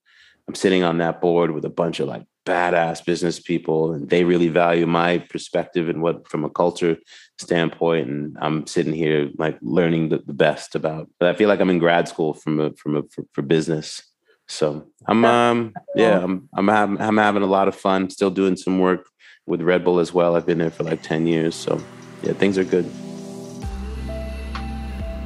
I'm 0.47 0.55
sitting 0.55 0.85
on 0.85 0.99
that 0.99 1.21
board 1.21 1.51
with 1.51 1.65
a 1.65 1.71
bunch 1.71 2.01
of 2.01 2.09
like 2.09 2.25
badass 2.47 3.05
business 3.05 3.39
people 3.39 3.93
and 3.93 4.09
they 4.09 4.25
really 4.25 4.49
value 4.49 4.87
my 4.87 5.19
perspective 5.19 5.89
and 5.89 6.01
what 6.03 6.27
from 6.27 6.45
a 6.45 6.51
culture 6.51 6.97
standpoint 7.39 8.09
and 8.09 8.37
i'm 8.41 8.67
sitting 8.67 8.95
here 8.95 9.29
like 9.39 9.59
learning 9.61 10.09
the, 10.09 10.19
the 10.27 10.33
best 10.33 10.75
about 10.75 11.09
but 11.21 11.29
i 11.29 11.35
feel 11.35 11.49
like 11.49 11.61
i'm 11.61 11.69
in 11.69 11.79
grad 11.79 12.09
school 12.09 12.33
from 12.33 12.59
a 12.59 12.73
from 12.73 12.97
a 12.97 13.03
for, 13.11 13.25
for 13.35 13.43
business 13.43 14.03
so 14.51 14.86
i'm 15.07 15.24
um 15.24 15.72
yeah 15.94 16.18
i'm 16.22 16.48
I'm 16.55 16.68
having, 16.68 17.01
I'm 17.01 17.16
having 17.16 17.42
a 17.42 17.46
lot 17.46 17.68
of 17.68 17.74
fun 17.74 18.11
still 18.11 18.30
doing 18.30 18.57
some 18.57 18.78
work 18.78 19.09
with 19.46 19.62
red 19.62 19.84
bull 19.84 19.98
as 19.98 20.12
well 20.12 20.36
i've 20.36 20.46
been 20.46 20.59
there 20.59 20.70
for 20.70 20.84
like 20.84 21.03
10 21.03 21.26
years 21.26 21.55
so 21.55 21.80
yeah 22.22 22.32
things 22.32 22.59
are 22.59 22.64
good 22.64 22.90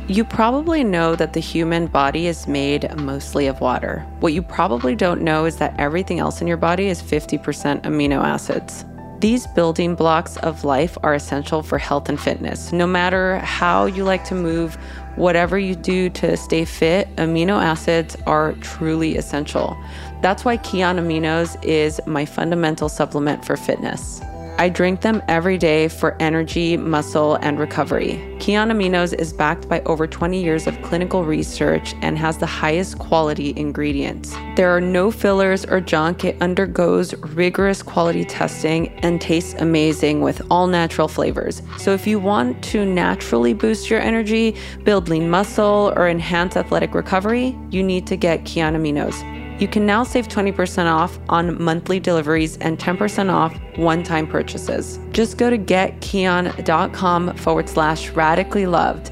you 0.06 0.22
probably 0.22 0.84
know 0.84 1.16
that 1.16 1.32
the 1.32 1.40
human 1.40 1.86
body 1.86 2.26
is 2.26 2.46
made 2.46 2.94
mostly 2.98 3.46
of 3.46 3.62
water. 3.62 4.00
What 4.20 4.34
you 4.34 4.42
probably 4.42 4.94
don't 4.94 5.22
know 5.22 5.46
is 5.46 5.56
that 5.56 5.74
everything 5.80 6.18
else 6.18 6.42
in 6.42 6.46
your 6.46 6.58
body 6.58 6.88
is 6.88 7.00
50% 7.00 7.84
amino 7.84 8.22
acids. 8.22 8.84
These 9.20 9.46
building 9.46 9.94
blocks 9.94 10.36
of 10.38 10.62
life 10.62 10.98
are 11.02 11.14
essential 11.14 11.62
for 11.62 11.78
health 11.78 12.10
and 12.10 12.20
fitness. 12.20 12.70
No 12.70 12.86
matter 12.86 13.38
how 13.38 13.86
you 13.86 14.04
like 14.04 14.24
to 14.24 14.34
move, 14.34 14.76
whatever 15.16 15.58
you 15.58 15.74
do 15.74 16.10
to 16.10 16.36
stay 16.36 16.64
fit, 16.64 17.14
amino 17.16 17.62
acids 17.62 18.16
are 18.26 18.52
truly 18.54 19.16
essential. 19.16 19.76
That's 20.22 20.44
why 20.44 20.56
Kion 20.58 20.98
Aminos 20.98 21.62
is 21.64 22.00
my 22.06 22.24
fundamental 22.24 22.88
supplement 22.88 23.44
for 23.44 23.56
fitness. 23.56 24.20
I 24.56 24.68
drink 24.68 25.00
them 25.00 25.20
every 25.26 25.58
day 25.58 25.88
for 25.88 26.16
energy, 26.20 26.76
muscle, 26.76 27.34
and 27.36 27.58
recovery. 27.58 28.20
Kion 28.38 28.70
Aminos 28.70 29.12
is 29.12 29.32
backed 29.32 29.68
by 29.68 29.80
over 29.80 30.06
20 30.06 30.40
years 30.40 30.68
of 30.68 30.80
clinical 30.82 31.24
research 31.24 31.92
and 32.02 32.16
has 32.16 32.38
the 32.38 32.46
highest 32.46 33.00
quality 33.00 33.52
ingredients. 33.56 34.32
There 34.54 34.70
are 34.70 34.80
no 34.80 35.10
fillers 35.10 35.64
or 35.64 35.80
junk. 35.80 36.24
It 36.24 36.40
undergoes 36.40 37.14
rigorous 37.14 37.82
quality 37.82 38.24
testing 38.24 38.90
and 39.00 39.20
tastes 39.20 39.54
amazing 39.54 40.20
with 40.20 40.40
all 40.50 40.68
natural 40.68 41.08
flavors. 41.08 41.60
So 41.78 41.92
if 41.92 42.06
you 42.06 42.20
want 42.20 42.62
to 42.64 42.84
naturally 42.84 43.54
boost 43.54 43.90
your 43.90 44.00
energy, 44.00 44.54
build 44.84 45.08
lean 45.08 45.28
muscle, 45.28 45.92
or 45.96 46.08
enhance 46.08 46.56
athletic 46.56 46.94
recovery, 46.94 47.58
you 47.70 47.82
need 47.82 48.06
to 48.06 48.16
get 48.16 48.44
Kion 48.44 48.76
Aminos. 48.76 49.43
You 49.64 49.68
can 49.70 49.86
now 49.86 50.04
save 50.04 50.28
20% 50.28 50.92
off 50.92 51.18
on 51.30 51.62
monthly 51.62 51.98
deliveries 51.98 52.58
and 52.58 52.78
10% 52.78 53.32
off 53.32 53.58
one 53.78 54.02
time 54.02 54.26
purchases. 54.26 55.00
Just 55.12 55.38
go 55.38 55.48
to 55.48 55.56
getkion.com 55.56 57.34
forward 57.36 57.70
slash 57.70 58.10
radically 58.10 58.66
loved. 58.66 59.10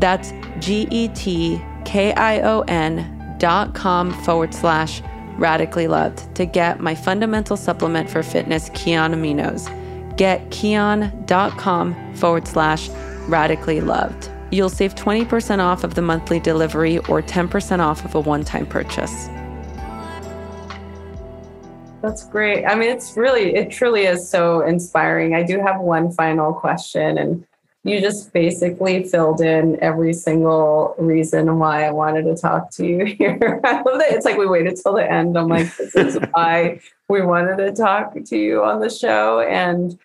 That's 0.00 0.32
G 0.58 0.88
E 0.90 1.06
T 1.14 1.62
K 1.84 2.12
I 2.14 2.40
O 2.40 2.62
N 2.62 3.36
dot 3.38 3.76
com 3.76 4.12
forward 4.24 4.52
slash 4.52 5.02
radically 5.38 5.86
loved 5.86 6.34
to 6.34 6.46
get 6.46 6.80
my 6.80 6.96
fundamental 6.96 7.56
supplement 7.56 8.10
for 8.10 8.24
fitness, 8.24 8.70
Kion 8.70 9.14
Aminos. 9.14 9.68
Get 10.16 10.50
kion.com 10.50 12.14
forward 12.16 12.48
slash 12.48 12.88
radically 13.28 13.80
loved. 13.80 14.30
You'll 14.50 14.68
save 14.68 14.96
20% 14.96 15.60
off 15.60 15.84
of 15.84 15.94
the 15.94 16.02
monthly 16.02 16.40
delivery 16.40 16.98
or 17.06 17.22
10% 17.22 17.78
off 17.78 18.04
of 18.04 18.16
a 18.16 18.20
one 18.20 18.42
time 18.42 18.66
purchase. 18.66 19.28
That's 22.06 22.24
great. 22.24 22.64
I 22.64 22.76
mean, 22.76 22.88
it's 22.88 23.16
really, 23.16 23.56
it 23.56 23.68
truly 23.68 24.02
is 24.02 24.30
so 24.30 24.60
inspiring. 24.60 25.34
I 25.34 25.42
do 25.42 25.58
have 25.58 25.80
one 25.80 26.12
final 26.12 26.52
question, 26.52 27.18
and 27.18 27.44
you 27.82 28.00
just 28.00 28.32
basically 28.32 29.02
filled 29.02 29.40
in 29.40 29.76
every 29.82 30.12
single 30.12 30.94
reason 30.98 31.58
why 31.58 31.84
I 31.84 31.90
wanted 31.90 32.22
to 32.26 32.36
talk 32.36 32.70
to 32.74 32.86
you 32.86 33.04
here. 33.18 33.60
I 33.64 33.82
love 33.82 33.98
that 33.98 34.12
it's 34.12 34.24
like 34.24 34.38
we 34.38 34.46
waited 34.46 34.78
till 34.80 34.94
the 34.94 35.10
end. 35.10 35.36
I'm 35.36 35.48
like, 35.48 35.76
this 35.78 35.96
is 35.96 36.16
why 36.30 36.78
we 37.08 37.22
wanted 37.22 37.56
to 37.56 37.72
talk 37.72 38.14
to 38.14 38.38
you 38.38 38.62
on 38.62 38.78
the 38.78 38.88
show. 38.88 39.40
And 39.40 39.98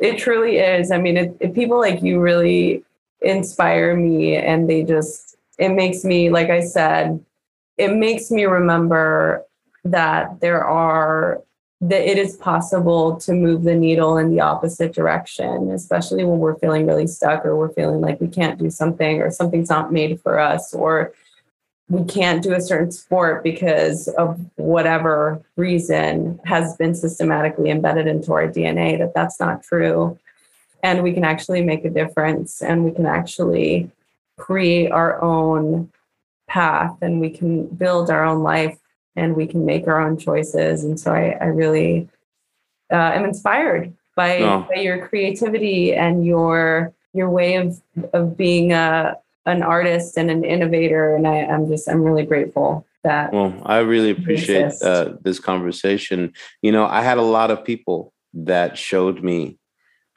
it 0.00 0.18
truly 0.18 0.58
is. 0.58 0.90
I 0.90 0.98
mean, 0.98 1.16
it, 1.16 1.34
it, 1.40 1.54
people 1.54 1.78
like 1.78 2.02
you 2.02 2.20
really 2.20 2.84
inspire 3.22 3.96
me, 3.96 4.36
and 4.36 4.68
they 4.68 4.82
just, 4.82 5.38
it 5.58 5.70
makes 5.70 6.04
me, 6.04 6.28
like 6.28 6.50
I 6.50 6.60
said, 6.60 7.24
it 7.78 7.94
makes 7.94 8.30
me 8.30 8.44
remember 8.44 9.46
that 9.90 10.40
there 10.40 10.64
are 10.64 11.42
that 11.80 12.10
it 12.10 12.18
is 12.18 12.36
possible 12.36 13.16
to 13.20 13.32
move 13.32 13.62
the 13.62 13.74
needle 13.74 14.18
in 14.18 14.30
the 14.30 14.40
opposite 14.40 14.92
direction, 14.92 15.70
especially 15.70 16.24
when 16.24 16.38
we're 16.38 16.58
feeling 16.58 16.86
really 16.86 17.06
stuck 17.06 17.46
or 17.46 17.56
we're 17.56 17.72
feeling 17.72 18.00
like 18.00 18.20
we 18.20 18.26
can't 18.26 18.58
do 18.58 18.68
something 18.68 19.22
or 19.22 19.30
something's 19.30 19.70
not 19.70 19.92
made 19.92 20.20
for 20.20 20.40
us 20.40 20.74
or 20.74 21.12
we 21.88 22.04
can't 22.04 22.42
do 22.42 22.52
a 22.52 22.60
certain 22.60 22.90
sport 22.90 23.44
because 23.44 24.08
of 24.08 24.38
whatever 24.56 25.40
reason 25.56 26.38
has 26.44 26.76
been 26.76 26.94
systematically 26.94 27.70
embedded 27.70 28.08
into 28.08 28.32
our 28.32 28.48
DNA 28.48 28.98
that 28.98 29.14
that's 29.14 29.38
not 29.38 29.62
true. 29.62 30.18
And 30.82 31.02
we 31.02 31.12
can 31.12 31.24
actually 31.24 31.62
make 31.62 31.84
a 31.84 31.90
difference 31.90 32.60
and 32.60 32.84
we 32.84 32.90
can 32.90 33.06
actually 33.06 33.90
create 34.36 34.90
our 34.90 35.22
own 35.22 35.90
path 36.48 36.96
and 37.02 37.20
we 37.20 37.30
can 37.30 37.66
build 37.66 38.10
our 38.10 38.24
own 38.24 38.42
life 38.42 38.78
and 39.18 39.36
we 39.36 39.46
can 39.46 39.66
make 39.66 39.86
our 39.86 40.00
own 40.00 40.16
choices. 40.16 40.84
And 40.84 40.98
so 40.98 41.12
I, 41.12 41.36
I 41.40 41.46
really 41.46 42.08
uh, 42.92 43.12
am 43.14 43.24
inspired 43.24 43.92
by, 44.16 44.38
oh. 44.38 44.66
by 44.68 44.80
your 44.80 45.06
creativity 45.06 45.94
and 45.94 46.24
your 46.24 46.92
your 47.14 47.30
way 47.30 47.54
of 47.54 47.80
of 48.12 48.36
being 48.36 48.72
a 48.72 49.16
an 49.46 49.62
artist 49.62 50.16
and 50.18 50.30
an 50.30 50.44
innovator. 50.44 51.16
And 51.16 51.26
I, 51.26 51.38
I'm 51.44 51.68
just 51.68 51.88
I'm 51.88 52.02
really 52.02 52.24
grateful 52.24 52.86
that. 53.04 53.32
Well, 53.32 53.54
I 53.64 53.78
really 53.78 54.10
appreciate 54.10 54.74
uh, 54.82 55.14
this 55.22 55.40
conversation. 55.40 56.32
You 56.62 56.72
know, 56.72 56.86
I 56.86 57.02
had 57.02 57.18
a 57.18 57.22
lot 57.22 57.50
of 57.50 57.64
people 57.64 58.12
that 58.34 58.76
showed 58.76 59.22
me 59.22 59.58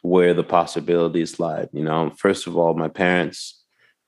where 0.02 0.34
the 0.34 0.44
possibilities 0.44 1.40
lied. 1.40 1.70
You 1.72 1.84
know, 1.84 2.12
first 2.18 2.48
of 2.48 2.58
all, 2.58 2.74
my 2.74 2.88
parents 2.88 3.61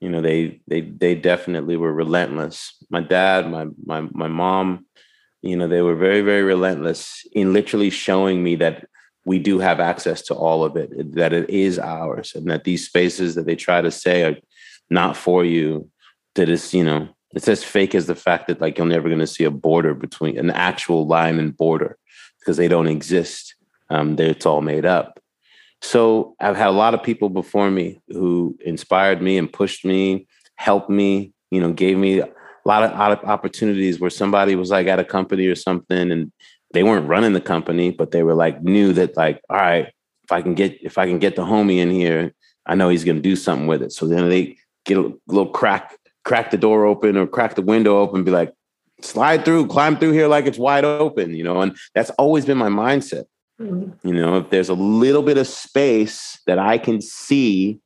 you 0.03 0.09
know 0.09 0.21
they 0.21 0.59
they 0.67 0.81
they 0.81 1.15
definitely 1.15 1.77
were 1.77 1.93
relentless. 1.93 2.75
My 2.89 2.99
dad 2.99 3.49
my 3.49 3.67
my 3.85 4.01
my 4.11 4.27
mom 4.27 4.85
you 5.41 5.55
know 5.55 5.67
they 5.67 5.81
were 5.81 5.95
very 5.95 6.21
very 6.21 6.43
relentless 6.43 7.25
in 7.31 7.53
literally 7.53 7.89
showing 7.89 8.43
me 8.43 8.55
that 8.57 8.85
we 9.25 9.39
do 9.39 9.59
have 9.59 9.79
access 9.79 10.21
to 10.23 10.33
all 10.33 10.65
of 10.65 10.75
it 10.75 11.15
that 11.15 11.31
it 11.31 11.49
is 11.49 11.79
ours 11.79 12.33
and 12.35 12.51
that 12.51 12.65
these 12.65 12.85
spaces 12.85 13.35
that 13.35 13.45
they 13.45 13.55
try 13.55 13.79
to 13.81 13.91
say 13.91 14.23
are 14.23 14.35
not 14.89 15.15
for 15.15 15.45
you 15.45 15.89
that 16.35 16.49
is 16.49 16.73
you 16.73 16.83
know 16.83 17.07
it's 17.33 17.47
as 17.47 17.63
fake 17.63 17.95
as 17.95 18.05
the 18.05 18.15
fact 18.27 18.47
that 18.47 18.59
like 18.59 18.77
you're 18.77 18.85
never 18.85 19.07
going 19.07 19.27
to 19.27 19.35
see 19.37 19.45
a 19.45 19.51
border 19.51 19.93
between 19.93 20.37
an 20.37 20.51
actual 20.51 21.07
line 21.07 21.39
and 21.39 21.55
border 21.55 21.97
because 22.39 22.57
they 22.57 22.67
don't 22.67 22.87
exist. 22.87 23.55
Um, 23.89 24.15
it's 24.19 24.45
all 24.45 24.61
made 24.61 24.85
up 24.85 25.22
so 25.83 26.33
I've 26.39 26.55
had 26.55 26.69
a 26.69 26.71
lot 26.71 26.93
of 26.93 27.03
people 27.03 27.27
before 27.29 27.69
me 27.69 27.99
who 28.07 28.57
inspired 28.63 29.21
me 29.21 29.37
and 29.37 29.51
pushed 29.51 29.83
me, 29.83 30.27
helped 30.55 30.89
me, 30.89 31.33
you 31.51 31.59
know, 31.59 31.73
gave 31.73 31.97
me 31.97 32.19
a 32.19 32.29
lot 32.63 32.83
of 32.83 33.23
opportunities 33.25 33.99
where 33.99 34.09
somebody 34.09 34.55
was 34.55 34.71
like 34.71 34.87
at 34.87 34.99
a 34.99 35.03
company 35.03 35.45
or 35.45 35.55
something 35.55 36.09
and 36.09 36.31
they 36.71 36.83
weren't 36.83 37.09
running 37.09 37.33
the 37.33 37.41
company, 37.41 37.91
but 37.91 38.11
they 38.11 38.23
were 38.23 38.33
like 38.33 38.63
knew 38.63 38.93
that 38.93 39.17
like, 39.17 39.41
all 39.49 39.57
right, 39.57 39.87
if 40.23 40.31
I 40.31 40.41
can 40.41 40.55
get 40.55 40.81
if 40.81 40.97
I 40.97 41.05
can 41.05 41.19
get 41.19 41.35
the 41.35 41.43
homie 41.43 41.79
in 41.79 41.91
here, 41.91 42.33
I 42.65 42.75
know 42.75 42.87
he's 42.87 43.03
gonna 43.03 43.19
do 43.19 43.35
something 43.35 43.67
with 43.67 43.83
it. 43.83 43.91
So 43.91 44.07
then 44.07 44.29
they 44.29 44.57
get 44.85 44.97
a 44.97 45.13
little 45.27 45.51
crack, 45.51 45.97
crack 46.23 46.49
the 46.49 46.57
door 46.57 46.85
open 46.85 47.17
or 47.17 47.27
crack 47.27 47.55
the 47.55 47.61
window 47.61 47.99
open, 47.99 48.23
be 48.23 48.31
like, 48.31 48.53
slide 49.01 49.43
through, 49.43 49.67
climb 49.67 49.97
through 49.97 50.13
here 50.13 50.29
like 50.29 50.45
it's 50.45 50.57
wide 50.57 50.85
open, 50.85 51.35
you 51.35 51.43
know. 51.43 51.59
And 51.59 51.75
that's 51.93 52.09
always 52.11 52.45
been 52.45 52.57
my 52.57 52.69
mindset. 52.69 53.25
Mm-hmm. 53.63 54.07
You 54.07 54.13
know, 54.13 54.37
if 54.37 54.49
there's 54.49 54.69
a 54.69 54.73
little 54.73 55.23
bit 55.23 55.37
of 55.37 55.47
space 55.47 56.39
that 56.47 56.59
I 56.59 56.77
can 56.77 57.01
see, 57.01 57.79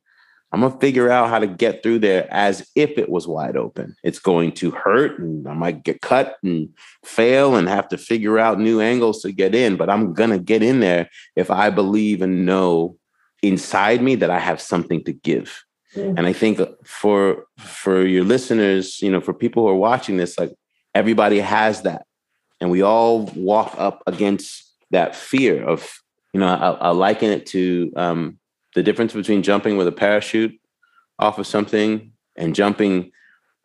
I'm 0.52 0.62
gonna 0.62 0.78
figure 0.78 1.10
out 1.10 1.28
how 1.28 1.38
to 1.38 1.46
get 1.46 1.82
through 1.82 2.00
there 2.00 2.26
as 2.30 2.68
if 2.74 2.96
it 2.96 3.08
was 3.08 3.28
wide 3.28 3.56
open. 3.56 3.94
It's 4.02 4.18
going 4.18 4.52
to 4.52 4.70
hurt 4.70 5.18
and 5.18 5.46
I 5.46 5.54
might 5.54 5.84
get 5.84 6.00
cut 6.00 6.36
and 6.42 6.70
fail 7.04 7.54
and 7.54 7.68
have 7.68 7.88
to 7.88 7.98
figure 7.98 8.38
out 8.38 8.58
new 8.58 8.80
angles 8.80 9.22
to 9.22 9.32
get 9.32 9.54
in, 9.54 9.76
but 9.76 9.90
I'm 9.90 10.14
gonna 10.14 10.38
get 10.38 10.62
in 10.62 10.80
there 10.80 11.10
if 11.36 11.50
I 11.50 11.70
believe 11.70 12.22
and 12.22 12.46
know 12.46 12.96
inside 13.42 14.02
me 14.02 14.14
that 14.16 14.30
I 14.30 14.38
have 14.38 14.60
something 14.60 15.04
to 15.04 15.12
give. 15.12 15.62
Mm-hmm. 15.94 16.18
And 16.18 16.26
I 16.26 16.32
think 16.32 16.60
for 16.84 17.44
for 17.58 18.06
your 18.06 18.24
listeners, 18.24 19.02
you 19.02 19.10
know, 19.10 19.20
for 19.20 19.34
people 19.34 19.64
who 19.64 19.68
are 19.68 19.74
watching 19.74 20.16
this, 20.16 20.38
like 20.38 20.54
everybody 20.94 21.40
has 21.40 21.82
that 21.82 22.06
and 22.60 22.70
we 22.70 22.82
all 22.82 23.26
walk 23.36 23.74
up 23.78 24.02
against 24.06 24.67
that 24.90 25.14
fear 25.14 25.62
of, 25.64 25.88
you 26.32 26.40
know, 26.40 26.46
I, 26.46 26.70
I 26.70 26.90
liken 26.90 27.30
it 27.30 27.46
to 27.46 27.92
um, 27.96 28.38
the 28.74 28.82
difference 28.82 29.12
between 29.12 29.42
jumping 29.42 29.76
with 29.76 29.88
a 29.88 29.92
parachute 29.92 30.58
off 31.18 31.38
of 31.38 31.46
something 31.46 32.12
and 32.36 32.54
jumping 32.54 33.10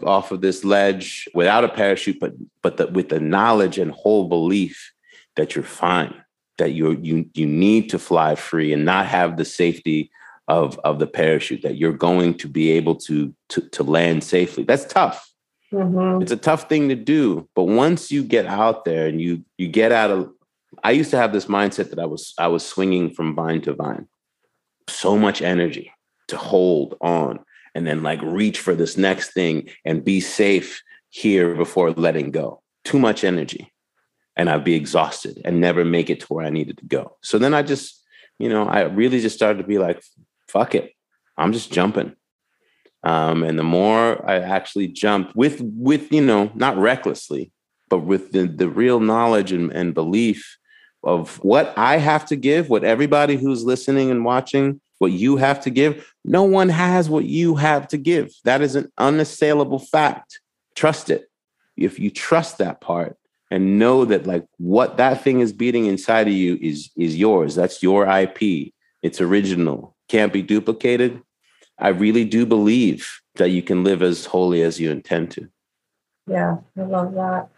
off 0.04 0.32
of 0.32 0.42
this 0.42 0.64
ledge 0.64 1.28
without 1.34 1.64
a 1.64 1.70
parachute, 1.70 2.20
but 2.20 2.34
but 2.62 2.78
the, 2.78 2.88
with 2.88 3.10
the 3.10 3.20
knowledge 3.20 3.78
and 3.78 3.92
whole 3.92 4.28
belief 4.28 4.92
that 5.36 5.56
you're 5.56 5.64
fine, 5.64 6.14
that 6.58 6.72
you 6.72 6.92
you 7.02 7.30
you 7.34 7.46
need 7.46 7.90
to 7.90 8.00
fly 8.00 8.36
free 8.36 8.74
and 8.74 8.86
not 8.86 9.06
have 9.06 9.38
the 9.38 9.46
safety 9.46 10.12
of 10.48 10.78
of 10.80 11.00
the 11.00 11.08
parachute, 11.08 11.62
that 11.62 11.78
you're 11.78 11.94
going 11.94 12.34
to 12.36 12.48
be 12.48 12.72
able 12.72 12.96
to 12.96 13.34
to, 13.50 13.62
to 13.70 13.84
land 13.84 14.24
safely. 14.24 14.64
That's 14.64 14.86
tough. 14.86 15.30
Mm-hmm. 15.72 16.22
It's 16.22 16.32
a 16.32 16.38
tough 16.38 16.70
thing 16.70 16.90
to 16.90 16.96
do, 16.96 17.48
but 17.56 17.64
once 17.64 18.12
you 18.12 18.24
get 18.24 18.46
out 18.46 18.86
there 18.86 19.08
and 19.08 19.22
you 19.22 19.44
you 19.58 19.68
get 19.68 19.92
out 19.92 20.12
of, 20.12 20.32
I 20.84 20.92
used 20.92 21.12
to 21.12 21.18
have 21.18 21.34
this 21.34 21.46
mindset 21.46 21.90
that 21.90 22.00
I 22.00 22.06
was 22.06 22.34
I 22.38 22.48
was 22.48 22.66
swinging 22.66 23.14
from 23.14 23.36
vine 23.36 23.62
to 23.62 23.74
vine, 23.74 24.08
so 24.88 25.18
much 25.18 25.42
energy 25.42 25.92
to 26.30 26.38
hold 26.38 26.96
on 27.02 27.40
and 27.76 27.88
then 27.88 28.04
like 28.04 28.22
reach 28.22 28.60
for 28.60 28.76
this 28.76 28.98
next 28.98 29.34
thing 29.34 29.70
and 29.86 30.06
be 30.06 30.20
safe 30.20 30.82
here 31.10 31.56
before 31.56 31.92
letting 31.92 32.32
go. 32.32 32.62
Too 32.84 33.00
much 33.00 33.24
energy. 33.24 33.72
And 34.36 34.50
I'd 34.50 34.64
be 34.64 34.76
exhausted 34.76 35.42
and 35.46 35.62
never 35.62 35.86
make 35.86 36.10
it 36.10 36.22
to 36.22 36.26
where 36.28 36.46
I 36.46 36.50
needed 36.50 36.78
to 36.80 36.86
go. 36.86 37.18
So 37.22 37.38
then 37.38 37.54
I 37.54 37.62
just, 37.62 38.04
you 38.40 38.50
know, 38.50 38.68
I 38.68 38.82
really 38.82 39.20
just 39.20 39.36
started 39.36 39.60
to 39.60 39.68
be 39.68 39.78
like, 39.78 40.02
fuck 40.48 40.74
it. 40.76 40.92
I'm 41.38 41.54
just 41.54 41.72
jumping. 41.72 42.16
Um, 43.04 43.44
and 43.44 43.60
the 43.60 43.64
more 43.64 44.28
I 44.28 44.40
actually 44.40 44.88
jump 44.88 45.36
with, 45.36 45.62
with, 45.62 46.12
you 46.12 46.22
know, 46.22 46.52
not 46.56 46.78
recklessly, 46.78 47.52
but 47.90 48.00
with 48.00 48.32
the, 48.32 48.48
the 48.48 48.70
real 48.70 49.00
knowledge 49.00 49.52
and, 49.52 49.72
and 49.72 49.94
belief 49.94 50.58
of 51.04 51.38
what 51.44 51.74
I 51.78 51.98
have 51.98 52.26
to 52.28 52.36
give, 52.36 52.70
what 52.70 52.84
everybody 52.84 53.36
who's 53.36 53.64
listening 53.64 54.10
and 54.10 54.24
watching 54.24 54.80
what 55.00 55.12
you 55.12 55.38
have 55.38 55.60
to 55.62 55.70
give. 55.70 56.14
No 56.24 56.44
one 56.44 56.70
has 56.70 57.10
what 57.10 57.26
you 57.26 57.56
have 57.56 57.88
to 57.90 57.98
give. 57.98 58.32
That 58.46 58.62
is 58.62 58.76
an 58.76 58.92
unassailable 58.98 59.80
fact. 59.80 60.40
Trust 60.76 61.10
it. 61.10 61.30
If 61.76 62.00
you 62.00 62.10
trust 62.10 62.60
that 62.60 62.80
part 62.80 63.18
and 63.52 63.78
know 63.78 64.06
that 64.06 64.26
like 64.26 64.46
what 64.58 64.98
that 64.98 65.24
thing 65.24 65.42
is 65.42 65.52
beating 65.52 65.86
inside 65.88 66.28
of 66.28 66.34
you 66.34 66.58
is 66.62 66.90
is 66.96 67.18
yours. 67.18 67.56
That's 67.56 67.84
your 67.84 68.08
IP. 68.08 68.74
It's 69.02 69.20
original. 69.20 69.96
Can't 70.08 70.32
be 70.32 70.42
duplicated. 70.42 71.22
I 71.78 71.90
really 71.90 72.26
do 72.26 72.46
believe 72.46 73.10
that 73.36 73.50
you 73.50 73.62
can 73.62 73.84
live 73.84 74.02
as 74.02 74.26
holy 74.26 74.62
as 74.62 74.80
you 74.80 74.92
intend 74.92 75.32
to. 75.32 75.50
Yeah, 76.28 76.58
I 76.78 76.82
love 76.82 77.14
that. 77.16 77.50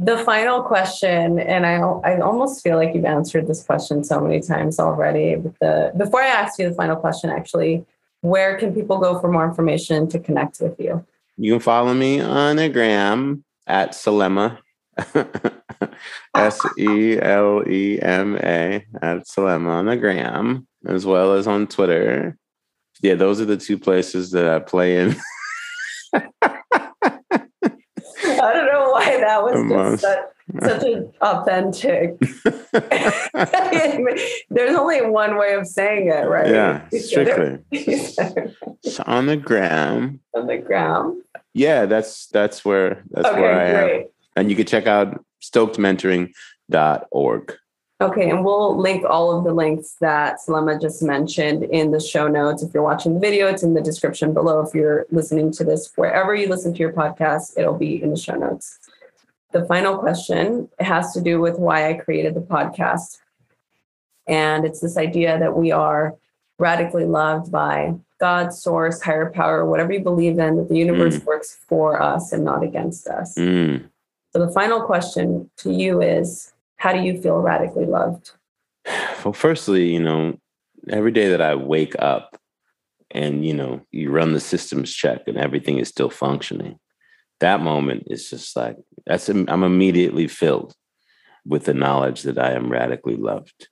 The 0.00 0.18
final 0.18 0.62
question, 0.62 1.40
and 1.40 1.66
I, 1.66 1.78
I 1.78 2.20
almost 2.20 2.62
feel 2.62 2.76
like 2.76 2.94
you've 2.94 3.04
answered 3.04 3.48
this 3.48 3.64
question 3.64 4.04
so 4.04 4.20
many 4.20 4.40
times 4.40 4.78
already. 4.78 5.34
But 5.34 5.58
the 5.60 5.92
before 5.96 6.22
I 6.22 6.28
ask 6.28 6.58
you 6.58 6.68
the 6.68 6.74
final 6.74 6.94
question, 6.94 7.30
actually, 7.30 7.84
where 8.20 8.56
can 8.58 8.72
people 8.72 8.98
go 8.98 9.18
for 9.18 9.30
more 9.30 9.44
information 9.44 10.08
to 10.10 10.20
connect 10.20 10.60
with 10.60 10.78
you? 10.78 11.04
You 11.36 11.54
can 11.54 11.60
follow 11.60 11.94
me 11.94 12.20
on 12.20 12.60
a 12.60 12.68
gram 12.68 13.44
at 13.66 13.90
Selema, 13.90 14.58
S 16.34 16.60
E 16.78 17.18
L 17.20 17.62
E 17.68 17.98
M 18.00 18.36
A 18.36 18.86
at 19.02 19.26
Selema 19.26 19.68
on 19.68 19.86
the 19.86 19.96
gram, 19.96 20.68
as 20.86 21.06
well 21.06 21.32
as 21.32 21.48
on 21.48 21.66
Twitter. 21.66 22.36
Yeah, 23.02 23.14
those 23.14 23.40
are 23.40 23.46
the 23.46 23.56
two 23.56 23.78
places 23.78 24.30
that 24.30 24.48
I 24.48 24.60
play 24.60 24.98
in. 24.98 25.16
I 28.42 28.52
don't 28.52 28.66
know 28.66 28.90
why 28.90 29.18
that 29.20 29.42
was 29.42 29.54
just 29.68 30.02
such, 30.02 30.18
such 30.62 30.82
an 30.84 31.12
authentic. 31.20 32.18
There's 34.50 34.76
only 34.76 35.02
one 35.02 35.36
way 35.36 35.52
of 35.54 35.66
saying 35.66 36.08
it, 36.08 36.26
right? 36.28 36.48
Yeah, 36.48 36.88
strictly. 36.98 37.58
it's 37.70 39.00
on 39.00 39.26
the 39.26 39.36
gram. 39.36 40.20
On 40.34 40.46
the 40.46 40.56
gram. 40.58 41.22
Yeah, 41.54 41.86
that's 41.86 42.26
that's 42.28 42.64
where 42.64 43.02
that's 43.10 43.26
okay, 43.28 43.40
where 43.40 43.60
I 43.60 43.70
great. 43.70 44.00
am. 44.02 44.06
And 44.36 44.50
you 44.50 44.56
can 44.56 44.66
check 44.66 44.86
out 44.86 45.24
stokedmentoring.org. 45.42 47.56
Okay, 48.00 48.30
and 48.30 48.44
we'll 48.44 48.78
link 48.78 49.04
all 49.04 49.36
of 49.36 49.42
the 49.42 49.52
links 49.52 49.96
that 50.00 50.38
Selema 50.40 50.80
just 50.80 51.02
mentioned 51.02 51.64
in 51.64 51.90
the 51.90 51.98
show 51.98 52.28
notes. 52.28 52.62
If 52.62 52.72
you're 52.72 52.82
watching 52.82 53.14
the 53.14 53.20
video, 53.20 53.48
it's 53.48 53.64
in 53.64 53.74
the 53.74 53.80
description 53.80 54.32
below. 54.32 54.60
If 54.60 54.72
you're 54.72 55.06
listening 55.10 55.50
to 55.52 55.64
this 55.64 55.90
wherever 55.96 56.32
you 56.32 56.48
listen 56.48 56.72
to 56.74 56.78
your 56.78 56.92
podcast, 56.92 57.58
it'll 57.58 57.76
be 57.76 58.00
in 58.00 58.10
the 58.10 58.16
show 58.16 58.36
notes. 58.36 58.78
The 59.50 59.64
final 59.64 59.98
question 59.98 60.68
has 60.78 61.12
to 61.14 61.20
do 61.20 61.40
with 61.40 61.58
why 61.58 61.90
I 61.90 61.94
created 61.94 62.34
the 62.34 62.40
podcast. 62.40 63.18
And 64.28 64.64
it's 64.64 64.80
this 64.80 64.96
idea 64.96 65.36
that 65.38 65.56
we 65.56 65.72
are 65.72 66.14
radically 66.60 67.04
loved 67.04 67.50
by 67.50 67.94
God, 68.20 68.52
source, 68.52 69.02
higher 69.02 69.30
power, 69.30 69.64
whatever 69.64 69.92
you 69.92 70.00
believe 70.00 70.38
in, 70.38 70.56
that 70.56 70.68
the 70.68 70.76
universe 70.76 71.16
mm. 71.16 71.24
works 71.24 71.56
for 71.66 72.00
us 72.00 72.32
and 72.32 72.44
not 72.44 72.62
against 72.62 73.08
us. 73.08 73.34
Mm. 73.36 73.88
So 74.32 74.44
the 74.44 74.52
final 74.52 74.82
question 74.82 75.50
to 75.58 75.72
you 75.72 76.00
is 76.00 76.52
how 76.78 76.92
do 76.92 77.00
you 77.00 77.20
feel 77.20 77.38
radically 77.38 77.84
loved? 77.84 78.30
Well, 79.24 79.34
firstly, 79.34 79.92
you 79.92 80.00
know, 80.00 80.38
every 80.88 81.12
day 81.12 81.28
that 81.28 81.42
I 81.42 81.54
wake 81.54 81.94
up 81.98 82.40
and, 83.10 83.44
you 83.44 83.52
know, 83.52 83.82
you 83.90 84.10
run 84.10 84.32
the 84.32 84.40
systems 84.40 84.92
check 84.94 85.22
and 85.26 85.36
everything 85.36 85.78
is 85.78 85.88
still 85.88 86.08
functioning, 86.08 86.78
that 87.40 87.60
moment 87.60 88.04
is 88.06 88.30
just 88.30 88.56
like, 88.56 88.76
that's, 89.06 89.28
I'm 89.28 89.64
immediately 89.64 90.28
filled 90.28 90.74
with 91.44 91.64
the 91.64 91.74
knowledge 91.74 92.22
that 92.22 92.38
I 92.38 92.52
am 92.52 92.70
radically 92.70 93.16
loved. 93.16 93.68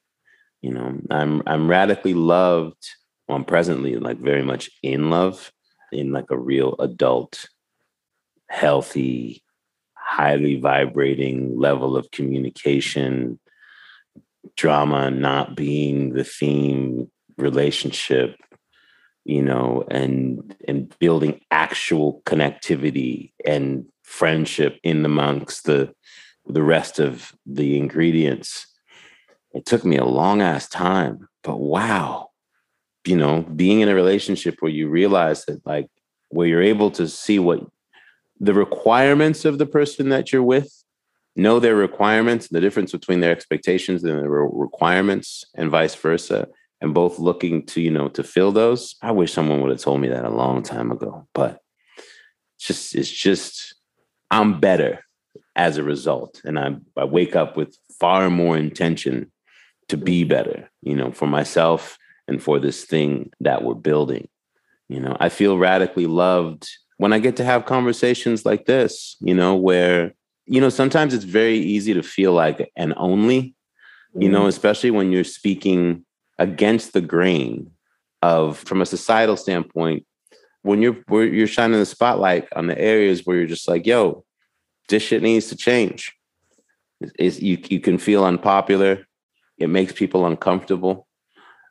You 0.61 0.73
know, 0.73 0.99
I'm, 1.11 1.43
I'm 1.47 1.69
radically 1.69 2.15
loved. 2.15 2.85
Well, 3.29 3.37
I'm 3.37 3.45
presently 3.45 3.97
like 3.97 4.19
very 4.19 4.43
much 4.43 4.71
in 4.83 5.11
love 5.11 5.53
in 5.93 6.13
like 6.13 6.31
a 6.31 6.39
real 6.39 6.75
adult, 6.81 7.47
healthy, 8.49 9.43
highly 10.07 10.59
vibrating 10.61 11.59
level 11.59 11.97
of 11.97 12.11
communication, 12.13 13.39
drama 14.57 15.11
not 15.11 15.57
being 15.57 16.13
the 16.13 16.25
theme, 16.25 17.11
relationship, 17.37 18.37
you 19.25 19.43
know, 19.43 19.85
and 19.91 20.55
and 20.69 20.97
building 20.99 21.41
actual 21.51 22.23
connectivity 22.25 23.33
and 23.45 23.85
friendship 24.05 24.79
in 24.85 25.05
amongst 25.05 25.65
the 25.65 25.93
the 26.47 26.63
rest 26.63 27.01
of 27.01 27.33
the 27.45 27.77
ingredients. 27.77 28.67
It 29.53 29.67
took 29.67 29.85
me 29.85 29.97
a 29.97 30.05
long 30.05 30.41
ass 30.41 30.69
time, 30.69 31.29
but 31.43 31.59
wow, 31.59 32.29
you 33.05 33.17
know, 33.17 33.43
being 33.43 33.81
in 33.81 33.89
a 33.89 33.95
relationship 33.95 34.57
where 34.61 34.71
you 34.71 34.89
realize 34.89 35.45
that 35.47 35.67
like 35.67 35.89
where 36.29 36.47
you're 36.47 36.63
able 36.63 36.91
to 36.93 37.09
see 37.09 37.39
what 37.39 37.61
the 38.41 38.55
requirements 38.55 39.45
of 39.45 39.59
the 39.59 39.67
person 39.67 40.09
that 40.11 40.33
you're 40.33 40.43
with, 40.43 40.73
know 41.37 41.61
their 41.61 41.77
requirements, 41.77 42.49
the 42.49 42.61
difference 42.61 42.93
between 42.93 43.21
their 43.21 43.33
expectations 43.33 44.03
and 44.05 44.19
their 44.19 44.29
requirements, 44.29 45.45
and 45.55 45.71
vice 45.71 45.95
versa, 45.95 46.49
and 46.81 46.95
both 46.95 47.19
looking 47.19 47.65
to, 47.67 47.81
you 47.81 47.91
know, 47.91 48.09
to 48.09 48.23
fill 48.23 48.53
those. 48.53 48.97
I 49.03 49.13
wish 49.13 49.33
someone 49.33 49.61
would 49.63 49.71
have 49.71 49.81
told 49.81 50.01
me 50.01 50.09
that 50.09 50.25
a 50.25 50.31
long 50.31 50.63
time 50.63 50.91
ago, 50.91 51.27
but 51.35 51.61
it's 52.57 52.67
just, 52.67 52.95
it's 52.95 53.11
just, 53.11 53.75
I'm 54.31 54.61
better 54.61 55.01
as 55.55 55.79
a 55.79 55.83
result. 55.83 56.41
And 56.45 56.59
I, 56.59 56.77
I 56.97 57.05
wake 57.05 57.37
up 57.37 57.57
with 57.57 57.77
far 57.99 58.29
more 58.31 58.57
intention 58.57 59.33
to 59.89 59.97
be 59.97 60.25
better, 60.25 60.71
you 60.83 60.95
know, 60.95 61.13
for 61.13 61.27
myself 61.27 61.97
and 62.29 62.43
for 62.43 62.59
this 62.59 62.85
thing 62.85 63.31
that 63.41 63.63
we're 63.63 63.75
building. 63.75 64.29
You 64.89 65.01
know, 65.01 65.17
I 65.19 65.29
feel 65.29 65.59
radically 65.59 66.07
loved 66.07 66.69
when 66.99 67.13
I 67.13 67.19
get 67.19 67.37
to 67.37 67.45
have 67.45 67.67
conversations 67.67 68.47
like 68.47 68.67
this, 68.67 69.17
you 69.21 69.35
know, 69.35 69.55
where, 69.55 70.15
you 70.47 70.61
know, 70.61 70.69
sometimes 70.69 71.13
it's 71.13 71.25
very 71.25 71.59
easy 71.59 71.93
to 71.95 72.03
feel 72.03 72.33
like 72.33 72.71
an 72.77 72.95
only, 72.97 73.55
you 74.15 74.29
know, 74.29 74.41
mm-hmm. 74.41 74.49
especially 74.49 74.91
when 74.91 75.13
you're 75.13 75.25
speaking 75.25 76.05
against 76.39 76.93
the 76.93 77.01
grain 77.01 77.71
of, 78.23 78.59
from 78.59 78.81
a 78.81 78.87
societal 78.87 79.37
standpoint, 79.37 80.07
when 80.63 80.83
you're 80.83 80.97
where 81.07 81.25
you're 81.25 81.47
shining 81.47 81.79
the 81.79 81.87
spotlight 81.87 82.49
on 82.57 82.67
the 82.67 82.79
areas 82.79 83.23
where 83.25 83.37
you're 83.37 83.47
just 83.47 83.69
like, 83.69 83.87
yo, 83.87 84.25
this 84.89 85.03
shit 85.03 85.23
needs 85.23 85.49
to 85.49 85.57
change. 85.57 86.13
It's, 87.19 87.41
you 87.41 87.59
you 87.69 87.79
can 87.79 87.99
feel 87.99 88.25
unpopular. 88.25 89.07
It 89.59 89.69
makes 89.69 89.93
people 89.93 90.27
uncomfortable. 90.27 91.07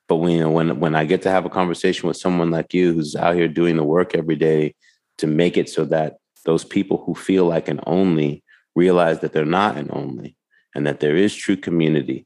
But 0.07 0.17
when 0.17 0.31
you 0.31 0.39
know, 0.41 0.51
when 0.51 0.79
when 0.79 0.95
I 0.95 1.03
get 1.03 1.23
to 1.23 1.31
have 1.31 1.45
a 1.45 1.49
conversation 1.49 2.07
with 2.07 2.15
someone 2.15 2.51
like 2.51 2.73
you 2.73 2.93
who's 2.93 3.15
out 3.15 3.35
here 3.35 3.49
doing 3.49 3.75
the 3.75 3.83
work 3.83 4.15
every 4.15 4.35
day 4.35 4.75
to 5.17 5.27
make 5.27 5.57
it 5.57 5.69
so 5.69 5.85
that 5.85 6.17
those 6.45 6.63
people 6.63 7.03
who 7.05 7.15
feel 7.15 7.45
like 7.45 7.67
an 7.67 7.79
only 7.85 8.43
realize 8.75 9.19
that 9.19 9.33
they're 9.33 9.45
not 9.45 9.77
an 9.77 9.89
only 9.91 10.35
and 10.73 10.85
that 10.85 10.99
there 10.99 11.15
is 11.15 11.35
true 11.35 11.55
community 11.55 12.25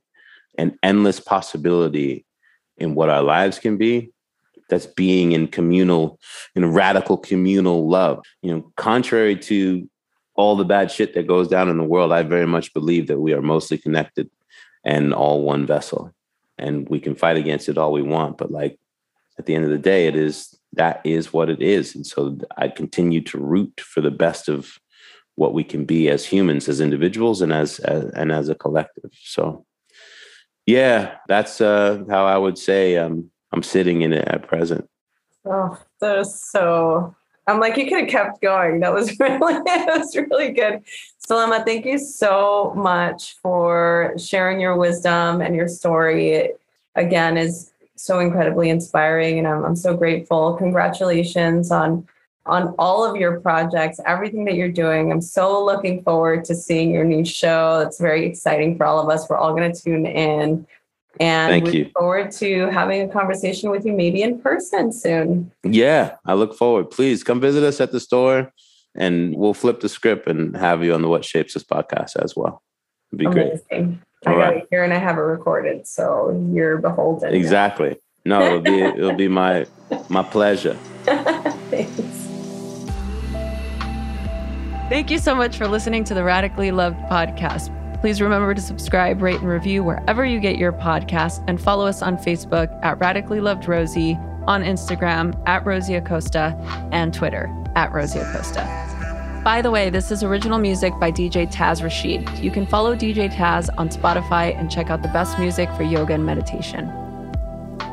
and 0.58 0.78
endless 0.84 1.20
possibility 1.20 2.26
in 2.78 2.96
what 2.96 3.10
our 3.10 3.22
lives 3.22 3.60
can 3.60 3.78
be 3.78 4.12
that's 4.70 4.88
being 4.88 5.32
in 5.32 5.48
communal 5.48 6.20
in 6.56 6.72
radical 6.72 7.18
communal 7.18 7.88
love 7.88 8.24
you 8.42 8.52
know 8.52 8.72
contrary 8.76 9.36
to 9.36 9.88
all 10.40 10.56
the 10.56 10.64
bad 10.64 10.90
shit 10.90 11.14
that 11.14 11.28
goes 11.28 11.50
down 11.50 11.68
in 11.68 11.78
the 11.78 11.84
world, 11.84 12.14
I 12.14 12.24
very 12.24 12.48
much 12.48 12.74
believe 12.74 13.08
that 13.08 13.20
we 13.20 13.34
are 13.34 13.42
mostly 13.42 13.78
connected 13.78 14.30
and 14.86 15.14
all 15.14 15.42
one 15.42 15.66
vessel. 15.66 16.14
And 16.58 16.88
we 16.88 17.02
can 17.02 17.14
fight 17.14 17.36
against 17.36 17.68
it 17.68 17.78
all 17.78 17.92
we 17.92 18.02
want. 18.02 18.38
But 18.38 18.50
like 18.50 18.80
at 19.38 19.46
the 19.46 19.54
end 19.54 19.66
of 19.66 19.70
the 19.70 19.78
day, 19.78 20.08
it 20.08 20.16
is 20.16 20.58
that 20.74 21.02
is 21.04 21.34
what 21.34 21.50
it 21.50 21.62
is. 21.62 21.96
And 21.96 22.06
so 22.06 22.38
I 22.58 22.68
continue 22.68 23.22
to 23.22 23.40
root 23.40 23.82
for 23.82 24.02
the 24.02 24.12
best 24.12 24.50
of 24.50 24.78
what 25.36 25.54
we 25.54 25.64
can 25.64 25.86
be 25.86 26.10
as 26.10 26.26
humans, 26.26 26.68
as 26.68 26.82
individuals, 26.82 27.42
and 27.42 27.54
as, 27.54 27.80
as 27.80 28.06
and 28.14 28.32
as 28.32 28.50
a 28.50 28.56
collective. 28.56 29.12
So 29.24 29.66
yeah, 30.66 31.16
that's 31.28 31.62
uh, 31.62 32.04
how 32.10 32.26
I 32.26 32.38
would 32.38 32.58
say 32.58 32.98
um, 32.98 33.32
I'm 33.52 33.64
sitting 33.64 34.02
in 34.02 34.14
it 34.14 34.28
at 34.28 34.48
present. 34.48 34.88
Oh, 35.46 35.78
that 36.02 36.20
is 36.20 36.44
so 36.44 37.16
I'm 37.50 37.60
like, 37.60 37.78
you 37.78 37.88
could 37.88 38.02
have 38.02 38.10
kept 38.10 38.42
going. 38.42 38.82
That 38.82 38.94
was 38.94 39.20
really, 39.20 39.60
that 39.66 39.98
was 39.98 40.16
really 40.16 40.52
good. 40.52 40.84
Selema, 41.28 41.66
thank 41.66 41.86
you 41.86 41.98
so 41.98 42.74
much 42.76 43.38
for 43.42 44.14
sharing 44.18 44.60
your 44.60 44.78
wisdom 44.78 45.42
and 45.42 45.56
your 45.56 45.68
story. 45.68 46.52
Again, 46.96 47.38
is 47.38 47.69
so 48.00 48.20
incredibly 48.20 48.70
inspiring, 48.70 49.38
and 49.40 49.48
I'm, 49.48 49.64
I'm 49.64 49.76
so 49.76 49.96
grateful. 49.96 50.56
Congratulations 50.56 51.72
on 51.72 52.08
on 52.46 52.74
all 52.80 53.06
of 53.06 53.16
your 53.16 53.40
projects, 53.42 54.00
everything 54.06 54.44
that 54.46 54.56
you're 54.56 54.72
doing. 54.72 55.12
I'm 55.12 55.22
so 55.22 55.64
looking 55.64 56.02
forward 56.04 56.46
to 56.46 56.56
seeing 56.56 56.92
your 56.92 57.04
new 57.04 57.24
show. 57.24 57.84
It's 57.86 58.00
very 58.00 58.26
exciting 58.26 58.76
for 58.76 58.86
all 58.86 59.00
of 59.00 59.10
us. 59.10 59.30
We're 59.30 59.38
all 59.38 59.54
going 59.54 59.72
to 59.72 59.80
tune 59.80 60.06
in. 60.08 60.66
And 61.20 61.52
Thank 61.52 61.74
you. 61.74 61.84
look 61.84 61.94
forward 61.94 62.32
to 62.34 62.70
having 62.72 63.02
a 63.02 63.08
conversation 63.12 63.70
with 63.70 63.86
you 63.86 63.94
maybe 63.94 64.24
in 64.24 64.40
person 64.40 64.92
soon. 64.92 65.52
Yeah, 65.64 66.16
I 66.26 66.34
look 66.34 66.56
forward. 66.56 66.90
Please 66.90 67.24
come 67.24 67.40
visit 67.40 67.64
us 67.64 67.82
at 67.82 67.92
the 67.92 68.00
store 68.00 68.52
and 68.96 69.36
we'll 69.36 69.54
flip 69.54 69.82
the 69.82 69.90
script 69.90 70.28
and 70.28 70.56
have 70.56 70.84
you 70.84 70.94
on 70.94 71.02
the 71.02 71.10
What 71.10 71.26
Shapes 71.26 71.56
Us 71.56 71.64
podcast 71.64 72.16
as 72.16 72.36
well. 72.36 72.64
It'd 73.12 73.20
be 73.20 73.26
Amazing. 73.26 73.62
great. 73.70 73.98
I 74.26 74.32
All 74.32 74.38
got 74.38 74.42
right. 74.44 74.58
it 74.58 74.68
here 74.70 74.84
and 74.84 74.94
I 74.94 74.98
have 74.98 75.18
it 75.18 75.22
recorded, 75.22 75.88
so 75.88 76.32
you're 76.54 76.78
beholden. 76.78 77.34
Exactly. 77.34 77.98
No, 78.26 78.42
it'll 78.42 78.62
be 78.62 78.82
it'll 78.82 79.14
be 79.16 79.28
my 79.28 79.66
my 80.10 80.24
pleasure. 80.24 80.78
Thanks. 81.06 82.28
Thank 84.90 85.12
you 85.12 85.20
so 85.20 85.36
much 85.36 85.56
for 85.58 85.68
listening 85.68 86.04
to 86.06 86.14
the 86.14 86.24
Radically 86.24 86.72
Loved 86.72 86.98
podcast. 87.10 87.76
Please 88.02 88.22
remember 88.22 88.54
to 88.54 88.62
subscribe, 88.62 89.22
rate, 89.22 89.40
and 89.40 89.48
review 89.48 89.84
wherever 89.84 90.26
you 90.26 90.40
get 90.40 90.58
your 90.58 90.72
podcast, 90.72 91.44
and 91.48 91.62
follow 91.62 91.86
us 91.86 92.02
on 92.02 92.18
Facebook 92.18 92.78
at 92.84 92.98
Radically 93.00 93.40
Loved 93.40 93.68
Rosie, 93.68 94.18
on 94.48 94.64
Instagram 94.64 95.40
at 95.48 95.66
Rosie 95.66 95.96
Acosta, 95.96 96.58
and 96.92 97.14
Twitter 97.14 97.54
at 97.76 97.92
Rosie 97.94 98.20
Acosta. 98.20 98.64
By 99.44 99.62
the 99.62 99.70
way, 99.72 99.90
this 99.90 100.12
is 100.12 100.22
original 100.22 100.60
music 100.60 100.94
by 101.00 101.12
DJ 101.12 101.50
Taz 101.52 101.82
Rashid. 101.82 102.30
You 102.40 102.52
can 102.52 102.68
follow 102.68 102.94
DJ 102.96 103.32
Taz 103.32 103.70
on 103.78 103.88
Spotify 103.90 104.54
and 104.58 104.70
check 104.70 104.90
out 104.90 105.02
the 105.02 105.08
best 105.10 105.40
music 105.40 105.70
for 105.78 105.84
yoga 105.84 106.14
and 106.14 106.26
meditation. 106.26 106.92